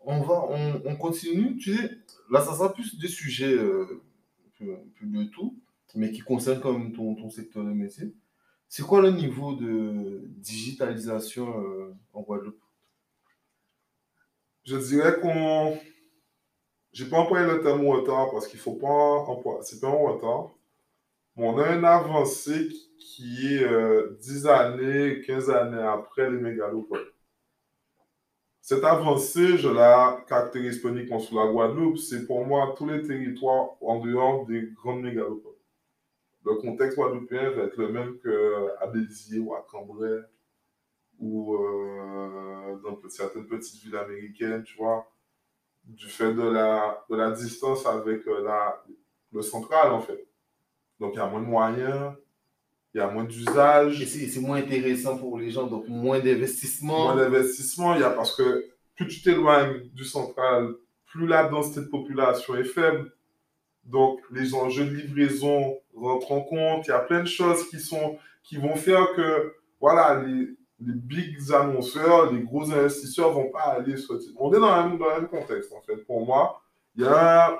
On 0.00 0.20
va, 0.20 0.44
on, 0.50 0.82
on 0.84 0.96
continue, 0.96 1.56
tu 1.56 1.74
sais, 1.74 1.90
là 2.30 2.42
ça 2.42 2.52
sera 2.52 2.74
plus 2.74 2.98
des 2.98 3.08
sujets, 3.08 3.54
euh, 3.54 4.02
un 4.60 4.76
peu 5.00 5.06
de 5.06 5.24
tout, 5.24 5.58
mais 5.94 6.12
qui 6.12 6.20
concernent 6.20 6.60
quand 6.60 6.78
même 6.78 6.92
ton, 6.92 7.14
ton 7.14 7.30
secteur 7.30 7.64
de 7.64 7.70
métier. 7.72 8.12
C'est 8.68 8.84
quoi 8.84 9.00
le 9.02 9.10
niveau 9.10 9.54
de 9.56 10.20
digitalisation 10.36 11.60
euh, 11.60 11.94
en 12.12 12.22
Guadeloupe? 12.22 12.60
Je 14.64 14.76
dirais 14.76 15.18
qu'on. 15.18 15.78
J'ai 16.92 17.04
pas 17.08 17.18
employé 17.18 17.46
le 17.46 17.60
terme 17.62 17.86
retard 17.86 18.28
parce 18.32 18.48
qu'il 18.48 18.58
faut 18.58 18.74
pas 18.74 18.88
employer. 18.88 19.60
C'est 19.62 19.78
pas 19.80 19.86
un 19.86 19.92
retard. 19.92 20.50
Mais 21.36 21.46
on 21.48 21.58
a 21.58 21.74
une 21.76 21.84
avancée 21.84 22.68
qui- 22.98 23.54
est 23.56 23.64
euh, 23.64 24.16
10 24.20 24.46
années, 24.46 25.22
15 25.26 25.50
années 25.50 25.82
après 25.82 26.30
les 26.30 26.38
mégalopoles. 26.38 27.12
Cette 28.60 28.84
avancée, 28.84 29.56
je 29.56 29.66
la 29.70 30.22
caractérise 30.28 30.84
uniquement 30.84 31.18
sur 31.20 31.42
la 31.42 31.50
Guadeloupe, 31.50 31.96
c'est 31.96 32.26
pour 32.26 32.44
moi 32.44 32.74
tous 32.76 32.86
les 32.86 33.02
territoires 33.02 33.82
en 33.82 33.98
dehors 34.00 34.44
des 34.44 34.68
grandes 34.74 35.00
mégalopoles. 35.00 35.55
Le 36.46 36.54
contexte 36.54 36.96
guadeloupéen 36.96 37.50
va 37.50 37.64
être 37.64 37.76
le 37.76 37.88
même 37.88 38.18
qu'à 38.20 38.86
Béziers 38.86 39.40
ou 39.40 39.52
à 39.54 39.66
Cambrai 39.68 40.20
ou 41.18 41.56
euh, 41.56 42.76
dans 42.84 42.96
certaines 43.08 43.46
petites 43.46 43.82
villes 43.82 43.96
américaines, 43.96 44.62
tu 44.62 44.76
vois, 44.76 45.10
du 45.84 46.06
fait 46.06 46.32
de 46.32 46.42
la, 46.42 47.04
de 47.10 47.16
la 47.16 47.32
distance 47.32 47.84
avec 47.84 48.28
euh, 48.28 48.44
la, 48.44 48.84
le 49.32 49.42
central, 49.42 49.90
en 49.90 50.00
fait. 50.00 50.28
Donc, 51.00 51.14
il 51.14 51.16
y 51.16 51.20
a 51.20 51.26
moins 51.26 51.40
de 51.40 51.46
moyens, 51.46 52.12
il 52.94 52.98
y 52.98 53.00
a 53.00 53.10
moins 53.10 53.24
Et 53.24 53.28
d'usage, 53.28 54.04
c'est 54.04 54.28
c'est 54.28 54.40
moins 54.40 54.58
intéressant 54.58 55.18
pour 55.18 55.38
les 55.38 55.50
gens, 55.50 55.66
donc 55.66 55.88
moins 55.88 56.20
d'investissement. 56.20 57.14
moins 57.14 57.16
d'investissement. 57.16 57.94
Il 57.94 58.02
y 58.02 58.04
a 58.04 58.10
parce 58.10 58.36
que 58.36 58.66
plus 58.94 59.08
tu 59.08 59.20
t'éloignes 59.22 59.88
du 59.94 60.04
central, 60.04 60.74
plus 61.06 61.26
la 61.26 61.48
densité 61.48 61.80
de 61.80 61.86
population 61.86 62.54
est 62.54 62.64
faible. 62.64 63.12
Donc, 63.86 64.20
les 64.30 64.54
enjeux 64.54 64.84
de 64.84 64.90
livraison 64.90 65.78
rentrent 65.96 66.32
en 66.32 66.40
compte. 66.42 66.86
Il 66.86 66.90
y 66.90 66.92
a 66.92 66.98
plein 66.98 67.20
de 67.20 67.28
choses 67.28 67.68
qui, 67.70 67.78
sont, 67.80 68.18
qui 68.42 68.56
vont 68.56 68.74
faire 68.76 69.12
que, 69.14 69.54
voilà, 69.80 70.22
les, 70.22 70.48
les 70.80 70.92
big 70.92 71.36
annonceurs, 71.52 72.32
les 72.32 72.42
gros 72.42 72.70
investisseurs 72.70 73.32
vont 73.32 73.48
pas 73.50 73.76
aller 73.78 73.96
sur... 73.96 74.18
On 74.36 74.52
est 74.52 74.58
dans 74.60 74.76
le 74.82 74.88
même, 74.90 74.98
dans 74.98 75.18
le 75.18 75.26
contexte, 75.28 75.72
en 75.72 75.80
fait. 75.82 75.96
Pour 76.04 76.26
moi, 76.26 76.60
il 76.96 77.04
y 77.04 77.06
a, 77.06 77.58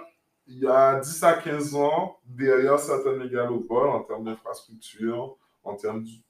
il 0.49 0.59
y 0.59 0.67
a 0.67 0.99
10 0.99 1.23
à 1.23 1.35
15 1.35 1.75
ans, 1.77 2.19
derrière 2.25 2.79
certaines 2.79 3.19
mégalopoles, 3.19 3.89
en 3.89 4.01
termes 4.01 4.25
d'infrastructure, 4.25 5.37
en 5.63 5.75
termes 5.77 6.03
du- 6.03 6.21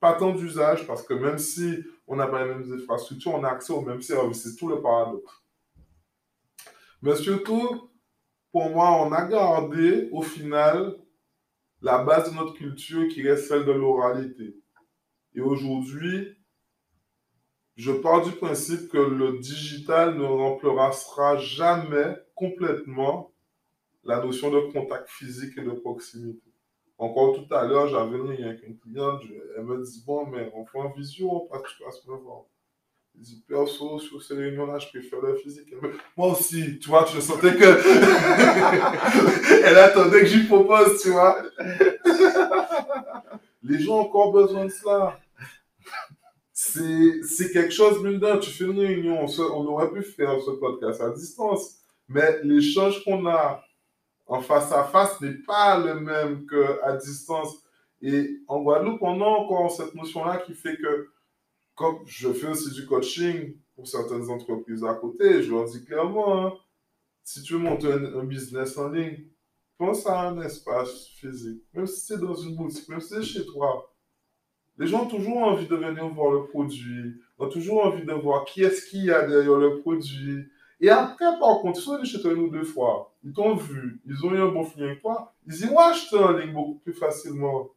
pas 0.00 0.14
tant 0.14 0.32
d'usage, 0.32 0.86
parce 0.86 1.02
que 1.02 1.14
même 1.14 1.38
si 1.38 1.78
on 2.08 2.16
n'a 2.16 2.26
pas 2.26 2.42
les 2.44 2.54
mêmes 2.54 2.72
infrastructures, 2.72 3.34
on 3.34 3.44
a 3.44 3.50
accès 3.50 3.72
aux 3.72 3.82
mêmes 3.82 4.02
services. 4.02 4.42
C'est 4.42 4.56
tout 4.56 4.68
le 4.68 4.80
paradoxe. 4.80 5.32
Mais 7.02 7.14
surtout, 7.16 7.88
pour 8.52 8.70
moi, 8.70 9.02
on 9.04 9.12
a 9.12 9.26
gardé 9.26 10.08
au 10.12 10.22
final 10.22 10.96
la 11.82 12.04
base 12.04 12.30
de 12.30 12.36
notre 12.36 12.54
culture 12.54 13.08
qui 13.08 13.22
reste 13.28 13.48
celle 13.48 13.66
de 13.66 13.72
l'oralité. 13.72 14.56
Et 15.34 15.40
aujourd'hui, 15.42 16.36
je 17.76 17.92
pars 17.92 18.24
du 18.24 18.32
principe 18.32 18.88
que 18.88 18.96
le 18.96 19.38
digital 19.38 20.16
ne 20.16 20.24
remplacera 20.24 21.36
jamais 21.36 22.16
complètement 22.34 23.30
la 24.04 24.22
notion 24.24 24.50
de 24.50 24.72
contact 24.72 25.08
physique 25.10 25.58
et 25.58 25.62
de 25.62 25.72
proximité. 25.72 26.50
Encore 26.98 27.34
tout 27.36 27.54
à 27.54 27.64
l'heure, 27.66 27.88
j'avais 27.88 28.18
une 28.18 28.32
une 28.64 28.78
cliente, 28.78 29.22
je- 29.24 29.34
elle 29.56 29.64
me 29.64 29.82
dit, 29.84 30.04
bon, 30.06 30.26
mais 30.26 30.52
on 30.54 30.66
fait 30.66 30.80
un 30.80 30.92
visio, 30.96 31.30
on 31.30 31.48
passe, 31.48 31.62
tu 31.76 31.84
passes 31.84 32.06
me 32.06 32.16
voir. 32.16 32.44
Perso, 33.46 33.98
sur 34.00 34.22
ces 34.22 34.34
réunions-là, 34.34 34.78
je 34.78 34.88
préfère 34.88 35.20
le 35.20 35.36
physique. 35.36 35.72
Moi 36.16 36.32
aussi, 36.32 36.78
tu 36.78 36.88
vois, 36.88 37.04
je 37.12 37.20
sentais 37.20 37.54
que. 37.54 37.64
Elle 39.64 39.78
attendait 39.78 40.20
que 40.20 40.26
j'y 40.26 40.44
propose, 40.44 41.00
tu 41.02 41.10
vois. 41.10 41.36
Les 43.62 43.78
gens 43.80 43.98
ont 43.98 44.00
encore 44.00 44.32
besoin 44.32 44.64
de 44.64 44.70
cela. 44.70 45.18
C'est 46.52 47.50
quelque 47.52 47.72
chose, 47.72 48.02
mine 48.02 48.20
tu 48.40 48.50
fais 48.50 48.64
une 48.64 48.78
réunion, 48.78 49.22
on, 49.22 49.26
se- 49.26 49.42
on 49.42 49.66
aurait 49.66 49.90
pu 49.90 50.02
faire 50.02 50.40
ce 50.40 50.50
podcast 50.52 51.00
à 51.00 51.10
distance, 51.10 51.78
mais 52.08 52.38
l'échange 52.44 53.02
qu'on 53.04 53.26
a 53.26 53.62
en 54.26 54.40
face 54.40 54.70
à 54.72 54.84
face 54.84 55.20
n'est 55.20 55.34
pas 55.46 55.78
le 55.78 56.00
même 56.00 56.46
qu'à 56.46 56.96
distance. 56.96 57.56
Et 58.00 58.38
en 58.48 58.62
Guadeloupe, 58.62 59.02
on 59.02 59.20
a 59.20 59.24
encore 59.24 59.70
cette 59.70 59.94
notion-là 59.94 60.38
qui 60.38 60.54
fait 60.54 60.76
que, 60.76 61.08
comme 61.74 61.98
je 62.06 62.32
fais 62.32 62.48
aussi 62.48 62.72
du 62.72 62.86
coaching 62.86 63.56
pour 63.74 63.88
certaines 63.88 64.28
entreprises 64.28 64.84
à 64.84 64.94
côté, 64.94 65.42
je 65.42 65.50
leur 65.50 65.64
dis 65.64 65.84
clairement, 65.84 66.46
hein, 66.46 66.52
si 67.24 67.42
tu 67.42 67.54
veux 67.54 67.60
monter 67.60 67.92
un, 67.92 68.24
business 68.24 68.76
en 68.76 68.88
ligne, 68.90 69.24
pense 69.78 70.06
à 70.06 70.28
un 70.28 70.40
espace 70.42 71.08
physique, 71.16 71.62
même 71.72 71.86
si 71.86 72.00
c'est 72.00 72.20
dans 72.20 72.34
une 72.34 72.56
boutique, 72.56 72.88
même 72.88 73.00
si 73.00 73.14
c'est 73.14 73.22
chez 73.22 73.46
toi. 73.46 73.92
Les 74.78 74.86
gens 74.86 75.04
ont 75.04 75.08
toujours 75.08 75.38
envie 75.38 75.66
de 75.66 75.76
venir 75.76 76.08
voir 76.08 76.32
le 76.32 76.46
produit, 76.46 77.14
ont 77.38 77.48
toujours 77.48 77.86
envie 77.86 78.04
de 78.04 78.12
voir 78.12 78.44
qui 78.44 78.62
est-ce 78.62 78.86
qu'il 78.86 79.04
y 79.04 79.10
a 79.10 79.26
derrière 79.26 79.56
le 79.56 79.78
produit. 79.80 80.44
Et 80.80 80.88
après, 80.88 81.38
par 81.38 81.60
contre, 81.60 81.78
ils 81.78 81.82
sont 81.82 81.92
allés 81.92 82.04
chez 82.04 82.20
toi 82.20 82.32
une 82.32 82.40
ou 82.40 82.50
deux 82.50 82.64
fois, 82.64 83.14
ils 83.22 83.32
t'ont 83.32 83.54
vu, 83.54 84.00
ils 84.06 84.24
ont 84.24 84.34
eu 84.34 84.40
un 84.40 84.48
bon 84.48 84.64
feeling 84.64 84.90
avec 84.90 85.02
toi, 85.02 85.34
ils 85.46 85.60
iront 85.62 85.78
acheter 85.78 86.16
en 86.16 86.32
ligne 86.32 86.52
beaucoup 86.52 86.78
plus 86.80 86.94
facilement. 86.94 87.68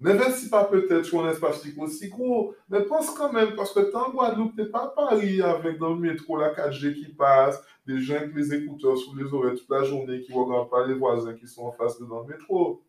N'investis 0.00 0.48
pas 0.48 0.64
peut-être 0.64 1.04
sur 1.04 1.24
un 1.24 1.30
espace 1.30 1.60
physique 1.60 1.78
aussi 1.78 2.08
gros, 2.08 2.54
mais 2.70 2.82
pense 2.82 3.10
quand 3.10 3.32
même, 3.32 3.54
parce 3.54 3.72
que 3.72 3.80
t'es 3.80 3.96
en 3.96 4.10
Guadeloupe, 4.10 4.56
t'es 4.56 4.64
pas 4.64 4.84
à 4.84 4.88
Paris 4.88 5.42
avec 5.42 5.78
dans 5.78 5.90
le 5.90 6.00
métro 6.00 6.38
la 6.38 6.54
4G 6.54 6.94
qui 6.94 7.12
passe, 7.12 7.62
des 7.86 8.00
gens 8.00 8.16
avec 8.16 8.34
les 8.34 8.54
écouteurs 8.54 8.96
sous 8.96 9.14
les 9.14 9.30
oreilles 9.32 9.58
toute 9.58 9.68
la 9.68 9.84
journée 9.84 10.22
qui 10.22 10.32
regardent 10.32 10.70
pas 10.70 10.86
les 10.86 10.94
voisins 10.94 11.34
qui 11.34 11.46
sont 11.46 11.64
en 11.64 11.72
face 11.72 12.00
de 12.00 12.06
dans 12.06 12.22
le 12.22 12.28
métro. 12.28 12.82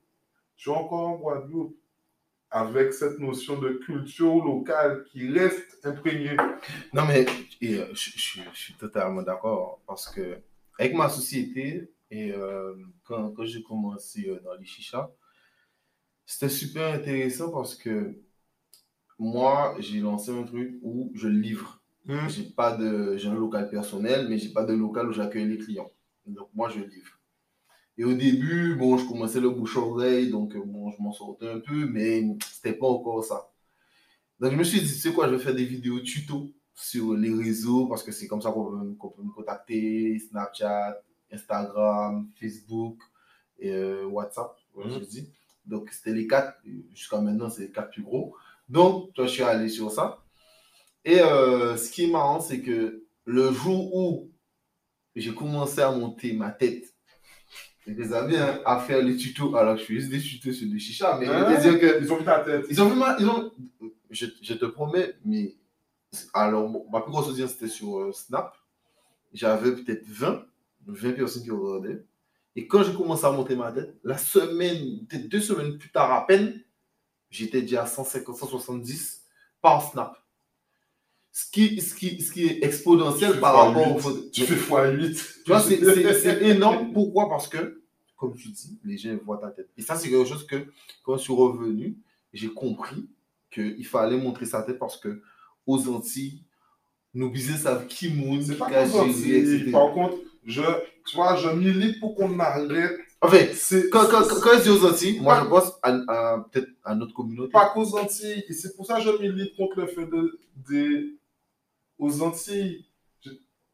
Je 0.55 0.61
suis 0.61 0.71
encore 0.71 1.07
en 1.09 1.15
Guadeloupe 1.17 1.75
avec 2.49 2.93
cette 2.93 3.19
notion 3.19 3.59
de 3.59 3.69
culture 3.85 4.35
locale 4.43 5.03
qui 5.05 5.31
reste 5.31 5.85
imprégnée. 5.85 6.37
Non, 6.93 7.03
mais 7.05 7.25
euh, 7.63 7.87
je 7.93 8.41
suis 8.53 8.73
totalement 8.77 9.21
d'accord 9.21 9.81
parce 9.85 10.09
que 10.09 10.37
avec 10.77 10.93
ma 10.93 11.09
société 11.09 11.89
et 12.09 12.31
euh, 12.33 12.75
quand, 13.03 13.31
quand 13.31 13.45
j'ai 13.45 13.63
commencé 13.63 14.27
euh, 14.27 14.39
dans 14.43 14.53
les 14.55 14.65
chichas, 14.65 15.09
c'était 16.25 16.49
super 16.49 16.93
intéressant 16.93 17.51
parce 17.51 17.75
que 17.75 18.15
moi, 19.19 19.75
j'ai 19.79 19.99
lancé 19.99 20.31
un 20.31 20.43
truc 20.43 20.79
où 20.81 21.11
je 21.15 21.27
livre. 21.27 21.81
J'ai 22.29 22.43
pas 22.43 22.75
de, 22.75 23.15
j'ai 23.17 23.27
un 23.29 23.35
local 23.35 23.69
personnel, 23.69 24.27
mais 24.29 24.37
j'ai 24.37 24.49
pas 24.51 24.63
de 24.65 24.73
local 24.73 25.07
où 25.09 25.13
j'accueille 25.13 25.47
les 25.47 25.57
clients. 25.59 25.91
Donc 26.25 26.49
moi, 26.53 26.69
je 26.69 26.79
livre. 26.79 27.19
Et 27.97 28.03
au 28.05 28.13
début, 28.13 28.75
bon, 28.75 28.97
je 28.97 29.07
commençais 29.07 29.39
le 29.41 29.49
bouche-oreille, 29.51 30.29
donc 30.31 30.55
euh, 30.55 30.63
bon, 30.65 30.91
je 30.91 31.01
m'en 31.01 31.11
sortais 31.13 31.49
un 31.49 31.59
peu, 31.59 31.85
mais 31.87 32.23
c'était 32.51 32.73
pas 32.73 32.87
encore 32.87 33.23
ça. 33.23 33.51
Donc 34.39 34.51
je 34.51 34.57
me 34.57 34.63
suis 34.63 34.81
dit, 34.81 34.87
tu 34.87 34.93
sais 34.93 35.13
quoi, 35.13 35.27
je 35.29 35.35
vais 35.35 35.43
faire 35.43 35.55
des 35.55 35.65
vidéos 35.65 35.99
tuto 36.01 36.49
sur 36.73 37.13
les 37.15 37.33
réseaux 37.33 37.87
parce 37.87 38.03
que 38.03 38.11
c'est 38.11 38.27
comme 38.27 38.41
ça 38.41 38.51
qu'on 38.51 38.71
peut, 38.95 39.09
peut 39.15 39.23
me 39.23 39.31
contacter, 39.33 40.17
Snapchat, 40.19 41.01
Instagram, 41.31 42.29
Facebook 42.39 42.99
et 43.59 43.71
euh, 43.73 44.05
WhatsApp, 44.07 44.55
Mhm. 44.75 44.99
je 45.01 45.05
dis. 45.05 45.33
Donc 45.71 45.89
c'était 45.91 46.13
les 46.13 46.27
quatre, 46.27 46.57
jusqu'à 46.93 47.19
maintenant 47.21 47.49
c'est 47.49 47.63
les 47.63 47.71
quatre 47.71 47.89
plus 47.91 48.03
gros. 48.03 48.35
Donc 48.69 49.13
toi, 49.13 49.25
je 49.25 49.31
suis 49.31 49.43
allé 49.43 49.69
sur 49.69 49.91
ça. 49.91 50.23
Et 51.03 51.19
euh, 51.21 51.75
ce 51.77 51.91
qui 51.91 52.03
est 52.05 52.11
marrant, 52.11 52.39
c'est 52.39 52.61
que 52.61 53.03
le 53.25 53.51
jour 53.51 53.95
où 53.95 54.29
j'ai 55.15 55.33
commencé 55.33 55.81
à 55.81 55.91
monter 55.91 56.33
ma 56.33 56.51
tête, 56.51 56.85
les 57.87 58.13
amis, 58.13 58.37
hein, 58.37 58.61
à 58.65 58.79
faire 58.79 59.01
les 59.01 59.17
tutos, 59.17 59.55
alors 59.55 59.75
je 59.77 59.83
fais 59.83 59.95
juste 59.95 60.09
des 60.11 60.19
tutos 60.21 60.53
sur 60.53 60.69
des 60.69 60.77
chichas, 60.79 61.17
mais 61.19 61.25
veux 61.25 61.71
dire 61.71 61.79
que 61.79 62.01
Ils 62.01 62.13
ont 62.13 62.17
vu 62.17 62.23
ta 62.25 62.39
tête. 62.39 62.65
ils 62.69 62.81
ont 62.81 62.89
vu 62.89 62.95
ma- 62.95 63.17
ils 63.19 63.27
ont, 63.27 63.51
je, 64.11 64.27
je 64.41 64.53
te 64.53 64.65
promets, 64.65 65.15
mais 65.25 65.55
alors 66.33 66.69
ma 66.91 67.01
plus 67.01 67.11
grosse 67.11 67.29
audience 67.29 67.51
c'était 67.51 67.67
sur 67.67 67.97
euh, 67.99 68.11
Snap. 68.11 68.55
J'avais 69.33 69.73
peut-être 69.73 70.05
20, 70.07 70.45
20 70.85 71.13
personnes 71.13 71.43
qui 71.43 71.51
regardaient. 71.51 72.05
Et 72.55 72.67
quand 72.67 72.83
j'ai 72.83 72.93
commencé 72.93 73.25
à 73.25 73.31
monter 73.31 73.55
ma 73.55 73.71
tête, 73.71 73.95
la 74.03 74.17
semaine, 74.17 75.05
deux 75.29 75.39
semaines 75.41 75.77
plus 75.77 75.89
tard 75.89 76.11
à 76.11 76.27
peine, 76.27 76.61
j'étais 77.29 77.61
déjà 77.61 77.83
à 77.83 77.85
150, 77.85 78.35
170 78.35 79.21
par 79.61 79.89
Snap. 79.89 80.17
Ce 81.31 81.49
qui, 81.49 81.79
ce 81.79 81.95
qui, 81.95 82.21
ce 82.21 82.31
qui 82.33 82.45
est 82.45 82.63
exponentiel 82.63 83.39
par 83.39 83.55
rapport 83.55 84.01
photos. 84.01 84.31
Tu 84.31 84.41
fais 84.43 84.55
x8. 84.55 85.43
Tu 85.45 85.51
vois, 85.51 85.61
c'est- 86.13 86.43
énorme. 86.43 86.91
Pourquoi? 86.91 87.29
Parce 87.29 87.47
que, 87.47 87.81
comme 88.17 88.35
tu 88.35 88.49
dis, 88.49 88.77
les 88.83 88.97
gens 88.97 89.17
voient 89.23 89.37
ta 89.37 89.49
tête. 89.49 89.69
Et 89.77 89.81
ça, 89.81 89.95
c'est 89.95 90.09
quelque 90.09 90.27
chose 90.27 90.45
que, 90.45 90.67
quand 91.03 91.15
je 91.15 91.21
suis 91.23 91.33
revenu, 91.33 91.97
j'ai 92.33 92.49
compris 92.49 93.07
qu'il 93.49 93.85
fallait 93.85 94.17
montrer 94.17 94.45
sa 94.45 94.61
tête 94.61 94.77
parce 94.77 94.97
que, 94.97 95.21
aux 95.65 95.87
Antilles, 95.87 96.43
nos 97.13 97.29
business 97.29 97.61
savent 97.61 97.87
qui 97.87 98.09
moun, 98.09 98.41
C'est 98.43 98.55
qui 98.57 98.61
a. 98.63 99.71
Par 99.71 99.93
contre, 99.93 100.17
je, 100.45 100.61
tu 101.05 101.15
vois, 101.15 101.35
je 101.35 101.49
milite 101.49 101.99
pour 101.99 102.15
qu'on 102.15 102.39
arrête. 102.39 102.97
En 103.21 103.27
fait, 103.27 103.51
quand, 103.91 104.05
quand, 104.09 104.23
quand, 104.41 104.57
je 104.57 104.63
dis 104.63 104.69
aux 104.69 104.85
Antilles, 104.85 105.19
moi, 105.21 105.39
je 105.43 105.47
pense 105.47 105.73
à, 105.83 105.89
à- 106.07 106.39
peut-être 106.51 106.69
à 106.83 106.95
notre 106.95 107.13
communauté. 107.13 107.51
pas 107.51 107.69
qu'aux 107.69 107.95
Antilles. 107.97 108.43
Et 108.49 108.53
c'est 108.53 108.75
pour 108.75 108.85
ça 108.85 108.95
que 108.95 109.01
je 109.03 109.11
milite 109.21 109.55
contre 109.55 109.79
le 109.79 109.87
fait 109.87 110.05
de, 110.07 110.39
des 110.55 111.15
aux 111.99 112.21
Antilles. 112.23 112.85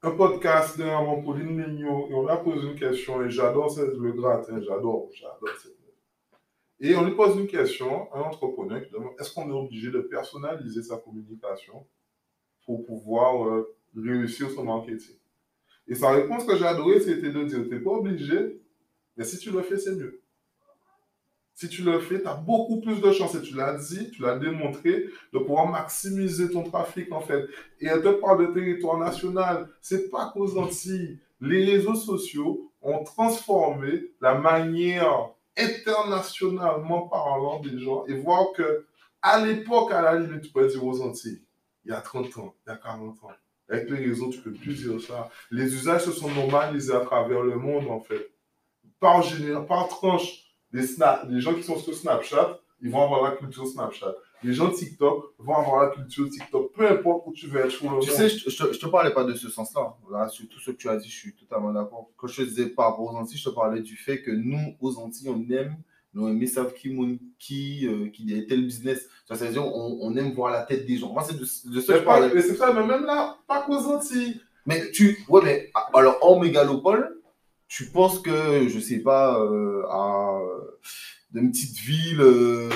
Un 0.03 0.11
podcast 0.11 0.77
dernièrement, 0.77 1.23
Pauline 1.23 1.55
Mignot, 1.55 2.07
et 2.09 2.13
on 2.13 2.27
a 2.27 2.37
posé 2.37 2.67
une 2.67 2.75
question, 2.75 3.23
et 3.23 3.31
j'adore 3.31 3.75
le 3.79 4.11
gratin, 4.11 4.61
j'adore, 4.61 5.09
j'adore 5.11 5.49
cette 5.59 5.75
Et 6.79 6.95
on 6.95 7.03
lui 7.03 7.15
pose 7.15 7.35
une 7.35 7.47
question, 7.47 8.07
un 8.13 8.21
entrepreneur 8.21 8.85
qui 8.85 8.91
demande 8.91 9.13
est-ce 9.19 9.33
qu'on 9.33 9.49
est 9.49 9.53
obligé 9.53 9.89
de 9.89 10.01
personnaliser 10.01 10.83
sa 10.83 10.97
communication 10.97 11.87
pour 12.63 12.85
pouvoir 12.85 13.47
euh, 13.47 13.75
réussir 13.95 14.51
son 14.51 14.65
marketing? 14.65 15.16
Et 15.87 15.95
sa 15.95 16.11
réponse 16.11 16.45
que 16.45 16.57
j'ai 16.57 16.65
adorée, 16.65 16.99
c'était 16.99 17.31
de 17.31 17.43
dire 17.43 17.63
tu 17.63 17.69
n'es 17.69 17.79
pas 17.79 17.91
obligé, 17.91 18.59
mais 19.15 19.23
si 19.23 19.37
tu 19.37 19.51
le 19.51 19.61
fais, 19.61 19.77
c'est 19.77 19.95
mieux. 19.95 20.21
Si 21.53 21.69
tu 21.69 21.81
le 21.81 21.99
fais, 21.99 22.21
tu 22.21 22.27
as 22.27 22.35
beaucoup 22.35 22.81
plus 22.81 23.01
de 23.01 23.11
chances, 23.11 23.33
et 23.33 23.41
tu 23.41 23.55
l'as 23.55 23.73
dit, 23.73 24.11
tu 24.11 24.21
l'as 24.21 24.37
démontré, 24.37 25.05
de 25.33 25.39
pouvoir 25.39 25.67
maximiser 25.67 26.51
ton 26.51 26.63
trafic 26.63 27.11
en 27.11 27.21
fait. 27.21 27.47
Et 27.79 27.87
elle 27.87 28.03
te 28.03 28.09
parle 28.09 28.47
de 28.47 28.53
territoire 28.53 28.99
national. 28.99 29.67
C'est 29.81 30.11
pas 30.11 30.31
qu'aux 30.31 30.57
Antilles. 30.59 31.19
Les 31.41 31.65
réseaux 31.65 31.95
sociaux 31.95 32.71
ont 32.81 33.03
transformé 33.03 34.11
la 34.21 34.35
manière 34.35 35.29
internationalement 35.57 37.07
parlant 37.07 37.59
des 37.59 37.79
gens 37.79 38.05
et 38.05 38.13
voir 38.13 38.51
que 38.55 38.85
à 39.21 39.43
l'époque, 39.43 39.91
à 39.91 40.01
la 40.01 40.19
limite, 40.19 40.43
tu 40.43 40.51
peux 40.51 40.67
dire 40.67 40.83
aux 40.85 41.01
Antilles, 41.01 41.41
il 41.85 41.91
y 41.91 41.93
a 41.93 42.01
30 42.01 42.37
ans, 42.37 42.53
il 42.65 42.69
y 42.69 42.73
a 42.73 42.77
40 42.77 43.23
ans. 43.23 43.31
Avec 43.69 43.89
les 43.89 43.97
réseaux, 44.05 44.29
tu 44.29 44.39
peux 44.39 44.51
plus 44.53 44.75
dire 44.75 44.99
ça. 45.01 45.29
Les 45.51 45.73
usages 45.73 46.05
se 46.05 46.11
sont 46.11 46.29
normalisés 46.31 46.93
à 46.93 47.01
travers 47.01 47.41
le 47.41 47.55
monde, 47.57 47.87
en 47.89 47.99
fait. 47.99 48.29
Par, 48.99 49.21
général, 49.21 49.65
par 49.65 49.87
tranche, 49.89 50.43
les, 50.71 50.85
snap, 50.87 51.25
les 51.29 51.41
gens 51.41 51.53
qui 51.53 51.63
sont 51.63 51.77
sur 51.77 51.93
Snapchat, 51.93 52.59
ils 52.81 52.89
vont 52.89 53.03
avoir 53.03 53.23
la 53.23 53.31
culture 53.37 53.67
Snapchat. 53.67 54.13
Les 54.43 54.53
gens 54.53 54.69
de 54.69 54.73
TikTok 54.73 55.33
vont 55.39 55.55
avoir 55.55 55.83
la 55.83 55.89
culture 55.89 56.29
TikTok. 56.29 56.71
Peu 56.73 56.87
importe 56.87 57.23
où 57.25 57.33
tu 57.33 57.47
veux 57.47 57.59
être 57.61 57.71
sur 57.71 57.85
le 57.91 57.99
Tu 57.99 58.09
monde. 58.09 58.17
sais, 58.17 58.29
je, 58.29 58.49
je, 58.49 58.63
te- 58.63 58.71
je 58.73 58.79
te 58.79 58.85
parlais 58.85 59.11
pas 59.13 59.23
de 59.23 59.33
ce 59.33 59.49
sens-là. 59.49 59.95
Là, 60.11 60.27
sur 60.29 60.47
tout 60.47 60.59
ce 60.59 60.71
que 60.71 60.75
tu 60.77 60.87
as 60.89 60.97
dit, 60.97 61.09
je 61.09 61.15
suis 61.15 61.33
totalement 61.35 61.73
d'accord. 61.73 62.09
Quand 62.15 62.27
je 62.27 62.43
te 62.43 62.47
disais 62.47 62.67
par 62.67 62.91
rapport 62.91 63.05
aux 63.13 63.17
Antilles, 63.17 63.37
je 63.39 63.49
te 63.49 63.53
parlais 63.55 63.81
du 63.81 63.95
fait 63.97 64.21
que 64.21 64.29
nous, 64.31 64.75
aux 64.79 64.97
Antilles, 64.99 65.29
on 65.29 65.41
aime, 65.51 65.75
nous 66.17 66.27
aimons 66.27 66.47
savent 66.47 66.73
qui, 66.73 66.89
qui, 67.37 67.87
euh, 67.87 68.09
qui 68.09 68.33
est 68.33 68.47
tel 68.47 68.65
business. 68.65 69.07
Ça 69.25 69.35
veut 69.35 69.51
dire, 69.51 69.63
on, 69.63 69.99
on 70.01 70.17
aime 70.17 70.33
voir 70.33 70.51
la 70.51 70.63
tête 70.63 70.85
des 70.85 70.97
gens. 70.97 71.13
Moi, 71.13 71.23
c'est 71.23 71.35
de, 71.35 71.41
de 71.41 71.45
ce 71.45 71.91
que 71.91 71.99
je 71.99 72.33
Mais, 72.33 72.41
c'est 72.41 72.55
ça, 72.55 72.73
mais 72.73 72.85
même 72.85 73.05
là, 73.05 73.37
pas 73.47 73.61
qu'aux 73.61 73.85
Antilles. 73.93 74.41
Mais 74.65 74.89
tu, 74.91 75.23
ouais, 75.29 75.41
mais 75.43 75.71
alors 75.93 76.17
en 76.21 76.39
mégalopole, 76.39 77.21
tu 77.67 77.91
penses 77.91 78.19
que, 78.19 78.67
je 78.67 78.79
sais 78.79 78.99
pas, 78.99 79.39
euh, 79.39 79.83
à 79.89 80.39
d'une 81.31 81.51
petite 81.51 81.77
ville, 81.77 82.21
euh, 82.21 82.69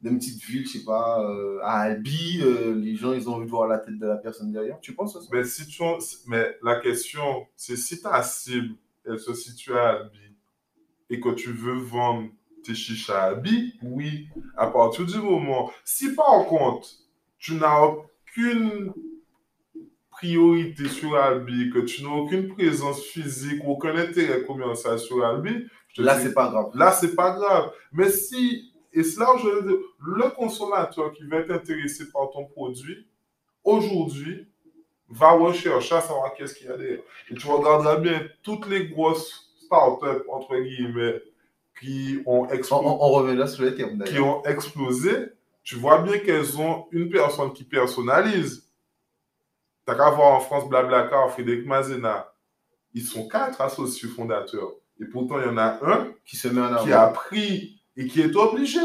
d'une 0.00 0.18
petite 0.18 0.42
ville, 0.42 0.66
je 0.66 0.78
sais 0.78 0.84
pas, 0.84 1.22
euh, 1.22 1.58
à 1.62 1.82
Albi, 1.82 2.40
euh, 2.42 2.74
les 2.74 2.96
gens, 2.96 3.12
ils 3.12 3.28
ont 3.28 3.34
envie 3.34 3.46
de 3.46 3.50
voir 3.50 3.68
la 3.68 3.78
tête 3.78 3.98
de 3.98 4.06
la 4.06 4.16
personne 4.16 4.50
derrière. 4.50 4.80
Tu 4.80 4.94
penses 4.94 5.14
à 5.16 5.20
ça? 5.20 5.28
Mais, 5.32 5.44
si 5.44 5.66
tu, 5.66 5.82
mais 6.26 6.56
la 6.62 6.80
question, 6.80 7.46
c'est 7.54 7.76
si 7.76 8.00
ta 8.00 8.22
cible, 8.22 8.74
elle 9.06 9.18
se 9.18 9.34
situe 9.34 9.74
à 9.74 9.90
Albi 9.90 10.18
et 11.10 11.20
que 11.20 11.30
tu 11.34 11.52
veux 11.52 11.78
vendre 11.78 12.28
tes 12.68 12.74
chichas 12.74 13.20
à 13.20 13.26
Albi, 13.28 13.74
oui, 13.82 14.28
à 14.56 14.68
partir 14.68 15.06
du 15.06 15.18
moment. 15.18 15.70
Si 15.84 16.14
par 16.14 16.44
contre, 16.46 16.88
tu 17.38 17.54
n'as 17.54 17.80
aucune 17.82 18.92
priorité 20.10 20.88
sur 20.88 21.16
Albi, 21.16 21.70
que 21.70 21.80
tu 21.80 22.02
n'as 22.02 22.10
aucune 22.10 22.48
présence 22.48 23.02
physique 23.02 23.62
aucun 23.64 23.96
intérêt 23.96 24.42
commercial 24.44 24.98
sur 24.98 25.24
Albi, 25.24 25.66
Là, 25.98 26.20
c'est 26.20 26.32
pas 26.32 26.48
grave. 26.48 26.70
Là, 26.74 26.92
c'est 26.92 27.14
pas 27.14 27.32
grave. 27.32 27.72
Mais 27.92 28.10
si, 28.10 28.72
et 28.92 29.00
où 29.00 29.38
je 29.38 29.48
veux 29.48 29.68
dire, 29.68 29.78
le 30.00 30.30
consommateur 30.30 31.12
qui 31.12 31.26
va 31.26 31.38
être 31.38 31.50
intéressé 31.50 32.10
par 32.10 32.30
ton 32.30 32.44
produit, 32.44 33.06
aujourd'hui, 33.64 34.46
va 35.08 35.32
rechercher 35.32 35.96
à 35.96 36.00
savoir 36.00 36.34
qu'est-ce 36.34 36.54
qu'il 36.54 36.66
y 36.66 36.70
a 36.70 36.76
derrière. 36.76 37.00
Et 37.30 37.34
tu 37.34 37.46
regarderas 37.46 37.96
bien 37.96 38.20
toutes 38.42 38.68
les 38.68 38.88
grosses 38.88 39.50
startups, 39.64 40.24
entre 40.28 40.56
guillemets, 40.56 41.20
qui 41.80 42.20
ont 42.26 42.42
On, 42.42 42.48
explosé 42.48 42.84
on, 42.86 43.02
on 43.04 43.08
revient 43.10 43.36
là 43.36 43.46
sur 43.46 43.64
les 43.64 43.74
termes 43.74 44.02
qui 44.04 44.18
ont 44.18 44.42
explosé, 44.44 45.12
tu 45.62 45.76
vois 45.76 45.98
bien 46.02 46.18
qu'elles 46.18 46.58
ont 46.58 46.86
une 46.92 47.10
personne 47.10 47.52
qui 47.52 47.64
personnalise. 47.64 48.68
T'as 49.84 49.94
qu'à 49.94 50.10
voir 50.10 50.34
en 50.34 50.40
France 50.40 50.68
Blablacar, 50.68 51.30
Frédéric 51.30 51.66
Mazena. 51.66 52.32
Ils 52.94 53.04
sont 53.04 53.28
quatre 53.28 53.60
associés 53.60 54.08
fondateurs. 54.08 54.72
Et 55.00 55.04
pourtant, 55.04 55.38
il 55.38 55.46
y 55.46 55.48
en 55.48 55.56
a 55.56 55.78
un 55.82 56.12
Qui 56.24 56.36
se 56.36 56.48
met 56.48 56.60
en 56.60 56.82
qui 56.82 56.92
a 56.92 57.06
pris 57.08 57.80
et 57.96 58.06
qui 58.06 58.20
est 58.20 58.34
obligé. 58.36 58.80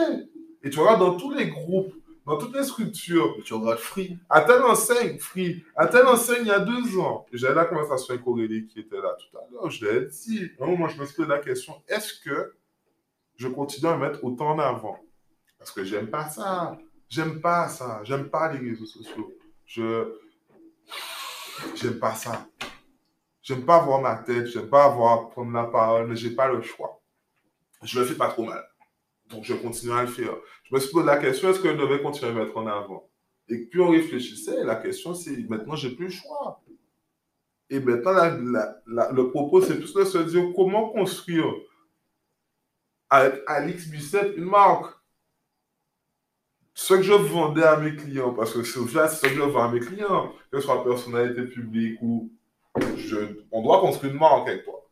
Et 0.61 0.69
tu 0.69 0.79
vois, 0.79 0.95
dans 0.97 1.15
tous 1.15 1.31
les 1.31 1.47
groupes, 1.47 1.93
dans 2.25 2.37
toutes 2.37 2.55
les 2.55 2.63
structures, 2.63 3.35
Tu 3.43 3.53
regardes 3.53 3.79
Free. 3.79 4.17
à 4.29 4.41
telle 4.41 4.61
enseigne, 4.61 5.19
Free, 5.19 5.63
à 5.75 5.87
telle 5.87 6.05
enseigne 6.05 6.43
il 6.43 6.47
y 6.47 6.51
a 6.51 6.59
deux 6.59 6.97
ans, 6.97 7.25
j'avais 7.33 7.55
la 7.55 7.65
conversation 7.65 8.13
avec 8.13 8.25
Aurélie 8.25 8.65
qui 8.67 8.79
était 8.79 8.95
là 9.01 9.15
tout 9.19 9.37
à 9.37 9.41
l'heure, 9.51 9.69
je 9.69 9.85
l'ai 9.85 10.05
dit, 10.05 10.49
à 10.59 10.63
un 10.63 10.67
moment, 10.67 10.87
je 10.87 10.99
me 10.99 11.05
suis 11.05 11.15
posé 11.15 11.27
la 11.27 11.39
question, 11.39 11.73
est-ce 11.87 12.13
que 12.23 12.53
je 13.37 13.47
continue 13.47 13.89
à 13.89 13.97
mettre 13.97 14.23
autant 14.23 14.51
en 14.51 14.59
avant 14.59 14.99
Parce 15.57 15.71
que 15.71 15.83
j'aime 15.83 16.09
pas 16.09 16.29
ça. 16.29 16.77
J'aime 17.09 17.41
pas 17.41 17.67
ça. 17.67 18.01
J'aime 18.03 18.29
pas 18.29 18.51
les 18.51 18.59
réseaux 18.69 18.85
sociaux. 18.85 19.31
Je. 19.65 20.13
J'aime 21.75 21.99
pas 21.99 22.15
ça. 22.15 22.47
J'aime 23.41 23.65
pas 23.65 23.75
avoir 23.75 24.01
ma 24.01 24.15
tête, 24.15 24.47
j'aime 24.47 24.69
pas 24.69 24.85
avoir 24.85 25.29
prendre 25.29 25.51
la 25.51 25.65
parole, 25.65 26.07
mais 26.07 26.15
j'ai 26.15 26.31
pas 26.31 26.47
le 26.47 26.61
choix. 26.61 27.01
Je 27.83 27.99
le 27.99 28.05
fais 28.05 28.15
pas 28.15 28.29
trop 28.29 28.45
mal. 28.45 28.63
Donc 29.29 29.43
je 29.43 29.53
continue 29.53 29.91
à 29.91 30.01
le 30.01 30.07
faire. 30.07 30.35
Je 30.63 30.73
me 30.73 30.79
suis 30.79 30.91
posé 30.91 31.05
la 31.05 31.17
question, 31.17 31.49
est-ce 31.49 31.59
que 31.59 31.69
je 31.69 31.77
devais 31.77 32.01
continuer 32.01 32.31
à 32.31 32.33
mettre 32.33 32.55
en 32.57 32.67
avant? 32.67 33.09
Et 33.49 33.65
puis 33.65 33.81
on 33.81 33.89
réfléchissait, 33.89 34.63
la 34.63 34.77
question 34.77 35.13
c'est, 35.13 35.37
maintenant 35.49 35.75
j'ai 35.75 35.89
plus 35.89 36.05
le 36.05 36.11
choix. 36.11 36.63
Et 37.69 37.79
maintenant, 37.79 38.13
le 38.85 39.29
propos, 39.29 39.59
c'est 39.61 39.77
plus 39.77 39.93
de 39.93 40.03
se 40.03 40.17
dire 40.19 40.51
comment 40.55 40.89
construire 40.89 41.51
avec 43.13 43.43
Alix 43.45 43.87
Bicep 43.89 44.35
une 44.37 44.45
marque. 44.45 44.91
Ce 46.73 46.95
que 46.95 47.03
je 47.03 47.13
vendais 47.13 47.61
à 47.61 47.77
mes 47.77 47.95
clients, 47.95 48.33
parce 48.33 48.51
que 48.51 48.63
c'est 48.63 48.79
ce 48.79 49.21
que 49.21 49.29
je 49.29 49.41
vends 49.41 49.65
à 49.65 49.71
mes 49.71 49.79
clients, 49.79 50.33
que 50.51 50.59
ce 50.59 50.65
soit 50.65 50.83
personnalité 50.83 51.43
publique 51.43 51.99
ou 52.01 52.31
je, 52.97 53.43
on 53.51 53.61
doit 53.61 53.79
construire 53.81 54.13
une 54.13 54.19
marque 54.19 54.47
avec 54.49 54.63
toi 54.63 54.89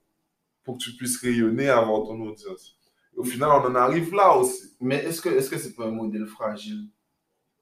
pour 0.64 0.78
que 0.78 0.84
tu 0.84 0.92
puisses 0.92 1.20
rayonner 1.20 1.70
avant 1.70 2.06
ton 2.06 2.22
audience. 2.22 2.78
Au 3.18 3.24
final, 3.24 3.50
on 3.50 3.72
en 3.72 3.74
arrive 3.74 4.14
là 4.14 4.38
aussi. 4.38 4.76
Mais 4.80 4.98
est-ce 4.98 5.20
que 5.20 5.30
est-ce 5.30 5.50
que 5.50 5.58
c'est 5.58 5.74
pas 5.74 5.88
un 5.88 5.92
modèle 5.92 6.28
fragile? 6.28 6.88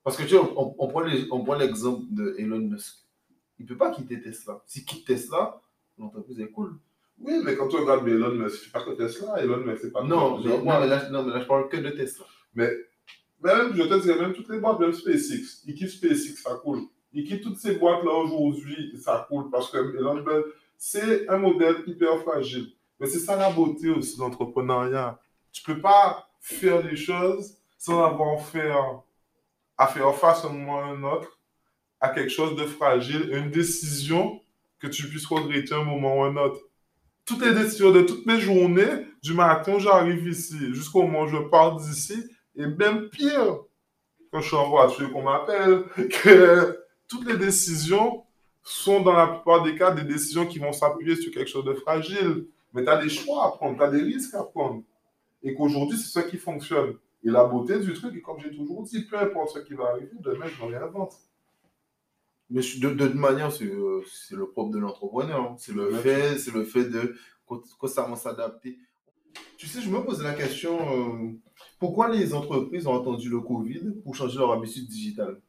Parce 0.03 0.17
que 0.17 0.23
tu 0.23 0.35
vois, 0.35 0.51
on, 0.57 0.89
prend 0.89 1.03
on 1.31 1.43
prend 1.45 1.55
l'exemple 1.55 2.03
de 2.09 2.35
Elon 2.37 2.59
Musk. 2.59 2.97
Il 3.59 3.65
peut 3.65 3.77
pas 3.77 3.91
quitter 3.91 4.21
Tesla. 4.21 4.61
S'il 4.65 4.83
quitte 4.83 5.07
Tesla, 5.07 5.61
l'entreprise 5.97 6.41
est 6.41 6.51
cool. 6.51 6.77
Oui, 7.21 7.33
mais 7.43 7.55
quand 7.55 7.67
tu 7.67 7.75
regardes 7.77 8.07
Elon 8.07 8.31
Musk, 8.31 8.63
c'est 8.63 8.71
pas 8.71 8.81
que 8.83 8.91
Tesla, 8.91 9.41
Elon 9.41 9.57
Musk, 9.57 9.79
c'est 9.81 9.91
pas 9.91 10.03
Non, 10.03 10.41
que- 10.41 10.47
mais, 10.47 10.57
non, 10.57 10.79
mais 10.79 10.87
là, 10.87 11.09
non, 11.09 11.23
mais 11.23 11.33
là, 11.33 11.39
je 11.41 11.45
parle 11.47 11.67
que 11.69 11.77
de 11.77 11.89
Tesla. 11.89 12.25
Même, 12.55 13.73
je 13.75 13.83
te 13.83 14.01
dirais, 14.01 14.19
même 14.19 14.33
toutes 14.33 14.49
les 14.49 14.59
boîtes, 14.59 14.79
même 14.79 14.93
SpaceX, 14.93 15.63
ils 15.65 15.73
quittent 15.75 15.89
SpaceX, 15.91 16.35
ça 16.41 16.55
coule. 16.55 16.81
Ils 17.13 17.25
quittent 17.27 17.43
toutes 17.43 17.57
ces 17.57 17.75
boîtes-là 17.75 18.11
aujourd'hui, 18.11 18.93
ça 19.01 19.25
coule, 19.29 19.49
parce 19.49 19.71
que 19.71 19.77
Elon 19.97 20.15
Musk, 20.15 20.45
c'est 20.77 21.27
un 21.29 21.37
modèle 21.37 21.77
hyper 21.87 22.19
fragile. 22.21 22.71
Mais 22.99 23.07
c'est 23.07 23.19
ça 23.19 23.35
la 23.37 23.49
beauté 23.51 23.89
aussi 23.89 24.17
de 24.17 24.21
l'entrepreneuriat. 24.21 25.19
Tu 25.51 25.63
peux 25.63 25.79
pas 25.79 26.29
faire 26.41 26.81
les 26.85 26.95
choses 26.97 27.55
sans 27.77 28.03
avoir 28.03 28.41
fait, 28.45 28.71
à 29.77 29.87
faire 29.87 30.13
face 30.15 30.43
à 30.43 30.47
un 30.47 30.51
moment 30.51 30.77
ou 30.79 30.81
à 30.81 30.85
un 30.85 31.03
autre 31.03 31.39
à 32.01 32.09
quelque 32.09 32.29
chose 32.29 32.55
de 32.55 32.63
fragile, 32.65 33.29
une 33.33 33.51
décision 33.51 34.39
que 34.79 34.87
tu 34.87 35.07
puisses 35.09 35.25
regretter 35.25 35.73
un 35.75 35.83
moment 35.83 36.17
ou 36.19 36.23
un 36.23 36.35
autre. 36.37 36.61
Toutes 37.29 37.45
les 37.45 37.53
décisions 37.53 37.91
de 37.91 38.01
toutes 38.01 38.25
mes 38.25 38.39
journées, 38.39 39.05
du 39.21 39.35
matin 39.35 39.75
où 39.75 39.79
j'arrive 39.79 40.27
ici, 40.27 40.73
jusqu'au 40.73 41.03
moment 41.03 41.25
où 41.25 41.27
je 41.27 41.37
pars 41.37 41.75
d'ici, 41.75 42.15
et 42.55 42.65
même 42.65 43.07
pire, 43.09 43.59
quand 44.31 44.41
je 44.41 44.47
suis 44.47 44.55
en 44.55 44.67
voiture, 44.67 45.13
qu'on 45.13 45.21
m'appelle, 45.21 45.83
que 46.23 46.79
toutes 47.07 47.27
les 47.27 47.37
décisions 47.37 48.23
sont 48.63 49.01
dans 49.01 49.13
la 49.13 49.27
plupart 49.27 49.61
des 49.61 49.75
cas 49.75 49.91
des 49.91 50.01
décisions 50.01 50.47
qui 50.47 50.57
vont 50.57 50.73
s'appuyer 50.73 51.15
sur 51.17 51.31
quelque 51.31 51.51
chose 51.51 51.65
de 51.65 51.75
fragile. 51.75 52.47
Mais 52.73 52.83
tu 52.83 52.89
as 52.89 52.97
des 52.97 53.09
choix 53.09 53.45
à 53.45 53.51
prendre, 53.51 53.77
tu 53.77 53.83
as 53.83 53.91
des 53.91 54.01
risques 54.01 54.33
à 54.33 54.43
prendre. 54.43 54.81
Et 55.43 55.53
qu'aujourd'hui, 55.53 55.99
c'est 55.99 56.19
ce 56.21 56.27
qui 56.27 56.37
fonctionne. 56.37 56.95
Et 57.23 57.29
la 57.29 57.43
beauté 57.43 57.77
du 57.79 57.93
truc, 57.93 58.15
et 58.15 58.21
comme 58.21 58.39
j'ai 58.39 58.49
toujours 58.49 58.81
dit, 58.81 59.05
peu 59.05 59.19
importe 59.19 59.51
ce 59.51 59.59
qui 59.59 59.75
va 59.75 59.89
arriver, 59.89 60.09
demain, 60.19 60.47
je 60.47 60.65
me 60.65 60.71
réinvente. 60.71 61.13
Mais 62.49 62.61
de, 62.61 62.89
de 62.89 63.05
toute 63.07 63.15
manière, 63.15 63.51
c'est 63.51 63.65
euh, 63.65 64.01
c'est 64.11 64.35
le 64.35 64.47
propre 64.49 64.71
de 64.71 64.79
l'entrepreneur. 64.79 65.41
hein. 65.41 65.55
C'est 65.59 65.73
le 65.73 65.91
Ouais. 65.93 65.99
fait, 65.99 66.37
c'est 66.39 66.51
le 66.53 66.63
fait 66.63 66.85
de 66.85 67.15
con- 67.45 67.61
constamment 67.77 68.15
s'adapter. 68.15 68.77
Tu 69.57 69.67
sais, 69.67 69.81
je 69.81 69.89
me 69.89 69.99
pose 70.03 70.23
la 70.23 70.33
question, 70.33 70.79
euh, 70.79 71.31
pourquoi 71.79 72.09
les 72.09 72.33
entreprises 72.33 72.87
ont 72.87 72.99
attendu 72.99 73.29
le 73.29 73.39
Covid 73.41 73.91
pour 74.03 74.15
changer 74.15 74.37
leur 74.39 74.51
habitude 74.53 74.87
digitale? 74.87 75.39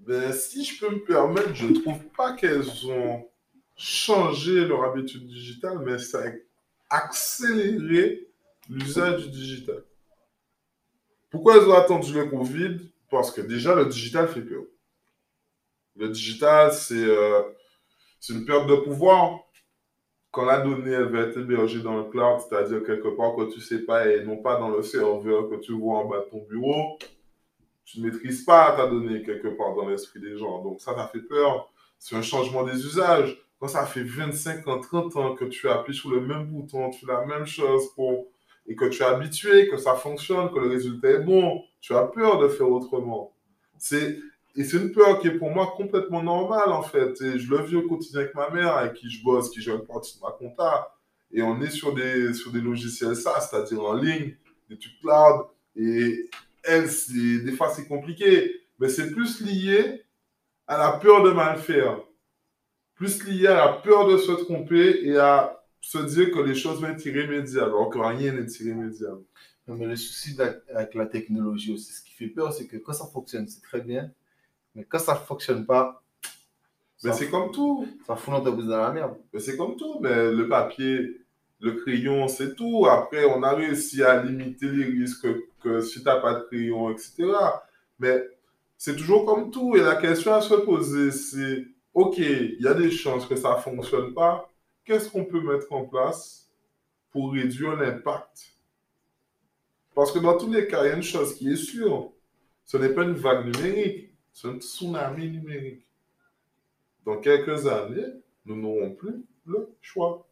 Ben, 0.00 0.32
si 0.32 0.64
je 0.64 0.80
peux 0.80 0.92
me 0.92 1.04
permettre, 1.04 1.54
je 1.54 1.66
ne 1.68 1.74
trouve 1.78 2.02
pas 2.16 2.32
qu'elles 2.32 2.86
ont 2.86 3.24
changé 3.76 4.66
leur 4.66 4.82
habitude 4.84 5.26
digitale, 5.26 5.78
mais 5.84 5.98
ça 5.98 6.24
a 6.90 6.96
accéléré 6.96 8.26
l'usage 8.68 9.24
du 9.26 9.30
digital. 9.30 9.84
Pourquoi 11.30 11.56
elles 11.56 11.68
ont 11.68 11.74
attendu 11.74 12.12
le 12.14 12.26
Covid? 12.26 12.78
Parce 13.10 13.30
que 13.30 13.40
déjà, 13.42 13.74
le 13.74 13.86
digital 13.86 14.26
fait 14.28 14.42
peur. 14.42 14.64
Le 15.96 16.08
digital, 16.08 16.72
c'est 16.72 16.94
euh, 17.04 17.42
c'est 18.20 18.34
une 18.34 18.44
perte 18.44 18.66
de 18.68 18.76
pouvoir. 18.76 19.40
Quand 20.30 20.46
la 20.46 20.60
donnée 20.60 20.92
elle 20.92 21.12
va 21.12 21.20
être 21.20 21.38
hébergée 21.38 21.80
dans 21.80 21.96
le 21.96 22.04
cloud, 22.04 22.40
c'est-à-dire 22.40 22.82
quelque 22.84 23.08
part 23.08 23.36
que 23.36 23.50
tu 23.50 23.58
ne 23.58 23.64
sais 23.64 23.80
pas 23.80 24.08
et 24.08 24.24
non 24.24 24.38
pas 24.38 24.58
dans 24.58 24.70
le 24.70 24.82
serveur 24.82 25.50
que 25.50 25.56
tu 25.56 25.72
vois 25.72 25.98
en 25.98 26.04
bas 26.06 26.20
de 26.20 26.30
ton 26.30 26.42
bureau, 26.48 26.98
tu 27.84 28.00
ne 28.00 28.06
maîtrises 28.06 28.44
pas 28.44 28.72
ta 28.72 28.86
donnée 28.86 29.22
quelque 29.22 29.48
part 29.48 29.74
dans 29.74 29.88
l'esprit 29.88 30.20
des 30.20 30.38
gens. 30.38 30.62
Donc 30.62 30.80
ça, 30.80 30.94
ça 30.94 31.06
fait 31.08 31.20
peur. 31.20 31.70
C'est 31.98 32.16
un 32.16 32.22
changement 32.22 32.64
des 32.64 32.86
usages. 32.86 33.38
Quand 33.58 33.68
ça 33.68 33.84
fait 33.86 34.02
25 34.02 34.66
ans, 34.68 34.80
30 34.80 35.16
ans 35.16 35.34
que 35.34 35.44
tu 35.44 35.68
appuies 35.68 35.94
sur 35.94 36.10
le 36.10 36.20
même 36.20 36.46
bouton, 36.46 36.90
tu 36.90 37.06
fais 37.06 37.12
la 37.12 37.26
même 37.26 37.46
chose 37.46 37.90
et 38.66 38.74
que 38.74 38.86
tu 38.86 39.02
es 39.02 39.06
habitué, 39.06 39.68
que 39.68 39.76
ça 39.76 39.94
fonctionne, 39.94 40.50
que 40.50 40.58
le 40.58 40.68
résultat 40.68 41.10
est 41.10 41.22
bon, 41.22 41.62
tu 41.80 41.94
as 41.94 42.04
peur 42.04 42.38
de 42.38 42.48
faire 42.48 42.70
autrement. 42.70 43.34
C'est... 43.78 44.18
Et 44.54 44.64
c'est 44.64 44.76
une 44.76 44.92
peur 44.92 45.18
qui 45.18 45.28
est 45.28 45.38
pour 45.38 45.50
moi 45.50 45.72
complètement 45.76 46.22
normale 46.22 46.70
en 46.70 46.82
fait. 46.82 47.14
Je 47.38 47.50
le 47.50 47.62
vis 47.62 47.76
au 47.76 47.88
quotidien 47.88 48.20
avec 48.20 48.34
ma 48.34 48.50
mère, 48.50 48.76
avec 48.76 48.94
qui 48.94 49.08
je 49.10 49.22
bosse, 49.22 49.50
qui 49.50 49.62
gère 49.62 49.76
une 49.76 49.86
partie 49.86 50.16
de 50.16 50.22
ma 50.22 50.30
compta. 50.32 50.94
Et 51.32 51.42
on 51.42 51.60
est 51.62 51.70
sur 51.70 51.94
des, 51.94 52.34
sur 52.34 52.52
des 52.52 52.60
logiciels 52.60 53.16
SaaS, 53.16 53.48
c'est-à-dire 53.50 53.82
en 53.82 53.94
ligne, 53.94 54.36
des 54.68 54.78
trucs 54.78 55.00
cloud. 55.00 55.46
Et 55.76 56.28
elle, 56.62 56.88
des 57.44 57.52
fois, 57.52 57.72
c'est 57.74 57.88
compliqué. 57.88 58.60
Mais 58.78 58.88
c'est 58.88 59.10
plus 59.10 59.40
lié 59.40 60.04
à 60.66 60.76
la 60.76 60.92
peur 60.92 61.22
de 61.22 61.30
mal 61.30 61.58
faire. 61.58 62.00
Plus 62.94 63.24
lié 63.24 63.46
à 63.46 63.54
la 63.54 63.72
peur 63.72 64.06
de 64.06 64.18
se 64.18 64.32
tromper 64.32 65.06
et 65.06 65.16
à 65.16 65.64
se 65.80 65.98
dire 65.98 66.30
que 66.30 66.40
les 66.40 66.54
choses 66.54 66.80
vont 66.80 66.88
être 66.88 67.04
irrémédiables, 67.04 67.70
alors 67.70 67.90
que 67.90 67.98
rien 67.98 68.32
n'est 68.32 68.52
irrémédiable. 68.60 69.22
Non, 69.66 69.76
mais 69.76 69.86
le 69.86 69.96
souci 69.96 70.36
avec 70.74 70.94
la 70.94 71.06
technologie 71.06 71.72
aussi, 71.72 71.92
ce 71.92 72.02
qui 72.02 72.12
fait 72.12 72.28
peur, 72.28 72.52
c'est 72.52 72.66
que 72.66 72.76
quand 72.76 72.92
ça 72.92 73.06
fonctionne, 73.06 73.48
c'est 73.48 73.62
très 73.62 73.80
bien. 73.80 74.10
Mais 74.74 74.84
quand 74.84 74.98
ça 74.98 75.14
ne 75.14 75.18
fonctionne 75.18 75.66
pas, 75.66 76.02
Mais 77.04 77.12
c'est 77.12 77.30
comme 77.30 77.50
tout. 77.50 77.86
ça 78.06 78.16
fout 78.16 78.32
l'entreprise 78.32 78.66
dans 78.66 78.78
la 78.78 78.92
merde. 78.92 79.16
Mais 79.32 79.40
c'est 79.40 79.56
comme 79.56 79.76
tout. 79.76 79.98
Mais 80.00 80.30
le 80.30 80.48
papier, 80.48 81.20
le 81.60 81.72
crayon, 81.72 82.28
c'est 82.28 82.54
tout. 82.54 82.86
Après, 82.86 83.24
on 83.24 83.42
a 83.42 83.52
réussi 83.54 84.02
à 84.02 84.22
limiter 84.22 84.66
les 84.66 84.84
risques 84.84 85.22
que, 85.22 85.44
que 85.62 85.80
si 85.80 85.98
tu 86.00 86.04
n'as 86.04 86.20
pas 86.20 86.34
de 86.34 86.40
crayon, 86.44 86.90
etc. 86.90 87.14
Mais 87.98 88.22
c'est 88.78 88.96
toujours 88.96 89.26
comme 89.26 89.50
tout. 89.50 89.76
Et 89.76 89.80
la 89.80 89.96
question 89.96 90.32
à 90.32 90.40
se 90.40 90.54
poser, 90.54 91.10
c'est 91.10 91.64
OK, 91.94 92.18
il 92.18 92.56
y 92.60 92.66
a 92.68 92.74
des 92.74 92.90
chances 92.90 93.26
que 93.26 93.36
ça 93.36 93.56
ne 93.56 93.60
fonctionne 93.60 94.14
pas. 94.14 94.48
Qu'est-ce 94.84 95.10
qu'on 95.10 95.24
peut 95.24 95.40
mettre 95.40 95.72
en 95.72 95.84
place 95.84 96.48
pour 97.10 97.32
réduire 97.32 97.76
l'impact? 97.76 98.54
Parce 99.94 100.10
que 100.10 100.18
dans 100.18 100.36
tous 100.38 100.50
les 100.50 100.66
cas, 100.66 100.84
il 100.84 100.88
y 100.88 100.92
a 100.92 100.96
une 100.96 101.02
chose 101.02 101.34
qui 101.34 101.52
est 101.52 101.56
sûre. 101.56 102.12
Ce 102.64 102.76
n'est 102.76 102.88
pas 102.88 103.02
une 103.02 103.12
vague 103.14 103.44
numérique, 103.44 104.11
c'est 104.32 104.48
un 104.48 104.58
tsunami 104.58 105.30
numérique. 105.30 105.86
Dans 107.04 107.18
quelques 107.18 107.66
années, 107.66 108.06
nous 108.46 108.56
n'aurons 108.56 108.92
plus 108.94 109.24
le 109.46 109.68
choix. 109.80 110.26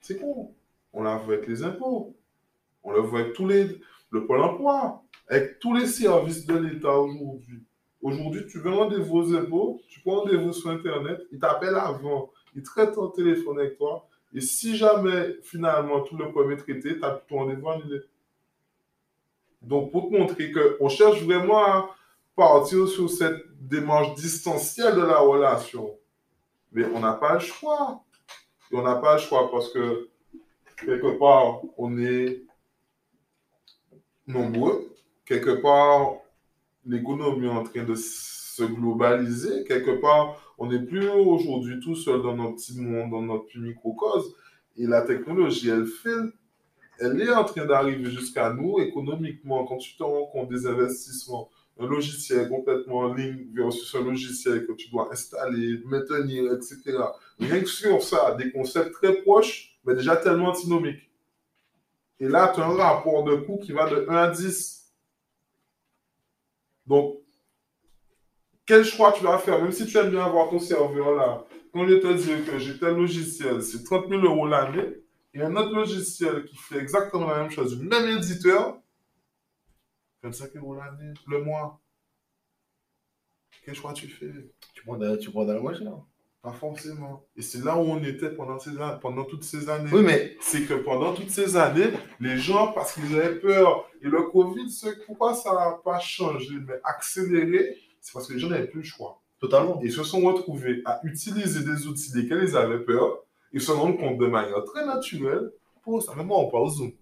C'est 0.00 0.18
con. 0.18 0.54
On 0.92 1.02
la 1.02 1.16
voit 1.16 1.34
avec 1.34 1.48
les 1.48 1.62
impôts. 1.62 2.14
On 2.82 2.92
le 2.92 3.00
voit 3.00 3.20
avec 3.20 3.32
tous 3.32 3.48
les, 3.48 3.80
le 4.10 4.26
Pôle 4.26 4.40
emploi, 4.40 5.02
avec 5.28 5.58
tous 5.58 5.74
les 5.74 5.86
services 5.86 6.46
de 6.46 6.56
l'État 6.56 6.98
aujourd'hui. 6.98 7.64
Aujourd'hui, 8.02 8.46
tu 8.46 8.58
veux 8.58 8.70
rendez-vous 8.70 9.34
impôts, 9.34 9.80
tu 9.88 10.00
prends 10.00 10.20
rendez-vous 10.20 10.52
sur 10.52 10.70
Internet, 10.70 11.22
ils 11.32 11.38
t'appellent 11.38 11.74
avant, 11.74 12.30
ils 12.54 12.62
traitent 12.62 12.92
ton 12.92 13.08
téléphone 13.08 13.58
avec 13.58 13.78
toi. 13.78 14.06
Et 14.34 14.40
si 14.40 14.76
jamais, 14.76 15.36
finalement, 15.42 16.00
tout 16.00 16.16
le 16.16 16.52
est 16.52 16.56
traité, 16.56 16.98
tu 16.98 17.04
as 17.04 17.22
ton 17.26 17.36
rendez-vous 17.36 17.68
annulé. 17.70 18.00
Donc, 19.62 19.90
pour 19.90 20.10
te 20.10 20.14
montrer 20.14 20.52
qu'on 20.52 20.88
cherche 20.90 21.22
vraiment 21.22 21.64
à 21.64 21.96
partir 22.36 22.88
sur 22.88 23.10
cette 23.10 23.42
démarche 23.60 24.14
distancielle 24.14 24.96
de 24.96 25.02
la 25.02 25.18
relation. 25.18 25.98
Mais 26.72 26.84
on 26.86 27.00
n'a 27.00 27.12
pas 27.12 27.34
le 27.34 27.40
choix. 27.40 28.04
Et 28.70 28.76
on 28.76 28.82
n'a 28.82 28.96
pas 28.96 29.14
le 29.14 29.20
choix 29.20 29.50
parce 29.50 29.70
que, 29.72 30.08
quelque 30.76 31.18
part, 31.18 31.60
on 31.78 31.98
est 31.98 32.42
nombreux. 34.26 34.94
Quelque 35.24 35.62
part, 35.62 36.14
l'économie 36.84 37.46
est 37.46 37.50
en 37.50 37.62
train 37.62 37.84
de 37.84 37.94
se 37.94 38.64
globaliser. 38.64 39.64
Quelque 39.64 40.00
part, 40.00 40.40
on 40.58 40.66
n'est 40.66 40.82
plus 40.82 41.08
aujourd'hui 41.08 41.80
tout 41.80 41.94
seul 41.94 42.22
dans 42.22 42.36
notre 42.36 42.56
petit 42.56 42.80
monde, 42.80 43.10
dans 43.10 43.22
notre 43.22 43.46
petit 43.46 43.58
microcosme. 43.58 44.32
Et 44.76 44.86
la 44.86 45.02
technologie, 45.02 45.70
elle 45.70 45.86
fait, 45.86 46.10
elle 46.98 47.20
est 47.20 47.32
en 47.32 47.44
train 47.44 47.64
d'arriver 47.64 48.10
jusqu'à 48.10 48.52
nous 48.52 48.80
économiquement. 48.80 49.64
Quand 49.64 49.78
tu 49.78 49.96
te 49.96 50.02
rends 50.02 50.26
compte 50.26 50.48
des 50.48 50.66
investissements, 50.66 51.48
un 51.78 51.86
logiciel 51.86 52.48
complètement 52.48 52.98
en 52.98 53.14
ligne 53.14 53.46
versus 53.52 53.94
un 53.94 54.02
logiciel 54.02 54.66
que 54.66 54.72
tu 54.72 54.88
dois 54.90 55.08
installer, 55.10 55.80
maintenir, 55.84 56.52
etc. 56.52 56.98
Rien 57.38 57.60
que 57.60 57.66
sur 57.66 58.02
ça, 58.02 58.34
des 58.34 58.52
concepts 58.52 58.92
très 58.92 59.14
proches, 59.22 59.78
mais 59.84 59.94
déjà 59.94 60.16
tellement 60.16 60.50
antinomiques. 60.50 61.10
Et 62.20 62.28
là, 62.28 62.52
tu 62.54 62.60
as 62.60 62.66
un 62.66 62.76
rapport 62.76 63.24
de 63.24 63.36
coût 63.36 63.58
qui 63.58 63.72
va 63.72 63.90
de 63.90 64.06
1 64.08 64.14
à 64.14 64.30
10. 64.30 64.92
Donc, 66.86 67.18
quel 68.66 68.84
choix 68.84 69.12
tu 69.12 69.24
vas 69.24 69.38
faire, 69.38 69.60
même 69.60 69.72
si 69.72 69.86
tu 69.86 69.96
aimes 69.98 70.10
bien 70.10 70.24
avoir 70.24 70.48
ton 70.48 70.58
serveur 70.58 71.14
là, 71.16 71.44
quand 71.72 71.86
je 71.88 71.96
te 71.96 72.12
dis 72.12 72.48
que 72.48 72.58
j'ai 72.58 72.78
tel 72.78 72.94
logiciel, 72.94 73.62
c'est 73.62 73.82
30 73.82 74.08
000 74.08 74.22
euros 74.22 74.46
l'année, 74.46 75.02
et 75.34 75.42
un 75.42 75.56
autre 75.56 75.74
logiciel 75.74 76.44
qui 76.44 76.56
fait 76.56 76.78
exactement 76.78 77.26
la 77.26 77.42
même 77.42 77.50
chose, 77.50 77.76
du 77.76 77.84
même 77.84 78.16
éditeur, 78.16 78.78
25 80.24 80.56
euros 80.56 80.74
l'année, 80.74 81.12
le 81.26 81.42
mois. 81.44 81.80
Quel 83.64 83.74
choix 83.74 83.92
tu 83.92 84.08
fais? 84.08 84.32
Tu 84.74 84.82
prends 84.84 84.96
dans, 84.96 85.16
tu 85.18 85.30
prends 85.30 85.44
dans 85.44 85.52
la 85.52 85.60
moins 85.60 85.74
cher. 85.74 85.92
Pas 86.42 86.52
forcément. 86.52 87.26
Et 87.36 87.42
c'est 87.42 87.62
là 87.62 87.76
où 87.76 87.80
on 87.80 88.02
était 88.02 88.30
pendant, 88.30 88.58
ces, 88.58 88.70
pendant 89.00 89.24
toutes 89.24 89.44
ces 89.44 89.68
années. 89.68 89.90
Oui, 89.92 90.02
mais. 90.02 90.36
C'est 90.40 90.62
que 90.62 90.74
pendant 90.74 91.14
toutes 91.14 91.30
ces 91.30 91.56
années, 91.56 91.90
les 92.20 92.38
gens, 92.38 92.72
parce 92.72 92.94
qu'ils 92.94 93.14
avaient 93.18 93.38
peur, 93.38 93.90
et 94.02 94.06
le 94.06 94.22
Covid, 94.22 94.66
pourquoi 95.06 95.34
ça 95.34 95.54
n'a 95.54 95.80
pas 95.84 95.98
changé, 95.98 96.54
mais 96.66 96.80
accéléré, 96.84 97.78
c'est 98.00 98.12
parce 98.12 98.26
que 98.26 98.34
les 98.34 98.38
gens 98.38 98.48
n'avaient 98.48 98.66
plus 98.66 98.80
le 98.80 98.86
choix. 98.86 99.22
Totalement. 99.40 99.80
Ils 99.82 99.92
se 99.92 100.04
sont 100.04 100.20
retrouvés 100.20 100.82
à 100.86 101.00
utiliser 101.04 101.64
des 101.64 101.86
outils 101.86 102.12
desquels 102.12 102.42
ils 102.42 102.56
avaient 102.56 102.82
peur. 102.82 103.24
Ils 103.52 103.60
se 103.60 103.72
rendent 103.72 103.98
compte 103.98 104.18
de 104.18 104.26
manière 104.26 104.64
très 104.64 104.86
naturelle. 104.86 105.52
Pour 105.82 106.02
ça, 106.02 106.14
même 106.14 106.26
moi, 106.26 106.38
on 106.38 106.50
parle 106.50 106.68
Zoom. 106.70 106.92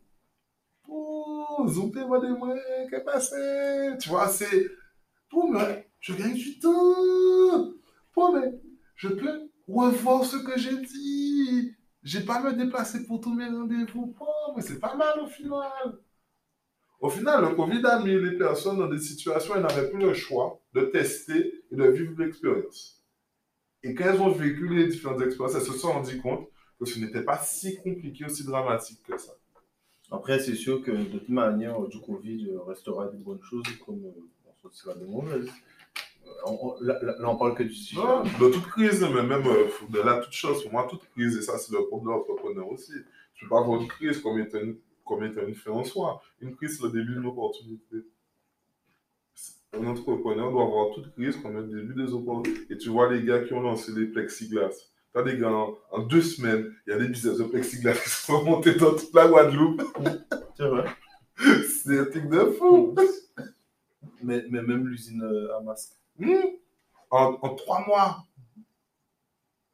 Oh, 1.58 1.66
Zoom, 1.68 1.92
t'es 1.92 2.04
moi 2.06 2.20
des 2.20 2.28
moyens, 2.28 2.62
qu'est-ce 2.90 3.04
passé 3.04 3.96
Tu 4.00 4.08
vois, 4.08 4.28
c'est. 4.28 4.66
Pour 5.28 5.54
je 6.00 6.14
gagne 6.14 6.34
du 6.34 6.58
temps. 6.58 7.72
Pour 8.12 8.36
je 8.96 9.08
peux 9.08 9.48
revoir 9.66 10.24
ce 10.24 10.36
que 10.36 10.58
j'ai 10.58 10.76
dit. 10.76 11.74
J'ai 12.02 12.20
pas 12.20 12.42
me 12.42 12.52
déplacer 12.52 13.04
pour 13.06 13.20
tous 13.20 13.34
mes 13.34 13.46
rendez-vous. 13.46 14.14
Mais 14.56 14.62
c'est 14.62 14.80
pas 14.80 14.94
mal 14.94 15.20
au 15.20 15.26
final. 15.26 15.98
Au 17.00 17.08
final, 17.08 17.42
le 17.42 17.54
Covid 17.54 17.84
a 17.84 17.98
mis 18.00 18.14
les 18.16 18.36
personnes 18.36 18.78
dans 18.78 18.88
des 18.88 18.98
situations 18.98 19.54
où 19.54 19.56
elles 19.56 19.62
n'avaient 19.62 19.90
plus 19.90 20.00
le 20.00 20.14
choix 20.14 20.60
de 20.74 20.82
tester 20.82 21.64
et 21.70 21.74
de 21.74 21.84
vivre 21.84 22.14
l'expérience. 22.18 23.02
Et 23.82 23.94
quand 23.94 24.04
elles 24.04 24.20
ont 24.20 24.30
vécu 24.30 24.68
les 24.68 24.86
différentes 24.86 25.20
expériences, 25.22 25.56
elles 25.56 25.72
se 25.72 25.78
sont 25.78 25.92
rendues 25.92 26.20
compte 26.20 26.48
que 26.78 26.84
ce 26.84 27.00
n'était 27.00 27.22
pas 27.24 27.38
si 27.38 27.76
compliqué, 27.76 28.24
aussi 28.24 28.44
dramatique 28.44 29.02
que 29.02 29.18
ça. 29.18 29.32
Après, 30.12 30.38
c'est 30.38 30.54
sûr 30.54 30.82
que 30.82 30.90
de 30.90 31.18
toute 31.18 31.30
manière, 31.30 31.80
du 31.88 31.98
Covid 31.98 32.50
restera 32.66 33.08
des 33.08 33.16
bonnes 33.16 33.42
choses 33.42 33.64
comme 33.84 34.04
on 34.04 34.54
sortira 34.60 34.94
des 34.94 35.06
mauvaises. 35.06 35.48
On, 36.44 36.74
là, 36.80 36.98
on 37.24 37.36
parle 37.36 37.54
que 37.54 37.62
du 37.62 37.74
sujet. 37.74 38.00
de 38.40 38.52
toute 38.52 38.66
crise, 38.66 39.00
mais 39.02 39.22
même 39.22 39.46
euh, 39.46 39.68
de 39.88 40.00
là, 40.00 40.18
toute 40.18 40.32
chose, 40.32 40.62
pour 40.62 40.72
moi, 40.72 40.86
toute 40.88 41.04
crise, 41.10 41.36
et 41.36 41.42
ça, 41.42 41.56
c'est 41.56 41.72
le 41.72 41.86
problème 41.86 42.06
de 42.06 42.18
l'entrepreneur 42.18 42.70
aussi. 42.70 42.92
Tu 43.34 43.44
peux 43.44 43.50
pas 43.50 43.60
avoir 43.60 43.80
une 43.80 43.88
crise 43.88 44.20
comme 44.20 44.38
étant 44.38 44.58
une, 44.58 44.76
comme 45.04 45.24
étant 45.24 45.42
une 45.46 45.72
en 45.72 45.84
soi. 45.84 46.22
Une 46.40 46.54
crise, 46.56 46.78
c'est 46.78 46.84
le 46.84 46.90
début 46.90 47.14
d'une 47.14 47.26
opportunité. 47.26 47.96
Un 49.72 49.86
entrepreneur 49.86 50.50
doit 50.50 50.64
avoir 50.64 50.94
toute 50.94 51.12
crise 51.14 51.36
comme 51.38 51.56
le 51.56 51.62
début 51.62 51.94
des 51.94 52.12
opportunités. 52.12 52.72
Et 52.72 52.76
tu 52.76 52.90
vois 52.90 53.10
les 53.10 53.24
gars 53.24 53.42
qui 53.44 53.54
ont 53.54 53.62
lancé 53.62 53.92
les 53.92 54.06
plexiglas. 54.06 54.91
Tu 55.12 55.20
as 55.20 55.22
des 55.22 55.38
gars, 55.38 55.52
en, 55.90 56.02
deux 56.04 56.22
semaines, 56.22 56.72
il 56.86 56.90
y 56.90 56.92
a 56.94 56.98
des 56.98 57.08
business 57.08 57.36
de 57.36 57.44
plexiglas 57.44 57.94
qui 57.94 58.08
sont 58.08 58.44
montés 58.44 58.74
dans 58.74 58.94
toute 58.94 59.12
la 59.14 59.28
Guadeloupe. 59.28 59.82
C'est 60.56 60.68
vrai. 60.68 60.84
c'est 61.36 61.98
un 61.98 62.04
truc 62.04 62.28
de 62.28 62.44
fou. 62.58 62.94
Mais, 64.24 64.44
mais 64.50 64.62
même 64.62 64.86
l'usine 64.86 65.20
euh, 65.24 65.56
à 65.56 65.60
masque. 65.62 65.94
Hmm. 66.16 66.32
En, 67.10 67.36
en, 67.42 67.54
trois 67.56 67.84
mois. 67.84 68.24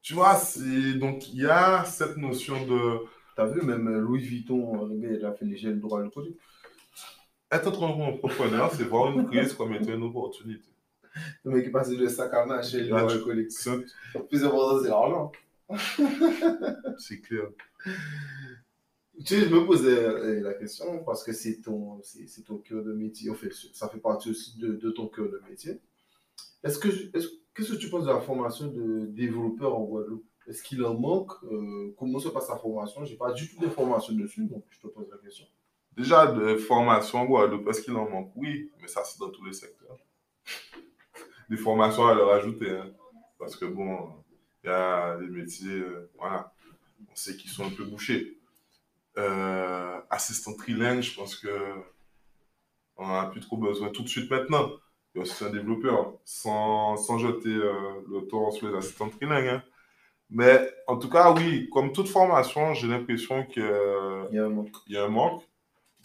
Tu 0.01 0.15
vois, 0.15 0.37
c'est 0.37 0.95
donc 0.95 1.29
il 1.29 1.43
y 1.43 1.47
a 1.47 1.85
cette 1.85 2.17
notion 2.17 2.55
de. 2.65 3.01
Tu 3.35 3.43
as 3.43 3.45
vu, 3.45 3.61
même 3.61 3.87
Louis 3.99 4.23
Vuitton, 4.23 4.87
le 4.87 4.97
gars, 4.97 5.11
il 5.13 5.25
a 5.27 5.35
fait 5.35 5.45
les 5.45 5.59
gels 5.59 5.79
droit 5.79 6.01
alcoolique. 6.01 6.39
Être 7.51 7.83
entrepreneur, 7.83 8.73
c'est 8.75 8.85
voir 8.85 9.13
une 9.13 9.27
crise 9.27 9.53
comme 9.53 9.75
étant 9.75 9.93
une 9.93 10.05
opportunité. 10.05 10.69
Le 11.45 11.51
mec 11.51 11.65
qui 11.65 11.71
passe 11.71 11.91
de 11.91 12.07
sac 12.09 12.33
à 12.35 12.47
main 12.47 12.63
chez. 12.63 12.81
Le 12.85 14.27
plus 14.27 14.45
important, 14.45 14.83
c'est 14.83 14.89
l'argent. 14.89 15.33
c'est 16.99 17.21
clair. 17.21 17.49
Tu 19.19 19.35
sais, 19.35 19.41
je 19.41 19.55
me 19.55 19.67
posais 19.67 20.41
la 20.41 20.55
question 20.55 21.03
parce 21.05 21.25
que 21.25 21.33
c'est 21.33 21.61
ton, 21.61 22.01
c'est, 22.03 22.45
ton 22.45 22.59
cœur 22.59 22.85
de 22.85 22.93
métier. 22.93 23.31
En 23.31 23.35
fait, 23.35 23.53
ça 23.73 23.89
fait 23.89 23.99
partie 23.99 24.31
aussi 24.31 24.59
de, 24.59 24.75
de 24.75 24.91
ton 24.91 25.09
cœur 25.09 25.29
de 25.29 25.41
métier. 25.49 25.81
Est-ce 26.63 26.79
que, 26.79 26.89
est-ce, 26.89 27.29
qu'est-ce 27.55 27.73
que 27.73 27.77
tu 27.79 27.89
penses 27.89 28.05
de 28.05 28.11
la 28.11 28.21
formation 28.21 28.69
de 28.69 29.07
développeur 29.07 29.77
en 29.77 29.85
Guadeloupe? 29.85 30.25
Est-ce 30.47 30.63
qu'il 30.63 30.83
en 30.85 30.95
manque? 30.95 31.33
Euh, 31.45 31.95
Comment 31.99 32.19
se 32.19 32.29
passe 32.29 32.49
la 32.49 32.57
formation? 32.57 33.05
Je 33.05 33.13
n'ai 33.13 33.19
pas 33.19 33.33
du 33.33 33.49
tout 33.49 33.61
d'informations 33.61 34.15
dessus, 34.15 34.47
donc 34.47 34.65
je 34.71 34.81
te 34.81 34.87
pose 34.87 35.09
la 35.11 35.19
question. 35.19 35.47
Déjà, 35.97 36.27
de 36.29 36.57
formation 36.57 37.19
en 37.19 37.27
Guadeloupe, 37.27 37.69
est-ce 37.69 37.83
qu'il 37.83 37.95
en 37.95 38.09
manque? 38.09 38.33
Oui, 38.37 38.71
mais 38.81 38.89
ça, 38.89 39.03
c'est 39.05 39.19
dans 39.19 39.31
tous 39.31 39.45
les 39.45 39.53
secteurs. 39.53 39.99
Des 41.49 41.57
formations 41.57 42.07
à 42.07 42.15
leur 42.15 42.31
ajouter, 42.33 42.71
hein, 42.71 42.91
parce 43.39 43.57
que 43.57 43.65
bon, 43.65 44.11
il 44.63 44.69
y 44.69 44.73
a 44.73 45.17
des 45.17 45.29
métiers, 45.29 45.79
euh, 45.79 46.11
voilà, 46.19 46.53
on 47.11 47.15
sait 47.15 47.37
qu'ils 47.37 47.51
sont 47.51 47.65
un 47.65 47.71
peu 47.71 47.85
bouchés. 47.85 48.39
Euh, 49.17 50.01
assistant 50.11 50.55
trilingue, 50.55 51.01
je 51.01 51.15
pense 51.15 51.37
que 51.37 51.49
on 52.97 53.09
n'a 53.09 53.27
plus 53.27 53.41
trop 53.41 53.57
besoin 53.57 53.91
tout 53.91 54.03
de 54.03 54.09
suite 54.09 54.31
maintenant 54.31 54.71
c'est 55.25 55.47
un 55.47 55.51
développeur, 55.51 56.15
sans, 56.25 56.97
sans 56.97 57.19
jeter 57.19 57.49
euh, 57.49 57.73
le 58.11 58.27
temps 58.27 58.51
sur 58.51 58.69
les 58.69 58.77
assistants 58.77 59.09
trilingues. 59.09 59.49
Hein. 59.49 59.63
Mais 60.31 60.71
en 60.87 60.99
tout 60.99 61.09
cas, 61.09 61.33
oui, 61.33 61.69
comme 61.73 61.93
toute 61.93 62.09
formation, 62.09 62.75
j'ai 62.75 62.87
l'impression 62.87 63.45
qu'il 63.47 63.63
y 63.63 64.39
a 64.39 64.45
un 64.45 64.49
manque. 64.49 64.77
Il 64.87 64.95
y 64.95 64.97
a 64.99 65.05
un 65.05 65.09
manque, 65.09 65.43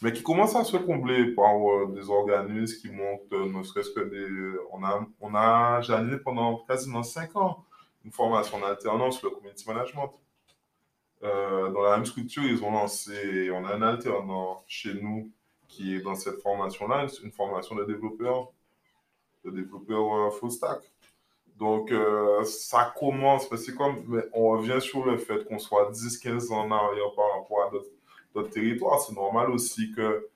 mais 0.03 0.13
qui 0.13 0.21
commence 0.21 0.55
à 0.55 0.63
se 0.63 0.77
combler 0.77 1.33
par 1.33 1.55
euh, 1.55 1.91
des 1.95 2.09
organismes 2.09 2.81
qui 2.81 2.91
montent, 2.91 3.33
euh, 3.33 3.49
ne 3.49 3.63
serait-ce 3.63 3.89
que 3.91 4.01
des. 4.01 4.59
On 4.71 4.83
a, 4.83 5.07
on 5.19 5.33
a 5.33 5.81
j'ai 5.81 6.17
pendant 6.17 6.59
quasiment 6.67 7.03
5 7.03 7.35
ans 7.35 7.65
une 8.05 8.11
formation 8.11 8.57
en 8.57 8.63
alternance 8.63 9.23
le 9.23 9.29
community 9.31 9.67
management. 9.67 10.11
dans 11.21 11.81
la 11.83 11.95
même 11.95 12.05
structure, 12.05 12.43
ils 12.43 12.61
ont 12.63 12.71
lancé, 12.71 13.49
on 13.51 13.63
a 13.65 13.73
un 13.75 13.81
alternant 13.81 14.63
chez 14.67 14.93
nous 14.93 15.31
qui 15.69 15.95
est 15.95 16.01
dans 16.01 16.15
cette 16.15 16.41
formation-là, 16.41 17.07
une 17.23 17.31
formation 17.31 17.75
de 17.75 17.85
développeur 17.85 18.51
de 19.43 19.51
développeurs 19.51 20.13
euh, 20.13 20.31
full 20.31 20.51
stack. 20.51 20.79
Donc, 21.57 21.91
euh, 21.91 22.43
ça 22.43 22.93
commence, 22.97 23.49
mais 23.51 23.57
c'est 23.57 23.75
comme, 23.75 24.03
mais 24.07 24.23
on 24.33 24.49
revient 24.49 24.81
sur 24.81 25.05
le 25.05 25.17
fait 25.17 25.45
qu'on 25.45 25.59
soit 25.59 25.91
10-15 25.91 26.51
ans 26.51 26.61
en 26.61 26.71
arrière 26.71 27.13
par 27.15 27.25
rapport 27.39 27.67
à 27.67 27.69
d'autres 27.69 27.89
territoires. 28.41 28.99
C'est 28.99 29.13
normal 29.13 29.51
aussi 29.51 29.91
que, 29.91 30.27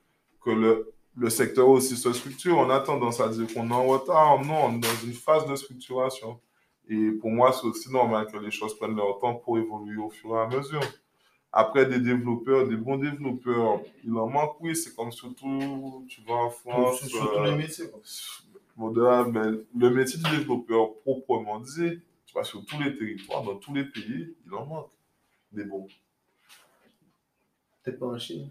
que 0.43 0.51
le, 0.51 0.93
le 1.17 1.29
secteur 1.29 1.67
aussi 1.67 1.97
se 1.97 2.13
structure. 2.13 2.57
On 2.57 2.69
a 2.69 2.79
tendance 2.79 3.19
à 3.19 3.29
dire 3.29 3.47
qu'on 3.53 3.69
est 3.69 3.73
en 3.73 3.85
retard. 3.85 4.43
Non, 4.43 4.65
on 4.65 4.77
est 4.77 4.79
dans 4.79 5.05
une 5.05 5.13
phase 5.13 5.45
de 5.47 5.55
structuration. 5.55 6.39
Et 6.89 7.11
pour 7.11 7.31
moi, 7.31 7.51
c'est 7.51 7.67
aussi 7.67 7.91
normal 7.91 8.27
que 8.31 8.37
les 8.37 8.51
choses 8.51 8.77
prennent 8.77 8.95
leur 8.95 9.19
temps 9.19 9.35
pour 9.35 9.57
évoluer 9.57 9.97
au 9.97 10.09
fur 10.09 10.35
et 10.35 10.39
à 10.39 10.47
mesure. 10.47 10.81
Après, 11.51 11.85
des 11.85 11.99
développeurs, 11.99 12.67
des 12.67 12.75
bons 12.75 12.97
développeurs, 12.97 13.81
il 14.03 14.13
en 14.15 14.27
manque, 14.27 14.61
oui, 14.61 14.75
c'est 14.75 14.95
comme 14.95 15.11
surtout, 15.11 16.05
tu 16.07 16.21
vas 16.21 16.35
en 16.35 16.49
France. 16.49 17.05
Sur, 17.07 17.33
tous 17.33 17.43
les 17.43 17.55
métiers 17.55 17.85
le 18.79 19.89
métier 19.89 20.19
de 20.19 20.37
développeur 20.37 20.93
proprement 21.01 21.59
dit, 21.59 21.99
tu 22.25 22.33
vois, 22.33 22.43
sur 22.43 22.63
tous 22.65 22.79
les 22.79 22.95
territoires, 22.95 23.43
dans 23.43 23.55
tous 23.55 23.73
les 23.73 23.85
pays, 23.85 24.35
il 24.45 24.53
en 24.53 24.65
manque 24.65 24.91
des 25.51 25.63
bons. 25.63 25.87
Pas 27.91 28.07
en 28.07 28.17
Chine. 28.17 28.49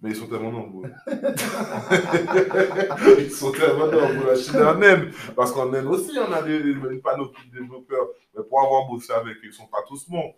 Mais 0.00 0.10
ils 0.10 0.16
sont 0.16 0.28
tellement 0.28 0.52
nombreux. 0.52 0.90
ils 3.18 3.30
sont 3.32 3.50
tellement 3.50 3.86
nombreux. 3.86 4.26
La 4.28 4.36
Chine 4.36 4.56
en 4.56 4.80
Inde. 4.80 5.10
Parce 5.34 5.50
qu'en 5.52 5.72
Inde 5.72 5.86
aussi, 5.86 6.16
on 6.18 6.32
a 6.32 6.42
des, 6.42 6.56
une 6.58 7.00
panoplie 7.00 7.48
de 7.50 7.58
développeurs. 7.58 8.08
Mais 8.36 8.44
pour 8.44 8.62
avoir 8.62 8.86
bossé 8.86 9.12
avec 9.12 9.36
eux, 9.38 9.44
ils 9.44 9.48
ne 9.48 9.52
sont 9.52 9.66
pas 9.66 9.82
tous 9.88 10.08
bons. 10.08 10.34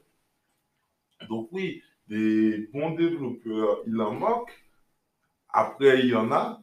Donc 1.28 1.48
oui, 1.52 1.82
des 2.08 2.68
bons 2.72 2.92
développeurs, 2.92 3.80
il 3.86 4.00
en 4.00 4.12
manque. 4.12 4.50
Après, 5.50 6.00
il 6.00 6.06
y 6.06 6.14
en 6.14 6.32
a. 6.32 6.62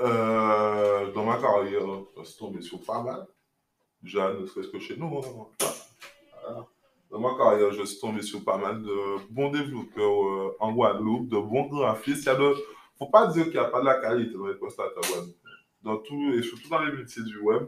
Euh, 0.00 1.12
dans 1.12 1.24
ma 1.24 1.36
carrière, 1.38 1.82
je 2.22 2.38
tombé 2.38 2.62
sur 2.62 2.80
pas 2.82 3.02
mal. 3.02 3.26
Déjà, 4.02 4.32
ne 4.32 4.46
serait-ce 4.46 4.68
que 4.68 4.78
chez 4.78 4.96
nous. 4.96 5.18
hein. 5.18 6.66
Dans 7.12 7.20
ma 7.20 7.36
carrière, 7.36 7.70
je 7.72 7.84
suis 7.84 8.00
tombé 8.00 8.22
sur 8.22 8.42
pas 8.42 8.56
mal 8.56 8.82
de 8.82 9.30
bons 9.30 9.50
développeurs 9.50 10.26
euh, 10.26 10.56
en 10.60 10.72
Guadeloupe, 10.72 11.28
de 11.28 11.36
bons 11.36 11.66
graphistes. 11.68 12.26
Il 12.26 12.38
de... 12.38 12.54
faut 12.98 13.10
pas 13.10 13.26
dire 13.26 13.44
qu'il 13.44 13.52
n'y 13.52 13.58
a 13.58 13.66
pas 13.66 13.80
de 13.80 13.84
la 13.84 14.00
qualité 14.00 14.32
dans 14.32 14.46
les 14.46 14.54
postes 14.54 14.80
à 14.80 14.88
Guadeloupe. 14.88 15.36
Dans 15.82 15.98
tout, 15.98 16.32
et 16.32 16.42
surtout 16.42 16.70
dans 16.70 16.82
les 16.82 16.92
métiers 16.92 17.22
du 17.22 17.38
web, 17.38 17.64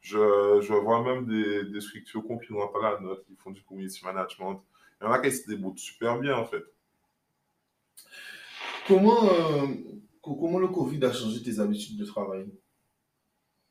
je, 0.00 0.60
je 0.62 0.72
vois 0.72 1.02
même 1.04 1.26
des, 1.26 1.64
des 1.66 1.80
structures 1.80 2.24
concurrentes 2.26 2.74
à 2.74 2.94
la 2.94 3.00
note 3.00 3.24
qui 3.24 3.36
font 3.36 3.52
du 3.52 3.62
community 3.62 4.04
management. 4.04 4.64
Il 5.00 5.04
y 5.04 5.06
en 5.06 5.12
a 5.12 5.20
qui 5.20 5.30
se 5.30 5.48
débrouillent 5.48 5.78
super 5.78 6.18
bien, 6.18 6.36
en 6.36 6.44
fait. 6.44 6.64
Comment, 8.88 9.26
euh, 9.26 9.66
co- 10.20 10.34
comment 10.34 10.58
le 10.58 10.68
Covid 10.68 11.04
a 11.04 11.12
changé 11.12 11.40
tes 11.40 11.60
habitudes 11.60 11.98
de 11.98 12.04
travail? 12.04 12.48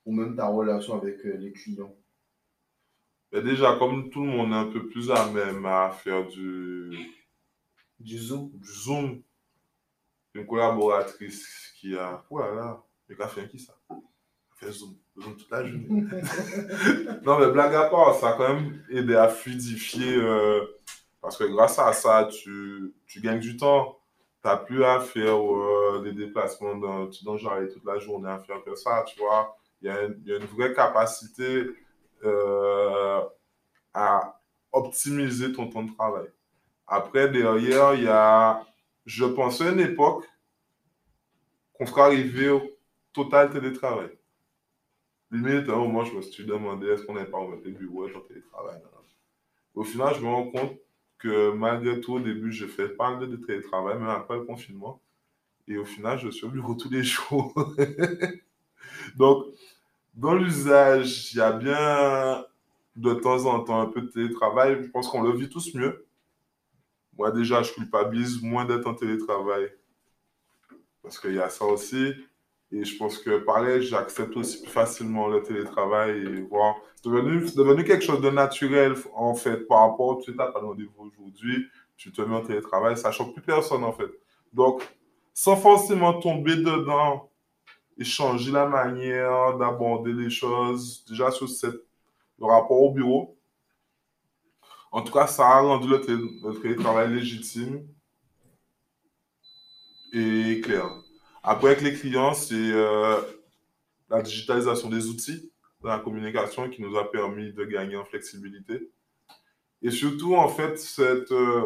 Ou 0.05 0.13
même 0.13 0.37
ta 0.37 0.47
relation 0.47 0.95
avec 0.95 1.25
euh, 1.25 1.35
les 1.35 1.51
clients? 1.51 1.93
Mais 3.31 3.41
déjà, 3.41 3.75
comme 3.77 4.09
tout 4.09 4.23
le 4.23 4.31
monde 4.31 4.51
est 4.51 4.55
un 4.55 4.71
peu 4.71 4.87
plus 4.87 5.11
à 5.11 5.29
même 5.31 5.65
à 5.65 5.91
faire 5.91 6.25
du, 6.27 6.91
Du 7.99 8.17
Zoom 8.17 8.51
du 8.53 8.67
Zoom, 8.73 9.21
une 10.33 10.45
collaboratrice 10.47 11.73
qui 11.79 11.95
a. 11.97 12.23
Oh 12.29 12.39
là 12.39 12.53
là, 12.53 12.83
mais 13.09 13.15
qu'a 13.15 13.27
fait 13.27 13.47
qui 13.49 13.59
ça? 13.59 13.73
Elle 13.89 13.97
fait 14.67 14.71
Zoom, 14.71 14.95
Zoom 15.19 15.35
toute 15.37 15.49
la 15.51 15.65
journée. 15.65 15.87
non, 17.25 17.39
mais 17.39 17.51
blague 17.51 17.75
à 17.75 17.89
part, 17.89 18.15
ça 18.15 18.29
a 18.29 18.33
quand 18.33 18.53
même 18.53 18.83
aidé 18.89 19.15
à 19.15 19.27
fluidifier. 19.29 20.15
euh, 20.17 20.65
parce 21.21 21.37
que 21.37 21.43
grâce 21.45 21.79
à 21.79 21.93
ça, 21.93 22.25
tu, 22.31 22.93
tu 23.07 23.21
gagnes 23.21 23.39
du 23.39 23.57
temps. 23.57 23.97
Tu 24.43 24.47
n'as 24.47 24.57
plus 24.57 24.83
à 24.85 24.99
faire 24.99 25.35
euh, 25.37 26.01
des 26.03 26.13
déplacements 26.13 26.75
dans, 26.77 27.09
dans 27.25 27.37
genre 27.37 27.59
toute 27.73 27.85
la 27.85 27.99
journée 27.99 28.29
à 28.29 28.39
faire 28.39 28.63
que 28.63 28.75
ça, 28.75 29.03
tu 29.07 29.19
vois. 29.19 29.57
Y, 29.81 29.87
il 30.25 30.27
y 30.29 30.33
a 30.33 30.37
une 30.37 30.45
vraie 30.45 30.73
capacité 30.73 31.65
euh, 32.23 33.21
à 33.93 34.41
optimiser 34.71 35.51
ton 35.51 35.67
temps 35.69 35.83
de 35.83 35.93
travail. 35.93 36.27
Après, 36.87 37.29
derrière, 37.29 37.95
il 37.95 38.03
y 38.03 38.07
a, 38.07 38.65
je 39.05 39.25
pensais 39.25 39.67
à 39.67 39.71
une 39.71 39.79
époque 39.79 40.25
qu'on 41.73 41.85
serait 41.85 42.01
arrivé 42.01 42.49
au 42.49 42.61
total 43.13 43.51
télétravail. 43.51 44.09
Limite, 45.31 45.67
à 45.69 45.73
un 45.73 45.77
moment, 45.77 46.05
je 46.05 46.15
me 46.15 46.21
suis 46.21 46.45
demandé 46.45 46.87
est-ce 46.87 47.03
qu'on 47.03 47.13
n'avait 47.13 47.29
pas 47.29 47.39
remettre 47.39 47.65
les 47.65 47.71
bureaux 47.71 48.07
en 48.07 48.21
télétravail. 48.21 48.81
Au 49.75 49.83
final, 49.83 50.15
je 50.15 50.21
me 50.21 50.27
rends 50.27 50.49
compte 50.49 50.77
que 51.17 51.51
malgré 51.51 51.99
tout, 51.99 52.13
au 52.13 52.19
début, 52.19 52.51
j'ai 52.51 52.67
fait 52.67 52.89
pas 52.89 53.11
mal 53.11 53.29
de 53.29 53.35
télétravail, 53.35 53.97
même 53.97 54.07
après 54.07 54.37
le 54.37 54.45
confinement. 54.45 55.01
Et 55.67 55.77
au 55.77 55.85
final, 55.85 56.17
je 56.17 56.29
suis 56.29 56.45
au 56.45 56.49
bureau 56.49 56.75
tous 56.75 56.89
les 56.89 57.03
jours. 57.03 57.53
Donc, 59.17 59.45
dans 60.17 60.33
l'usage, 60.33 61.31
il 61.31 61.37
y 61.37 61.41
a 61.41 61.51
bien 61.51 62.43
de 62.95 63.13
temps 63.13 63.45
en 63.45 63.59
temps 63.59 63.79
un 63.79 63.85
peu 63.85 64.01
de 64.01 64.07
télétravail. 64.07 64.79
Je 64.83 64.89
pense 64.89 65.07
qu'on 65.07 65.21
le 65.21 65.31
vit 65.31 65.47
tous 65.47 65.75
mieux. 65.75 66.07
Moi, 67.15 67.31
déjà, 67.31 67.61
je 67.61 67.71
culpabilise 67.71 68.41
moins 68.41 68.65
d'être 68.65 68.87
en 68.87 68.95
télétravail. 68.95 69.71
Parce 71.03 71.19
qu'il 71.19 71.35
y 71.35 71.39
a 71.39 71.49
ça 71.49 71.65
aussi. 71.65 72.13
Et 72.71 72.83
je 72.83 72.97
pense 72.97 73.19
que 73.19 73.37
pareil, 73.37 73.83
j'accepte 73.83 74.35
aussi 74.35 74.61
plus 74.63 74.71
facilement 74.71 75.27
le 75.27 75.41
télétravail. 75.41 76.45
C'est 76.95 77.09
devenu, 77.09 77.83
quelque 77.85 78.03
chose 78.03 78.19
de 78.19 78.31
naturel, 78.31 78.95
en 79.13 79.35
fait, 79.35 79.67
par 79.67 79.89
rapport, 79.89 80.19
tu 80.19 80.35
n'as 80.35 80.47
pas 80.47 80.59
de 80.59 80.65
rendez-vous 80.65 81.11
aujourd'hui, 81.11 81.67
tu 81.95 82.11
te 82.11 82.21
mets 82.21 82.35
en 82.35 82.41
télétravail, 82.41 82.97
ça 82.97 83.11
choque 83.11 83.33
plus 83.33 83.43
personne, 83.43 83.83
en 83.83 83.93
fait. 83.93 84.09
Donc, 84.51 84.81
sans 85.33 85.55
forcément 85.55 86.19
tomber 86.19 86.55
dedans 86.57 87.29
et 87.97 88.03
changer 88.03 88.51
la 88.51 88.67
manière 88.67 89.57
d'aborder 89.57 90.13
les 90.13 90.29
choses, 90.29 91.03
déjà 91.05 91.31
sur 91.31 91.47
le 92.39 92.45
rapport 92.45 92.81
au 92.81 92.91
bureau, 92.91 93.37
en 94.91 95.01
tout 95.01 95.11
cas, 95.11 95.27
ça 95.27 95.47
a 95.47 95.61
rendu 95.61 95.87
le, 95.87 96.59
télétravail 96.61 97.13
légitime 97.13 97.87
et 100.13 100.61
clair. 100.63 100.89
Après, 101.43 101.71
avec 101.71 101.81
les 101.81 101.93
clients, 101.93 102.33
c'est 102.33 102.55
euh, 102.55 103.21
la 104.09 104.21
digitalisation 104.21 104.89
des 104.89 105.07
outils 105.07 105.51
dans 105.81 105.89
la 105.89 105.99
communication 105.99 106.69
qui 106.69 106.81
nous 106.81 106.97
a 106.97 107.11
permis 107.11 107.53
de 107.53 107.65
gagner 107.65 107.97
en 107.97 108.05
flexibilité. 108.05 108.91
Et 109.81 109.91
surtout, 109.91 110.35
en 110.35 110.47
fait, 110.47 110.79
cette, 110.79 111.31
euh, 111.31 111.63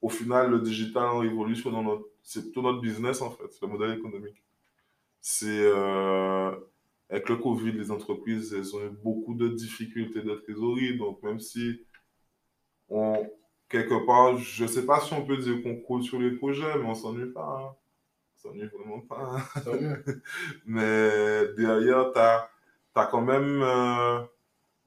au 0.00 0.08
final, 0.08 0.50
le 0.50 0.60
digital 0.60 1.04
en 1.04 1.18
révolution 1.18 1.70
dans 1.70 1.82
notre, 1.82 2.06
c'est 2.22 2.52
tout 2.52 2.62
notre 2.62 2.80
business, 2.80 3.20
en 3.20 3.30
fait, 3.30 3.50
le 3.60 3.68
modèle 3.68 3.98
économique. 3.98 4.43
C'est, 5.26 5.46
euh, 5.62 6.50
avec 7.08 7.30
le 7.30 7.36
Covid, 7.36 7.72
les 7.72 7.90
entreprises, 7.90 8.52
elles 8.52 8.76
ont 8.76 8.84
eu 8.84 8.90
beaucoup 8.90 9.34
de 9.34 9.48
difficultés 9.48 10.20
de 10.20 10.34
trésorerie. 10.34 10.98
Donc, 10.98 11.22
même 11.22 11.40
si 11.40 11.80
on, 12.90 13.26
quelque 13.70 14.04
part, 14.04 14.36
je 14.36 14.64
ne 14.64 14.68
sais 14.68 14.84
pas 14.84 15.00
si 15.00 15.14
on 15.14 15.24
peut 15.24 15.38
dire 15.38 15.62
qu'on 15.62 15.76
coule 15.76 16.02
sur 16.02 16.20
les 16.20 16.32
projets, 16.32 16.76
mais 16.78 16.84
on 16.84 16.94
s'ennuie 16.94 17.32
pas. 17.32 17.58
hein. 17.58 17.74
On 18.36 18.38
s'ennuie 18.50 18.66
vraiment 18.68 19.00
pas. 19.00 19.38
hein. 19.64 19.96
Mais 20.66 21.48
derrière, 21.56 22.12
tu 22.12 22.18
as, 22.20 22.50
quand 23.06 23.22
même 23.22 23.62
euh, 23.62 24.20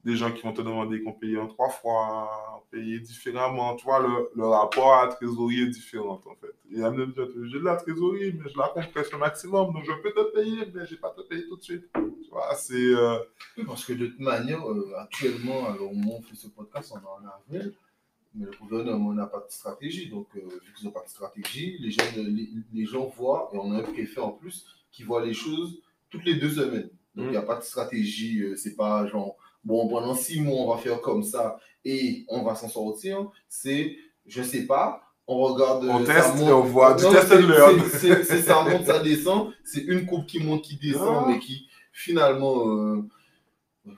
des 0.08 0.16
gens 0.20 0.30
qui 0.32 0.42
vont 0.42 0.52
te 0.52 0.62
demander 0.62 1.02
qu'on 1.02 1.12
paye 1.12 1.36
en 1.38 1.48
trois 1.54 1.70
fois, 1.78 2.64
payer 2.70 2.98
différemment. 3.00 3.76
Tu 3.76 3.84
vois, 3.84 4.00
le, 4.06 4.14
le 4.40 4.46
rapport 4.46 4.90
à 4.94 5.06
la 5.06 5.12
trésorerie 5.12 5.62
est 5.62 5.68
différent, 5.80 6.20
en 6.32 6.34
fait. 6.40 6.54
Et 6.72 6.80
elle 6.80 6.92
me 6.92 7.06
dit, 7.06 7.50
j'ai 7.50 7.58
de 7.58 7.64
la 7.64 7.76
trésorerie, 7.76 8.32
mais 8.38 8.48
je 8.52 8.58
la 8.58 8.68
compresse 8.68 9.12
au 9.14 9.18
maximum, 9.18 9.72
donc 9.72 9.84
je 9.84 9.92
peux 10.02 10.12
te 10.18 10.24
payer, 10.34 10.60
mais 10.74 10.84
je 10.86 10.90
vais 10.94 11.00
pas 11.06 11.14
te 11.16 11.22
payer 11.28 11.44
tout 11.48 11.56
de 11.56 11.62
suite. 11.62 11.84
Tu 11.94 12.30
vois, 12.30 12.54
c'est... 12.54 12.74
euh, 12.74 13.18
parce 13.66 13.84
que 13.86 13.92
de 13.94 14.06
toute 14.06 14.20
manière, 14.20 14.62
euh, 14.70 14.92
actuellement, 15.04 15.60
alors 15.72 15.92
moment 15.94 16.14
où 16.16 16.18
on 16.18 16.22
fait 16.22 16.36
ce 16.36 16.48
podcast, 16.48 16.92
on 16.94 16.98
est 16.98 17.12
en 17.26 17.28
avril, 17.36 17.74
mais 18.34 18.44
le 18.46 18.52
gouvernement 18.60 19.12
n'a 19.14 19.26
pas 19.26 19.40
de 19.40 19.50
stratégie. 19.50 20.08
Donc, 20.10 20.28
euh, 20.36 20.40
vu 20.64 20.72
qu'ils 20.74 20.86
n'ont 20.86 20.92
pas 20.98 21.04
de 21.04 21.08
stratégie, 21.08 21.78
les 21.80 21.90
gens, 21.90 22.02
les, 22.16 22.48
les 22.72 22.84
gens 22.86 23.06
voient, 23.18 23.50
et 23.52 23.56
on 23.58 23.72
a 23.72 23.78
un 23.78 23.82
préfet 23.82 24.20
en 24.20 24.32
plus, 24.32 24.66
qui 24.92 25.02
voit 25.02 25.24
les 25.24 25.34
choses 25.34 25.80
toutes 26.10 26.24
les 26.24 26.34
deux 26.42 26.50
semaines. 26.50 26.90
Donc, 27.14 27.24
il 27.24 27.28
Mm. 27.28 27.30
n'y 27.30 27.36
a 27.36 27.42
pas 27.42 27.56
de 27.56 27.62
stratégie. 27.64 28.42
euh, 28.42 28.54
c'est 28.56 28.76
pas 28.76 29.06
genre, 29.06 29.36
bon, 29.68 29.86
pendant 29.88 30.14
six 30.14 30.40
mois, 30.40 30.60
on 30.64 30.74
va 30.74 30.78
faire 30.78 31.00
comme 31.00 31.22
ça 31.22 31.58
et 31.84 32.24
on 32.28 32.42
va 32.42 32.54
s'en 32.54 32.68
sortir. 32.68 33.30
C'est, 33.48 33.96
je 34.26 34.42
sais 34.42 34.64
pas, 34.66 35.02
on 35.26 35.36
regarde. 35.46 35.84
On 35.84 36.02
euh, 36.02 36.06
teste 36.06 36.38
et 36.40 36.52
on 36.52 36.62
voit 36.62 36.94
du 36.94 37.04
test 37.04 37.30
learn. 37.32 37.80
c'est- 38.00 38.24
ça 38.42 38.62
monte, 38.64 38.86
ça 38.86 38.98
descend. 39.00 39.52
C'est 39.64 39.82
une 39.82 40.06
courbe 40.06 40.26
qui 40.26 40.40
monte, 40.40 40.62
qui 40.62 40.76
descend, 40.76 41.22
Ah. 41.24 41.26
mais 41.28 41.38
qui 41.38 41.68
finalement. 41.92 42.66
euh, 42.68 43.02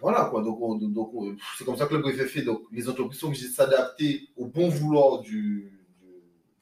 voilà 0.01 0.27
quoi, 0.31 0.43
donc, 0.43 0.59
on- 0.61 0.77
donc 0.77 1.11
on- 1.14 1.35
c'est 1.59 1.64
comme 1.64 1.77
ça 1.77 1.87
que 1.87 1.95
le 1.95 2.03
préfet 2.03 2.27
fait. 2.27 2.43
Donc 2.43 2.62
les 2.73 2.89
entreprises 2.89 3.18
sont 3.21 3.27
obligées 3.29 3.49
de 3.49 3.53
s'adapter 3.53 4.29
au 4.37 4.47
bon 4.47 4.68
vouloir 4.68 5.21
du, 5.21 5.73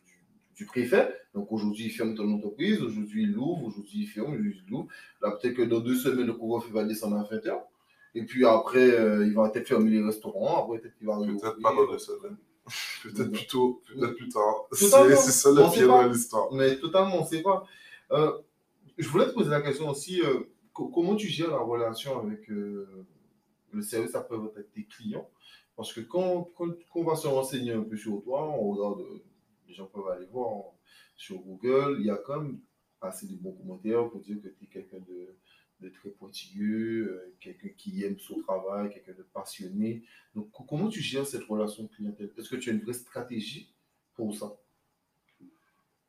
du, 0.07 0.15
du 0.57 0.65
préfet. 0.67 1.15
Donc 1.35 1.53
aujourd'hui, 1.53 1.85
il 1.87 1.91
ferme 1.91 2.15
ton 2.15 2.31
entreprise, 2.33 2.81
aujourd'hui, 2.83 3.23
il 3.25 3.33
l'ouvre, 3.33 3.65
aujourd'hui, 3.67 4.01
il 4.03 4.07
ferme, 4.07 4.29
aujourd'hui, 4.33 4.57
il 4.67 4.71
l'ouvre. 4.71 4.87
Là, 5.23 5.31
peut-être 5.33 5.55
que 5.55 5.63
dans 5.63 5.81
deux 5.81 5.95
semaines, 5.97 6.27
le 6.27 6.33
couvre-feu 6.35 6.73
va 6.73 6.85
descendre 6.85 7.17
à 7.17 7.23
20h. 7.25 7.59
Et 8.15 8.25
puis 8.25 8.45
après, 8.47 8.91
euh, 8.91 9.27
il 9.27 9.35
va 9.35 9.49
peut-être 9.51 9.69
fermer 9.69 9.91
les 9.91 10.03
restaurants. 10.03 10.65
Après, 10.65 10.79
peut-être 10.79 10.97
qu'il 10.97 11.07
va 11.07 11.19
Peut-être 11.19 11.61
pas 11.61 11.75
dans 11.75 11.87
deux 11.91 11.99
semaines. 11.99 12.37
Peut-être 13.03 13.31
plus 13.33 13.47
tôt, 13.47 13.83
peut-être 13.87 14.15
plus 14.15 14.29
tard. 14.29 14.67
C'est 14.73 14.87
ça 14.89 15.05
le 15.05 15.15
On 15.63 15.71
sait 15.71 15.81
pire 15.81 15.89
de 16.05 16.13
l'histoire. 16.13 16.53
Mais 16.53 16.79
totalement, 16.79 17.25
c'est 17.25 17.43
pas. 17.43 17.65
Euh, 18.13 18.33
je 18.97 19.09
voulais 19.09 19.27
te 19.27 19.33
poser 19.33 19.51
la 19.51 19.61
question 19.63 19.89
aussi 19.89 20.21
euh, 20.23 20.41
co- 20.73 20.89
comment 20.89 21.15
tu 21.17 21.29
gères 21.29 21.51
la 21.51 21.59
relation 21.59 22.19
avec 22.21 22.51
euh, 22.51 23.07
le 23.73 23.83
service 23.83 24.15
après-vente 24.15 24.53
avec 24.57 24.73
tes 24.73 24.85
clients? 24.85 25.29
Parce 25.77 25.93
que 25.93 26.01
quand, 26.01 26.51
quand, 26.57 26.69
quand 26.93 27.01
on 27.01 27.05
va 27.05 27.17
se 27.17 27.29
renseigner 27.29 27.73
un 27.73 27.83
peu 27.83 27.97
sur 27.97 28.23
toi, 28.23 28.49
on 28.49 28.71
regarde, 28.73 29.05
les 29.69 29.75
gens 29.75 29.87
peuvent 29.87 30.09
aller 30.09 30.27
voir 30.27 30.65
sur 31.17 31.39
Google, 31.39 31.97
il 32.01 32.07
y 32.07 32.11
a 32.11 32.17
quand 32.17 32.41
même 32.41 32.59
assez 33.01 33.27
de 33.29 33.35
bons 33.37 33.53
commentaires 33.53 34.09
pour 34.11 34.21
dire 34.21 34.37
que 34.43 34.49
tu 34.49 34.65
es 34.65 34.67
quelqu'un 34.67 34.99
de, 34.99 35.37
de 35.81 35.89
très 35.91 36.11
pointilleux, 36.11 37.09
euh, 37.13 37.37
quelqu'un 37.41 37.69
qui 37.77 38.05
aime 38.05 38.19
son 38.19 38.41
travail, 38.41 38.91
quelqu'un 38.91 39.13
de 39.15 39.23
passionné. 39.23 40.05
Donc, 40.35 40.51
co- 40.53 40.65
comment 40.65 40.89
tu 40.89 41.01
gères 41.01 41.27
cette 41.27 41.45
relation 41.45 41.87
clientèle? 41.89 42.33
Est-ce 42.37 42.49
que 42.51 42.57
tu 42.57 42.71
as 42.71 42.73
une 42.75 42.83
vraie 42.83 42.93
stratégie 42.95 43.75
pour 44.15 44.35
ça? 44.37 44.57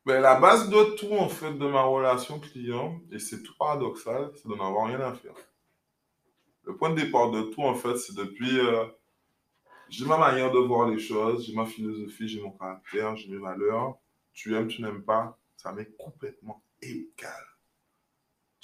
Mais 0.04 0.20
la 0.20 0.38
base 0.38 0.68
de 0.68 0.94
tout, 0.96 1.12
en 1.14 1.30
fait, 1.30 1.54
de 1.54 1.66
ma 1.66 1.80
relation 1.84 2.38
client, 2.38 3.00
et 3.10 3.18
c'est 3.18 3.42
tout 3.42 3.54
paradoxal, 3.58 4.30
c'est 4.34 4.46
de 4.48 4.54
n'avoir 4.54 4.88
rien 4.88 5.00
à 5.00 5.14
faire. 5.14 5.34
Le 6.64 6.74
point 6.74 6.88
de 6.88 7.02
départ 7.02 7.30
de 7.30 7.42
tout, 7.42 7.62
en 7.62 7.74
fait, 7.74 7.98
c'est 7.98 8.16
depuis. 8.16 8.58
euh, 8.60 8.86
j'ai 9.90 10.06
ma 10.06 10.16
manière 10.16 10.50
de 10.50 10.58
voir 10.58 10.88
les 10.88 10.98
choses, 10.98 11.44
j'ai 11.46 11.54
ma 11.54 11.66
philosophie, 11.66 12.28
j'ai 12.28 12.40
mon 12.40 12.52
caractère, 12.52 13.14
j'ai 13.16 13.28
mes 13.28 13.36
valeurs. 13.38 13.98
tu 14.32 14.54
aimes, 14.56 14.68
tu 14.68 14.80
n'aimes 14.82 15.02
pas, 15.04 15.38
ça 15.56 15.72
m'est 15.72 15.94
complètement 15.98 16.62
égal. 16.80 17.49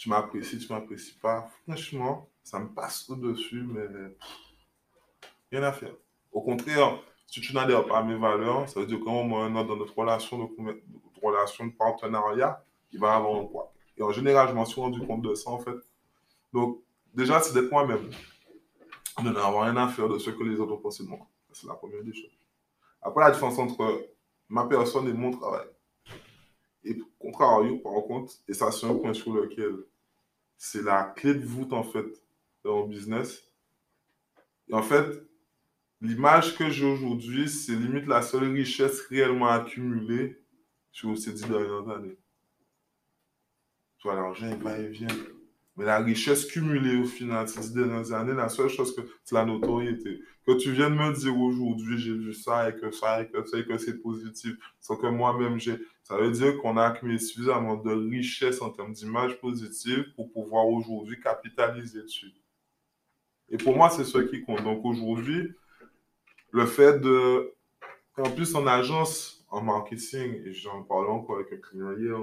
Tu 0.06 0.10
m'apprécies, 0.10 0.60
tu 0.60 0.72
m'apprécies 0.72 1.18
pas. 1.18 1.48
Franchement, 1.64 2.30
ça 2.44 2.60
me 2.60 2.68
passe 2.68 3.10
au-dessus, 3.10 3.64
mais 3.64 3.88
rien 5.50 5.64
à 5.64 5.72
faire. 5.72 5.96
Au 6.30 6.42
contraire, 6.42 7.00
si 7.26 7.40
tu 7.40 7.52
n'adhères 7.52 7.84
pas 7.86 7.98
à 7.98 8.02
mes 8.04 8.14
valeurs, 8.14 8.68
ça 8.68 8.78
veut 8.78 8.86
dire 8.86 9.00
qu'à 9.04 9.10
un 9.10 9.24
moment 9.24 9.64
dans 9.64 9.74
notre 9.74 9.98
relation 9.98 10.38
de, 10.38 10.84
relation 11.20 11.66
de 11.66 11.72
partenariat, 11.72 12.64
il 12.92 13.00
va 13.00 13.16
avoir 13.16 13.40
un 13.40 13.46
poids. 13.46 13.72
Et 13.96 14.02
en 14.04 14.12
général, 14.12 14.46
je 14.48 14.54
m'en 14.54 14.64
suis 14.64 14.80
rendu 14.80 15.04
compte 15.04 15.22
de 15.22 15.34
ça, 15.34 15.50
en 15.50 15.58
fait. 15.58 15.74
Donc, 16.52 16.84
déjà, 17.12 17.40
c'est 17.40 17.52
d'être 17.52 17.72
moi-même. 17.72 18.08
De 19.24 19.30
n'avoir 19.30 19.64
rien 19.64 19.76
à 19.76 19.88
faire 19.88 20.08
de 20.08 20.20
ce 20.20 20.30
que 20.30 20.44
les 20.44 20.60
autres 20.60 20.76
pensé 20.76 21.02
de 21.02 21.08
moi. 21.08 21.26
C'est 21.52 21.66
la 21.66 21.74
première 21.74 22.04
des 22.04 22.14
choses. 22.14 22.38
Après, 23.02 23.24
la 23.24 23.32
différence 23.32 23.58
entre 23.58 24.06
ma 24.48 24.66
personne 24.66 25.08
et 25.08 25.12
mon 25.12 25.32
travail. 25.32 25.66
Et 26.84 26.96
contrario, 27.18 27.78
par 27.78 27.94
contre, 28.04 28.34
et 28.46 28.54
ça, 28.54 28.70
c'est 28.70 28.86
un 28.86 28.94
point 28.94 29.12
sur 29.12 29.34
lequel 29.34 29.74
c'est 30.56 30.82
la 30.82 31.04
clé 31.04 31.34
de 31.34 31.44
voûte, 31.44 31.72
en 31.72 31.82
fait, 31.82 32.06
mon 32.64 32.86
business. 32.86 33.44
Et 34.68 34.74
en 34.74 34.82
fait, 34.82 35.22
l'image 36.00 36.56
que 36.56 36.70
j'ai 36.70 36.86
aujourd'hui, 36.86 37.48
c'est 37.48 37.76
limite 37.76 38.06
la 38.06 38.22
seule 38.22 38.50
richesse 38.50 39.00
réellement 39.02 39.48
accumulée 39.48 40.42
sur 40.92 41.16
ces 41.16 41.32
dix 41.32 41.46
dernières 41.46 41.88
années. 41.90 42.18
Tu 43.98 44.08
vois, 44.08 44.16
l'argent, 44.16 44.48
il 44.50 44.62
va 44.62 44.78
et 44.78 44.88
vient. 44.88 45.08
Mais 45.76 45.84
la 45.84 45.98
richesse 45.98 46.46
cumulée 46.46 46.96
au 46.96 47.04
final, 47.04 47.46
ces 47.48 47.74
dernières 47.74 48.12
années, 48.12 48.32
la 48.32 48.48
seule 48.48 48.70
chose 48.70 48.94
que 48.96 49.02
c'est 49.24 49.34
la 49.34 49.44
notoriété. 49.44 50.22
Que 50.46 50.52
tu 50.52 50.72
viennes 50.72 50.94
me 50.94 51.12
dire 51.12 51.38
aujourd'hui, 51.38 51.98
j'ai 51.98 52.14
vu 52.14 52.32
ça 52.32 52.70
et 52.70 52.74
que 52.74 52.90
ça 52.90 53.20
et 53.20 53.28
que 53.28 53.44
ça 53.44 53.58
et 53.58 53.66
que 53.66 53.76
c'est 53.76 54.00
positif, 54.00 54.56
sans 54.80 54.96
que 54.96 55.06
moi-même 55.06 55.58
j'ai. 55.58 55.78
Ça 56.02 56.16
veut 56.16 56.30
dire 56.30 56.56
qu'on 56.58 56.76
a 56.76 56.84
accumulé 56.84 57.18
suffisamment 57.18 57.76
de 57.76 57.90
richesse 57.90 58.62
en 58.62 58.70
termes 58.70 58.92
d'image 58.92 59.38
positive 59.40 60.06
pour 60.14 60.32
pouvoir 60.32 60.66
aujourd'hui 60.66 61.20
capitaliser 61.20 62.02
dessus. 62.02 62.32
Et 63.48 63.58
pour 63.58 63.76
moi, 63.76 63.90
c'est 63.90 64.04
ce 64.04 64.18
qui 64.18 64.42
compte. 64.42 64.62
Donc 64.62 64.84
aujourd'hui, 64.84 65.52
le 66.52 66.66
fait 66.66 67.00
de. 67.00 67.52
En 68.16 68.30
plus, 68.30 68.54
en 68.54 68.66
agence, 68.66 69.44
en 69.50 69.60
marketing, 69.60 70.42
et 70.46 70.52
j'en 70.52 70.82
parlais 70.84 71.10
encore 71.10 71.36
avec 71.36 71.52
un 71.52 71.58
client 71.58 71.92
hier, 71.98 72.18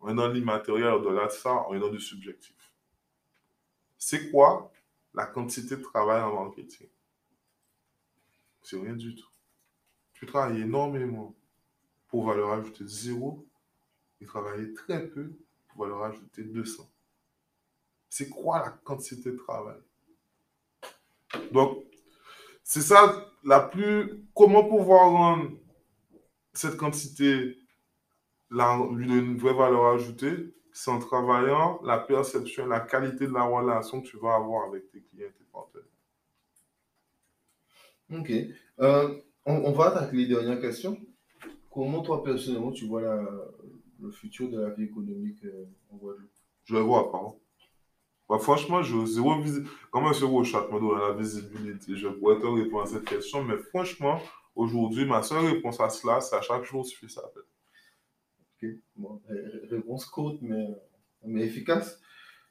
on 0.00 0.10
est 0.10 0.14
dans 0.14 0.28
l'immatériel, 0.28 0.92
au-delà 0.92 1.26
de 1.26 1.32
ça, 1.32 1.64
on 1.68 1.74
est 1.74 1.80
dans 1.80 1.90
du 1.90 2.00
subjectif. 2.00 2.55
C'est 4.08 4.30
quoi 4.30 4.70
la 5.14 5.26
quantité 5.26 5.76
de 5.76 5.82
travail 5.82 6.22
en 6.22 6.44
marketing? 6.44 6.86
C'est 8.62 8.78
rien 8.78 8.94
du 8.94 9.16
tout. 9.16 9.28
Tu 10.14 10.26
travailles 10.26 10.60
énormément 10.60 11.34
pour 12.06 12.24
valeur 12.24 12.52
ajoutée 12.52 12.86
zéro 12.86 13.44
et 14.20 14.24
travailler 14.24 14.72
très 14.74 15.08
peu 15.08 15.32
pour 15.66 15.80
valeur 15.80 16.04
ajoutée 16.04 16.44
200. 16.44 16.88
C'est 18.08 18.28
quoi 18.28 18.60
la 18.60 18.70
quantité 18.70 19.32
de 19.32 19.38
travail? 19.38 19.80
Donc, 21.50 21.82
c'est 22.62 22.82
ça 22.82 23.28
la 23.42 23.58
plus. 23.58 24.24
Comment 24.36 24.62
pouvoir 24.62 25.10
rendre 25.10 25.50
cette 26.52 26.76
quantité 26.76 27.58
lui 28.52 29.08
donner 29.08 29.16
une 29.16 29.36
vraie 29.36 29.52
valeur 29.52 29.86
ajoutée, 29.86 30.54
c'est 30.76 30.90
en 30.90 30.98
travaillant 30.98 31.80
la 31.84 31.96
perception, 31.96 32.66
la 32.66 32.80
qualité 32.80 33.26
de 33.26 33.32
la 33.32 33.44
relation 33.44 34.02
que 34.02 34.08
tu 34.08 34.18
vas 34.18 34.34
avoir 34.34 34.68
avec 34.68 34.90
tes 34.90 35.00
clients 35.00 35.28
et 35.28 35.32
tes 35.32 35.44
partenaires. 35.50 35.86
Ok. 38.12 38.30
Euh, 38.80 39.16
on, 39.46 39.72
va 39.72 39.86
attaquer 39.86 40.16
les 40.18 40.26
dernières 40.26 40.60
questions. 40.60 40.98
Comment 41.70 42.02
toi, 42.02 42.22
personnellement, 42.22 42.72
tu 42.72 42.86
vois 42.86 43.02
le 44.00 44.10
futur 44.10 44.50
de 44.50 44.60
la 44.60 44.68
vie 44.68 44.84
économique 44.84 45.42
euh, 45.46 45.64
en 45.90 45.96
Guadeloupe? 45.96 46.30
Je 46.64 46.74
le 46.74 46.80
vois 46.80 47.10
pas. 47.10 47.34
Bah, 48.28 48.38
franchement, 48.38 48.82
je 48.82 49.06
zéro 49.06 49.40
visibilité. 49.40 49.74
Comment 49.90 50.12
ce 50.12 50.26
chat 50.44 50.68
me 50.70 50.78
donne 50.78 50.98
la 50.98 51.14
visibilité? 51.14 51.96
Je 51.96 52.08
pourrais 52.08 52.38
te 52.38 52.46
répondre 52.46 52.82
à 52.82 52.86
cette 52.86 53.06
question, 53.06 53.42
mais 53.42 53.56
franchement, 53.56 54.20
aujourd'hui, 54.54 55.06
ma 55.06 55.22
seule 55.22 55.46
réponse 55.46 55.80
à 55.80 55.88
cela, 55.88 56.20
c'est 56.20 56.36
à 56.36 56.42
chaque 56.42 56.64
jour 56.64 56.84
suffit 56.84 57.08
ça. 57.08 57.22
Bon, 58.96 59.20
réponse 59.70 60.06
courte, 60.06 60.38
mais, 60.42 60.66
mais 61.24 61.44
efficace. 61.44 62.00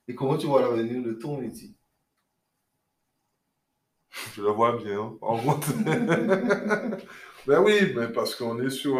Et 0.08 0.16
comment 0.16 0.38
tu 0.38 0.48
vois 0.48 0.62
l'avenir 0.62 1.02
de 1.04 1.14
ton 1.14 1.40
métier? 1.40 1.72
Je 4.34 4.42
le 4.42 4.50
vois 4.50 4.78
bien, 4.78 5.18
en 5.22 5.36
route. 5.36 5.66
ben 7.48 7.64
oui, 7.64 7.94
mais 7.96 8.08
parce 8.14 8.36
qu'on 8.36 8.62
est 8.62 8.70
sur 8.70 8.98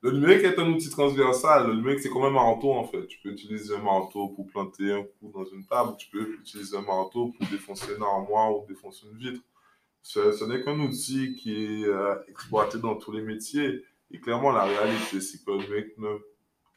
le 0.00 0.12
numérique 0.12 0.44
est 0.44 0.58
un 0.58 0.70
outil 0.70 0.90
transversal. 0.90 1.66
Le 1.66 1.74
numérique, 1.74 2.00
c'est 2.00 2.08
comme 2.08 2.24
un 2.24 2.30
marteau, 2.30 2.72
en 2.72 2.84
fait. 2.84 3.06
Tu 3.08 3.18
peux 3.20 3.30
utiliser 3.30 3.74
un 3.74 3.82
marteau 3.82 4.28
pour 4.28 4.46
planter 4.46 4.92
un 4.92 5.02
coup 5.02 5.32
dans 5.34 5.44
une 5.44 5.66
table. 5.66 5.96
Tu 5.98 6.08
peux 6.10 6.34
utiliser 6.40 6.76
un 6.76 6.82
marteau 6.82 7.32
pour 7.36 7.48
défoncer 7.48 7.96
une 7.96 8.02
armoire 8.02 8.56
ou 8.56 8.64
défoncer 8.68 9.06
une 9.10 9.18
vitre. 9.18 9.42
Ce, 10.02 10.44
n'est 10.44 10.62
qu'un 10.62 10.78
outil 10.78 11.34
qui 11.34 11.52
est 11.52 11.84
euh, 11.84 12.14
exploité 12.28 12.78
dans 12.78 12.94
tous 12.94 13.10
les 13.10 13.22
métiers. 13.22 13.82
Et 14.10 14.20
clairement, 14.20 14.52
la 14.52 14.64
réalité, 14.64 15.20
c'est 15.20 15.44
que 15.44 15.50
le 15.50 15.58
numérique, 15.58 15.94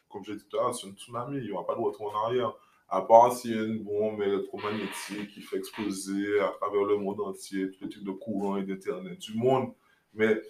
comme 0.10 0.24
j'ai 0.24 0.36
dit 0.36 0.44
tout 0.50 0.58
à 0.58 0.64
l'heure, 0.64 0.76
c'est 0.76 0.88
un 0.88 0.92
tsunami. 0.92 1.38
Il 1.38 1.46
n'y 1.46 1.52
aura 1.52 1.66
pas 1.66 1.76
de 1.76 1.82
retour 1.82 2.14
en 2.14 2.28
arrière. 2.28 2.54
À 2.90 3.02
part 3.02 3.32
s'il 3.32 3.56
y 3.56 3.58
a 3.58 3.64
une 3.64 3.84
bombe 3.84 4.22
électromagnétique 4.22 5.34
qui 5.34 5.42
fait 5.42 5.58
exploser 5.58 6.40
à 6.42 6.50
travers 6.60 6.84
le 6.84 6.98
monde 6.98 7.22
entier 7.22 7.72
tous 7.72 7.86
les 7.86 7.90
types 7.90 8.04
de 8.04 8.12
courants 8.12 8.58
et 8.58 8.64
d'Internet 8.64 9.18
du 9.18 9.34
monde. 9.36 9.74
Mais 10.14 10.42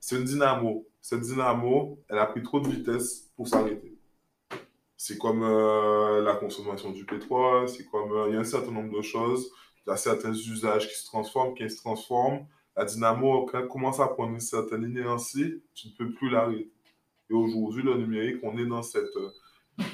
c'est 0.00 0.16
une 0.16 0.24
dynamo. 0.24 0.86
Cette 1.02 1.20
dynamo, 1.20 1.98
elle 2.08 2.18
a 2.18 2.26
pris 2.26 2.42
trop 2.42 2.58
de 2.58 2.68
vitesse 2.68 3.30
pour 3.36 3.48
s'arrêter. 3.48 3.98
C'est 4.96 5.18
comme 5.18 5.42
euh, 5.42 6.22
la 6.22 6.36
consommation 6.36 6.90
du 6.90 7.04
pétrole, 7.04 7.68
c'est 7.68 7.86
comme 7.86 8.12
euh, 8.12 8.28
il 8.28 8.34
y 8.34 8.36
a 8.36 8.40
un 8.40 8.44
certain 8.44 8.70
nombre 8.70 8.96
de 8.96 9.02
choses, 9.02 9.50
il 9.86 9.90
y 9.90 9.92
a 9.92 9.96
certains 9.96 10.32
usages 10.32 10.88
qui 10.88 10.94
se 10.94 11.06
transforment, 11.06 11.54
qui 11.54 11.68
se 11.70 11.78
transforment. 11.78 12.46
La 12.80 12.86
dynamo, 12.86 13.44
quand 13.44 13.58
elle 13.58 13.68
commence 13.68 14.00
à 14.00 14.08
prendre 14.08 14.32
une 14.32 14.40
certaine 14.40 14.84
inertie, 14.84 15.62
tu 15.74 15.88
ne 15.88 15.92
peux 15.98 16.14
plus 16.14 16.30
l'arrêter. 16.30 16.72
Et 17.28 17.34
aujourd'hui, 17.34 17.82
le 17.82 17.94
numérique, 17.98 18.38
on 18.42 18.56
est 18.56 18.64
dans 18.64 18.82
cette. 18.82 19.14
Euh, 19.16 19.84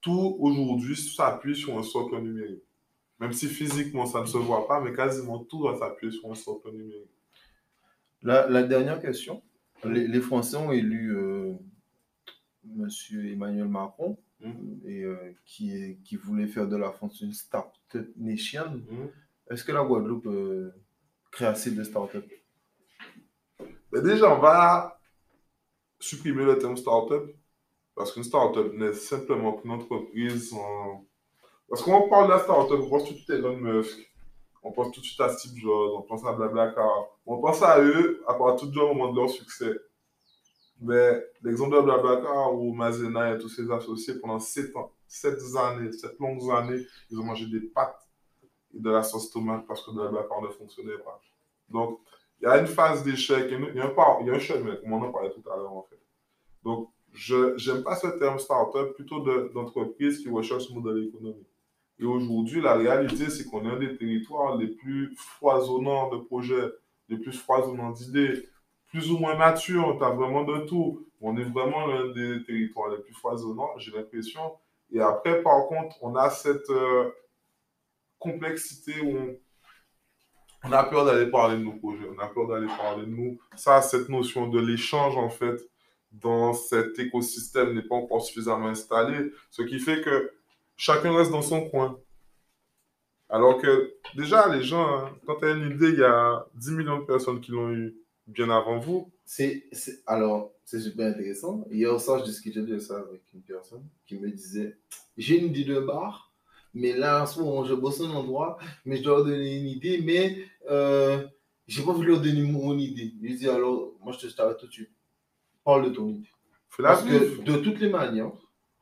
tout 0.00 0.36
aujourd'hui 0.40 0.96
s'appuie 0.96 1.54
sur 1.54 1.78
un 1.78 1.84
socle 1.84 2.20
numérique. 2.20 2.64
Même 3.20 3.32
si 3.32 3.46
physiquement 3.46 4.04
ça 4.04 4.22
ne 4.22 4.26
se 4.26 4.36
voit 4.36 4.66
pas, 4.66 4.80
mais 4.80 4.92
quasiment 4.92 5.44
tout 5.44 5.58
doit 5.58 5.78
s'appuyer 5.78 6.12
sur 6.12 6.28
un 6.28 6.34
socle 6.34 6.72
numérique. 6.72 7.08
La, 8.20 8.64
dernière 8.64 9.00
question. 9.00 9.40
Les, 9.84 10.20
Français 10.20 10.56
ont 10.56 10.72
élu 10.72 11.16
euh, 11.16 11.54
M. 12.64 12.88
Emmanuel 13.30 13.68
Macron, 13.68 14.18
mmh. 14.40 14.88
et, 14.88 15.04
euh, 15.04 15.32
qui, 15.44 15.98
qui 16.04 16.16
voulait 16.16 16.48
faire 16.48 16.66
de 16.66 16.76
la 16.76 16.90
France 16.90 17.20
une 17.20 17.32
start-up 17.32 18.08
nation. 18.16 18.82
Mmh. 18.90 19.52
Est-ce 19.52 19.62
que 19.62 19.70
la 19.70 19.84
Guadeloupe 19.84 20.26
euh, 20.26 20.72
assez 21.42 21.72
de 21.72 21.82
start-up 21.82 22.24
ben 23.90 24.02
Déjà, 24.02 24.32
on 24.32 24.40
va 24.40 24.98
supprimer 25.98 26.44
le 26.44 26.58
terme 26.58 26.76
start-up, 26.76 27.30
parce 27.94 28.12
qu'une 28.12 28.24
start-up 28.24 28.72
n'est 28.74 28.92
simplement 28.92 29.54
qu'une 29.54 29.72
entreprise 29.72 30.52
en... 30.52 31.04
Parce 31.68 31.82
qu'on 31.82 32.08
parle 32.08 32.26
de 32.26 32.32
la 32.32 32.38
start-up, 32.40 32.80
on 32.82 32.90
pense 32.90 33.04
tout 33.04 33.14
de 33.14 33.18
suite 33.18 33.30
à 33.30 33.34
Elon 33.34 33.56
Musk, 33.56 33.98
on 34.62 34.72
pense 34.72 34.92
tout 34.92 35.00
de 35.00 35.06
suite 35.06 35.20
à 35.20 35.28
Steve 35.30 35.56
Jobs, 35.56 35.92
on 35.96 36.02
pense 36.02 36.24
à 36.24 36.32
Blablacar, 36.32 37.06
on 37.26 37.40
pense 37.40 37.62
à 37.62 37.80
eux 37.80 38.22
à 38.28 38.34
partir 38.34 38.68
du 38.68 38.78
moment 38.78 39.12
de 39.12 39.20
leur 39.20 39.30
succès. 39.30 39.72
Mais 40.80 41.22
l'exemple 41.42 41.76
de 41.76 41.80
Blablacar 41.80 42.54
ou 42.54 42.74
Mazena 42.74 43.34
et 43.34 43.38
tous 43.38 43.48
ses 43.48 43.70
associés 43.70 44.14
pendant 44.20 44.38
7 44.38 44.76
ans, 44.76 44.92
7 45.06 45.38
années, 45.56 45.92
7 45.92 46.18
longues 46.18 46.50
années, 46.50 46.84
ils 47.10 47.18
ont 47.18 47.24
mangé 47.24 47.46
des 47.46 47.60
pâtes 47.60 48.03
de 48.74 48.90
la 48.90 49.02
sauce 49.02 49.30
tomate 49.30 49.66
parce 49.66 49.84
que 49.84 49.90
Blablacar 49.90 50.42
ne 50.42 50.48
fonctionnait 50.48 50.98
pas. 50.98 51.20
Donc, 51.68 52.00
il 52.40 52.44
y 52.44 52.46
a 52.46 52.58
une 52.58 52.66
phase 52.66 53.02
d'échec, 53.04 53.46
il 53.48 53.52
y 53.52 53.54
a 53.54 53.58
un, 53.58 54.18
il 54.20 54.26
y 54.26 54.30
a 54.30 54.34
un 54.34 54.38
chemin, 54.38 54.76
comme 54.76 54.92
on 54.92 55.02
en 55.02 55.12
parlait 55.12 55.30
tout 55.30 55.48
à 55.50 55.56
l'heure 55.56 55.72
en 55.72 55.82
fait. 55.82 56.00
Donc, 56.62 56.90
je 57.12 57.70
n'aime 57.70 57.82
pas 57.82 57.96
ce 57.96 58.08
terme 58.18 58.38
startup, 58.38 58.94
plutôt 58.94 59.20
d'entreprise 59.54 60.18
qui 60.20 60.28
recherche 60.28 60.66
ce 60.66 60.72
modèle 60.72 61.04
économique. 61.04 61.46
Et 61.98 62.04
aujourd'hui, 62.04 62.60
la 62.60 62.74
réalité, 62.74 63.30
c'est 63.30 63.44
qu'on 63.44 63.64
est 63.64 63.70
un 63.70 63.78
des 63.78 63.96
territoires 63.96 64.56
les 64.56 64.66
plus 64.66 65.14
foisonnants 65.16 66.10
de 66.10 66.16
projets, 66.18 66.72
les 67.08 67.18
plus 67.18 67.32
foisonnants 67.32 67.92
d'idées, 67.92 68.48
plus 68.88 69.10
ou 69.12 69.18
moins 69.18 69.36
matures, 69.36 69.96
tu 69.98 70.04
as 70.04 70.10
vraiment 70.10 70.44
de 70.44 70.66
tout. 70.66 71.06
On 71.20 71.36
est 71.36 71.44
vraiment 71.44 71.86
l'un 71.86 72.08
des 72.08 72.42
territoires 72.44 72.90
les 72.90 72.98
plus 72.98 73.14
foisonnants, 73.14 73.78
j'ai 73.78 73.92
l'impression. 73.92 74.40
Et 74.92 75.00
après, 75.00 75.42
par 75.42 75.66
contre, 75.66 75.96
on 76.02 76.16
a 76.16 76.30
cette 76.30 76.68
euh, 76.70 77.10
complexité 78.24 79.00
où 79.02 79.38
on, 80.64 80.72
a 80.72 80.82
peur 80.84 81.04
d'aller 81.04 81.30
parler 81.30 81.58
de 81.58 81.62
nos 81.62 81.74
projets, 81.74 82.06
on 82.16 82.18
a 82.18 82.26
peur 82.26 82.48
d'aller 82.48 82.66
parler 82.66 83.04
de 83.04 83.10
nous. 83.10 83.38
Ça, 83.54 83.82
cette 83.82 84.08
notion 84.08 84.48
de 84.48 84.58
l'échange, 84.58 85.16
en 85.16 85.28
fait, 85.28 85.60
dans 86.10 86.54
cet 86.54 86.98
écosystème 86.98 87.74
n'est 87.74 87.82
pas 87.82 87.96
encore 87.96 88.22
suffisamment 88.22 88.68
installée. 88.68 89.30
Ce 89.50 89.62
qui 89.62 89.78
fait 89.78 90.00
que 90.00 90.32
chacun 90.76 91.14
reste 91.14 91.30
dans 91.30 91.42
son 91.42 91.68
coin. 91.68 91.98
Alors 93.28 93.60
que 93.60 93.94
déjà, 94.16 94.48
les 94.54 94.62
gens, 94.62 94.86
hein, 94.88 95.18
quand 95.26 95.36
tu 95.36 95.44
as 95.46 95.50
une 95.50 95.72
idée, 95.72 95.90
il 95.90 95.98
y 95.98 96.04
a 96.04 96.46
10 96.54 96.72
millions 96.72 96.98
de 97.00 97.04
personnes 97.04 97.40
qui 97.40 97.50
l'ont 97.50 97.70
eu 97.72 97.94
bien 98.26 98.48
avant 98.50 98.78
vous. 98.78 99.10
c'est- 99.24 100.02
alors, 100.06 100.52
c'est 100.64 100.80
super 100.80 101.06
intéressant. 101.08 101.64
Hier 101.70 101.98
soir, 102.00 102.20
je 102.20 102.24
discutais 102.24 102.62
de 102.62 102.78
ça 102.78 102.98
avec 102.98 103.22
une 103.34 103.42
personne 103.42 103.86
qui 104.06 104.18
me 104.18 104.30
disait 104.30 104.76
J'ai 105.16 105.38
une 105.38 105.46
idée 105.46 105.64
de 105.64 105.80
bar, 105.80 106.23
mais 106.74 106.92
là, 106.92 107.22
en 107.22 107.26
ce 107.26 107.38
moment, 107.40 107.64
je 107.64 107.74
bosse 107.74 108.00
un 108.00 108.10
endroit, 108.10 108.58
mais 108.84 108.96
je 108.96 109.02
dois 109.02 109.16
leur 109.18 109.26
donner 109.26 109.56
une 109.58 109.66
idée, 109.68 110.00
mais 110.02 110.38
euh, 110.70 111.24
j'ai 111.66 111.82
pas 111.82 111.92
voulu 111.92 112.08
leur 112.08 112.20
donner 112.20 112.42
mon 112.42 112.76
idée. 112.78 113.12
Je 113.20 113.26
lui 113.26 113.36
dis 113.36 113.48
Alors, 113.48 113.92
moi, 114.02 114.12
je 114.12 114.18
te 114.18 114.28
je 114.28 114.34
t'arrête 114.36 114.58
tout 114.58 114.66
de 114.66 114.72
suite. 114.72 114.90
Parle 115.64 115.90
de 115.90 115.94
ton 115.94 116.08
idée. 116.08 116.28
Parce 116.78 117.04
que 117.04 117.42
de 117.42 117.56
toutes 117.58 117.78
les 117.80 117.88
manières, 117.88 118.32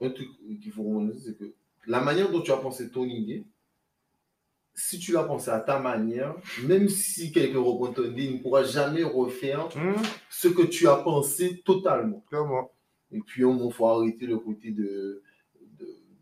un 0.01 0.11
truc 0.11 0.29
qu'il 0.61 0.73
faut 0.73 0.83
reconnaître, 0.83 1.21
c'est 1.25 1.37
que 1.39 1.53
la 1.87 2.01
manière 2.01 2.31
dont 2.31 2.41
tu 2.41 2.51
as 2.51 2.57
pensé 2.57 2.91
ton 2.91 3.05
idée, 3.05 3.45
si 4.75 4.99
tu 4.99 5.13
l'as 5.13 5.25
pensé 5.25 5.51
à 5.51 5.61
ta 5.61 5.79
manière, 5.79 6.35
même 6.65 6.89
si 6.89 7.31
quelqu'un 7.31 7.59
reprend 7.61 7.93
ton 7.93 8.05
idée, 8.05 8.25
il 8.25 8.37
ne 8.37 8.39
pourra 8.39 8.65
jamais 8.65 9.03
refaire 9.03 9.69
Hum, 9.77 9.95
ce 10.31 10.49
que 10.49 10.63
tu 10.63 10.89
as 10.89 10.97
pensé 10.97 11.61
totalement. 11.65 12.25
clairement. 12.29 12.71
Et 13.11 13.21
puis, 13.21 13.43
il 13.43 13.73
faut 13.73 13.87
arrêter 13.87 14.27
le 14.27 14.39
côté 14.39 14.71
de, 14.71 15.23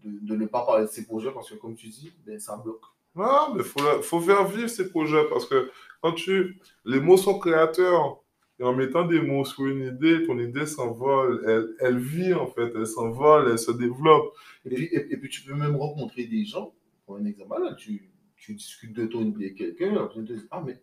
de, 0.05 0.37
ne 0.37 0.47
pas 0.47 0.65
parler 0.65 0.87
de 0.87 0.91
ces 0.91 1.05
projets 1.07 1.31
parce 1.33 1.51
que, 1.51 1.57
comme 1.57 1.75
tu 1.75 1.89
dis, 1.89 2.13
ben, 2.27 2.39
ça 2.39 2.57
bloque. 2.57 2.83
Non, 3.15 3.55
mais 3.55 3.63
faut, 3.65 3.83
la- 3.83 4.01
faut 4.03 4.21
faire 4.21 4.47
vivre 4.47 4.69
ces 4.69 4.89
projets 4.91 5.25
parce 5.29 5.47
que 5.47 5.71
quand 6.01 6.13
tu. 6.13 6.59
Les 6.85 7.01
mots 7.01 7.17
sont 7.17 7.39
créateurs. 7.39 8.23
Et 8.59 8.63
en 8.63 8.75
mettant 8.75 9.07
des 9.07 9.23
mots 9.23 9.47
sur 9.47 9.65
une 9.67 9.87
idée, 9.87 10.23
ton 10.27 10.39
idée 10.39 10.67
s'envole. 10.67 11.43
Elle, 11.49 11.75
elle 11.81 11.99
vit 11.99 12.35
en 12.35 12.47
fait, 12.47 12.71
elle 12.75 12.87
s'envole, 12.87 13.49
elle 13.51 13.59
se 13.59 13.71
développe. 13.71 14.35
Et 14.67 14.75
puis, 14.75 14.85
et, 14.85 15.15
et 15.15 15.17
puis, 15.17 15.31
tu 15.31 15.41
peux 15.43 15.55
même 15.55 15.77
rencontrer 15.77 16.25
des 16.27 16.45
gens. 16.45 16.75
Pour 17.07 17.17
un 17.17 17.25
exemple, 17.25 17.59
là, 17.63 17.73
tu, 17.73 18.11
tu 18.37 18.55
discutes 18.55 18.93
de 18.93 19.07
ton 19.07 19.23
idée 19.23 19.47
avec 19.47 19.57
quelqu'un, 19.57 19.95
personne 19.95 20.27
te 20.27 20.35
dit 20.35 20.47
Ah, 20.51 20.63
mais 20.65 20.79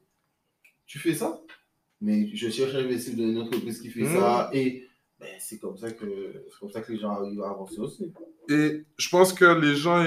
tu 0.87 0.97
fais 0.97 1.13
ça? 1.13 1.39
Mais 2.01 2.27
je 2.33 2.49
cherche 2.49 2.73
à 2.73 2.79
investir 2.79 3.15
dans 3.15 3.23
une 3.29 3.37
entreprise 3.41 3.79
qui 3.79 3.89
fait 3.89 4.01
Mhm. 4.01 4.15
ça. 4.15 4.49
Et 4.53 4.87
ben, 5.19 5.29
c'est 5.39 5.59
comme, 5.59 5.77
ça 5.77 5.91
que- 5.91 6.45
c'est 6.49 6.59
comme 6.59 6.71
ça 6.71 6.81
que 6.81 6.91
les 6.91 6.97
gens 6.99 7.11
arrivent 7.11 7.41
à 7.43 7.51
avancer 7.51 7.79
aussi. 7.79 8.11
Et 8.49 8.85
je 8.97 9.09
pense 9.09 9.33
que 9.33 9.45
les 9.45 9.75
gens, 9.75 10.05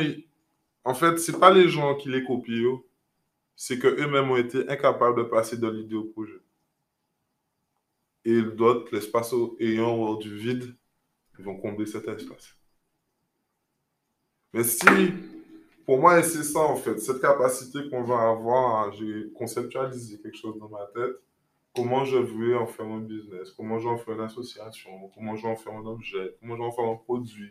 en 0.85 0.95
fait, 0.95 1.19
c'est 1.19 1.39
pas 1.39 1.53
les 1.53 1.69
gens 1.69 1.95
qui 1.97 2.09
les 2.11 2.25
copient, 2.25 2.83
c'est 3.57 3.79
qu'eux-mêmes 3.79 4.31
ont 4.31 4.37
été 4.37 4.69
incapables 4.69 5.19
de 5.19 5.25
passer 5.25 5.57
de 5.59 5.69
l'idée 5.69 5.97
au 5.97 6.05
projet. 6.05 6.41
Et 8.25 8.41
d'autres, 8.41 8.95
l'espace 8.95 9.35
ayant 9.59 10.15
du 10.15 10.35
vide, 10.35 10.75
ils 11.39 11.45
vont 11.45 11.59
combler 11.59 11.87
cet 11.87 12.09
espace. 12.09 12.57
Mais 14.53 14.65
si, 14.65 14.87
pour 15.87 15.99
moi, 16.01 16.23
c'est 16.23 16.43
ça 16.45 16.61
en 16.61 16.77
fait, 16.77 16.99
cette 16.99 17.21
capacité 17.21 17.89
qu'on 17.91 18.05
va 18.05 18.31
avoir, 18.31 18.89
à- 18.89 18.93
j'ai 18.93 19.31
conceptualisé 19.35 20.21
quelque 20.21 20.37
chose 20.37 20.59
dans 20.59 20.69
ma 20.69 20.87
tête, 20.95 21.17
comment 21.75 22.05
je 22.05 22.19
veux 22.19 22.57
en 22.59 22.67
faire 22.67 22.87
un 22.87 23.01
business, 23.01 23.53
comment 23.53 23.79
je 23.79 23.89
vais 23.89 23.95
en 23.95 23.99
faire 23.99 24.15
une 24.15 24.21
association, 24.23 25.11
comment 25.15 25.37
je 25.37 25.43
vais 25.43 25.53
en 25.53 25.57
faire 25.57 25.75
un 25.75 25.87
objet, 25.87 26.37
comment 26.41 26.57
je 26.57 26.61
vais 26.63 26.67
en 26.69 26.73
faire 26.73 26.85
un 26.87 26.97
produit? 26.97 27.51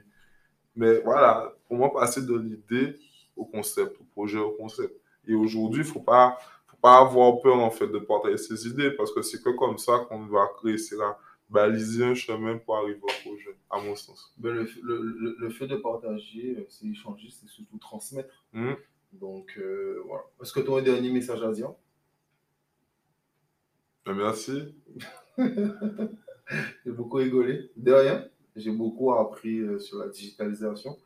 Mais 0.75 0.99
voilà, 1.01 1.53
pour 1.67 1.77
moi, 1.77 1.91
passer 1.93 2.21
de 2.21 2.35
l'idée 2.35 2.95
au 3.35 3.45
concept, 3.45 3.99
au 3.99 4.03
projet 4.03 4.37
au 4.39 4.51
concept? 4.51 4.93
Et 5.27 5.33
aujourd'hui, 5.33 5.81
il 5.81 5.87
ne 5.87 5.91
faut 5.91 5.99
pas, 5.99 6.37
faut 6.67 6.77
pas 6.77 6.99
avoir 6.99 7.39
peur 7.41 7.57
en 7.57 7.71
fait 7.71 7.87
de 7.87 7.99
partager 7.99 8.37
ses 8.37 8.67
idées 8.67 8.91
parce 8.91 9.11
que 9.11 9.21
c'est 9.21 9.41
que 9.43 9.49
comme 9.49 9.77
ça 9.77 10.05
qu'on 10.09 10.25
va 10.25 10.47
réussir 10.63 11.01
à 11.01 11.19
baliser 11.49 12.03
un 12.05 12.13
chemin 12.13 12.57
pour 12.57 12.77
arriver 12.77 12.99
au 13.01 13.27
projet, 13.29 13.57
à 13.69 13.79
mon 13.81 13.95
sens. 13.95 14.33
Ben, 14.37 14.53
le, 14.53 14.69
le, 14.83 15.01
le, 15.01 15.35
le 15.39 15.49
fait 15.49 15.67
de 15.67 15.75
partager, 15.75 16.55
euh, 16.57 16.65
c'est 16.69 16.85
échanger, 16.85 17.29
c'est 17.31 17.47
surtout 17.49 17.77
transmettre. 17.79 18.45
Mhm. 18.53 18.75
Donc, 19.13 19.55
euh, 19.57 20.01
voilà. 20.05 20.23
Est-ce 20.41 20.53
que 20.53 20.59
tu 20.59 20.71
as 20.71 20.75
un 20.77 20.81
dernier 20.83 21.09
message 21.11 21.41
à 21.41 21.51
dire? 21.51 21.73
Mais 24.05 24.13
merci. 24.13 24.75
J'ai 25.37 26.91
beaucoup 26.91 27.17
rigolé. 27.17 27.71
De 27.75 27.91
rien, 27.91 28.25
j'ai 28.59 28.71
beaucoup 28.71 29.13
appris 29.13 29.59
euh, 29.59 29.79
sur 29.79 29.97
la 29.97 30.07
digitalisation. 30.07 30.97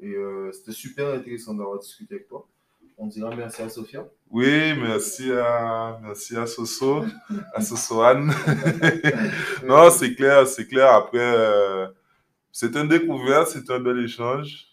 Et 0.00 0.14
euh, 0.14 0.50
c'était 0.52 0.72
super 0.72 1.08
intéressant 1.14 1.54
d'avoir 1.54 1.78
discuté 1.78 2.14
avec 2.14 2.28
toi. 2.28 2.46
On 2.98 3.06
dira 3.06 3.34
merci 3.34 3.62
à 3.62 3.68
Sophia. 3.68 4.06
Oui, 4.30 4.74
merci 4.80 5.30
à, 5.32 5.98
merci 6.02 6.36
à 6.36 6.46
Soso, 6.46 7.04
à 7.54 7.60
Sosoane. 7.60 8.32
non, 9.64 9.90
c'est 9.90 10.14
clair, 10.14 10.46
c'est 10.46 10.66
clair. 10.66 10.92
Après, 10.92 11.18
euh, 11.18 11.86
c'est 12.50 12.74
une 12.76 12.88
découverte, 12.88 13.48
c'est 13.48 13.70
un 13.70 13.80
bel 13.80 13.98
échange. 14.04 14.68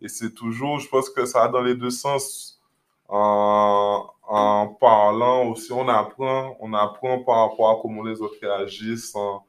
Et 0.00 0.08
c'est 0.08 0.32
toujours, 0.32 0.80
je 0.80 0.88
pense 0.88 1.10
que 1.10 1.24
ça 1.24 1.40
va 1.40 1.48
dans 1.48 1.62
les 1.62 1.74
deux 1.74 1.90
sens. 1.90 2.60
En, 3.08 4.10
en 4.22 4.68
parlant 4.68 5.48
aussi, 5.48 5.72
on 5.72 5.88
apprend, 5.88 6.56
on 6.60 6.72
apprend 6.72 7.20
par 7.20 7.50
rapport 7.50 7.70
à 7.70 7.82
comment 7.82 8.02
les 8.02 8.20
autres 8.20 8.38
réagissent. 8.40 9.14
En, 9.14 9.44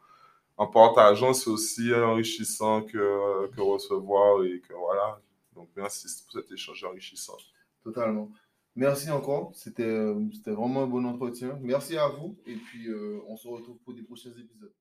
en 0.57 0.67
partageant, 0.67 1.33
c'est 1.33 1.49
aussi 1.49 1.93
enrichissant 1.93 2.83
que, 2.83 3.47
que 3.47 3.61
recevoir. 3.61 4.43
Et 4.43 4.59
que 4.61 4.73
voilà. 4.73 5.19
Donc, 5.55 5.69
merci 5.75 6.07
pour 6.23 6.41
cet 6.41 6.51
échange 6.51 6.83
enrichissant. 6.83 7.37
Totalement. 7.83 8.29
Merci 8.75 9.11
encore. 9.11 9.51
C'était 9.53 9.83
euh, 9.83 10.19
c'était 10.33 10.51
vraiment 10.51 10.83
un 10.83 10.87
bon 10.87 11.05
entretien. 11.05 11.57
Merci 11.61 11.97
à 11.97 12.07
vous. 12.07 12.35
Et 12.45 12.55
puis, 12.55 12.87
euh, 12.87 13.19
on 13.27 13.37
se 13.37 13.47
retrouve 13.47 13.77
pour 13.79 13.93
des 13.93 14.01
prochains 14.03 14.31
épisodes. 14.31 14.73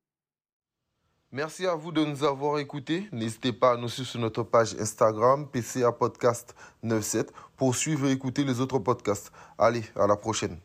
Merci 1.30 1.66
à 1.66 1.74
vous 1.74 1.92
de 1.92 2.04
nous 2.04 2.24
avoir 2.24 2.58
écoutés. 2.58 3.08
N'hésitez 3.10 3.54
pas 3.54 3.72
à 3.72 3.76
nous 3.78 3.88
suivre 3.88 4.08
sur 4.08 4.20
notre 4.20 4.42
page 4.42 4.74
Instagram, 4.74 5.48
PCA 5.50 5.90
Podcast 5.90 6.54
97, 6.82 7.32
pour 7.56 7.74
suivre 7.74 8.06
et 8.06 8.12
écouter 8.12 8.44
les 8.44 8.60
autres 8.60 8.78
podcasts. 8.78 9.32
Allez, 9.56 9.82
à 9.96 10.06
la 10.06 10.16
prochaine. 10.16 10.58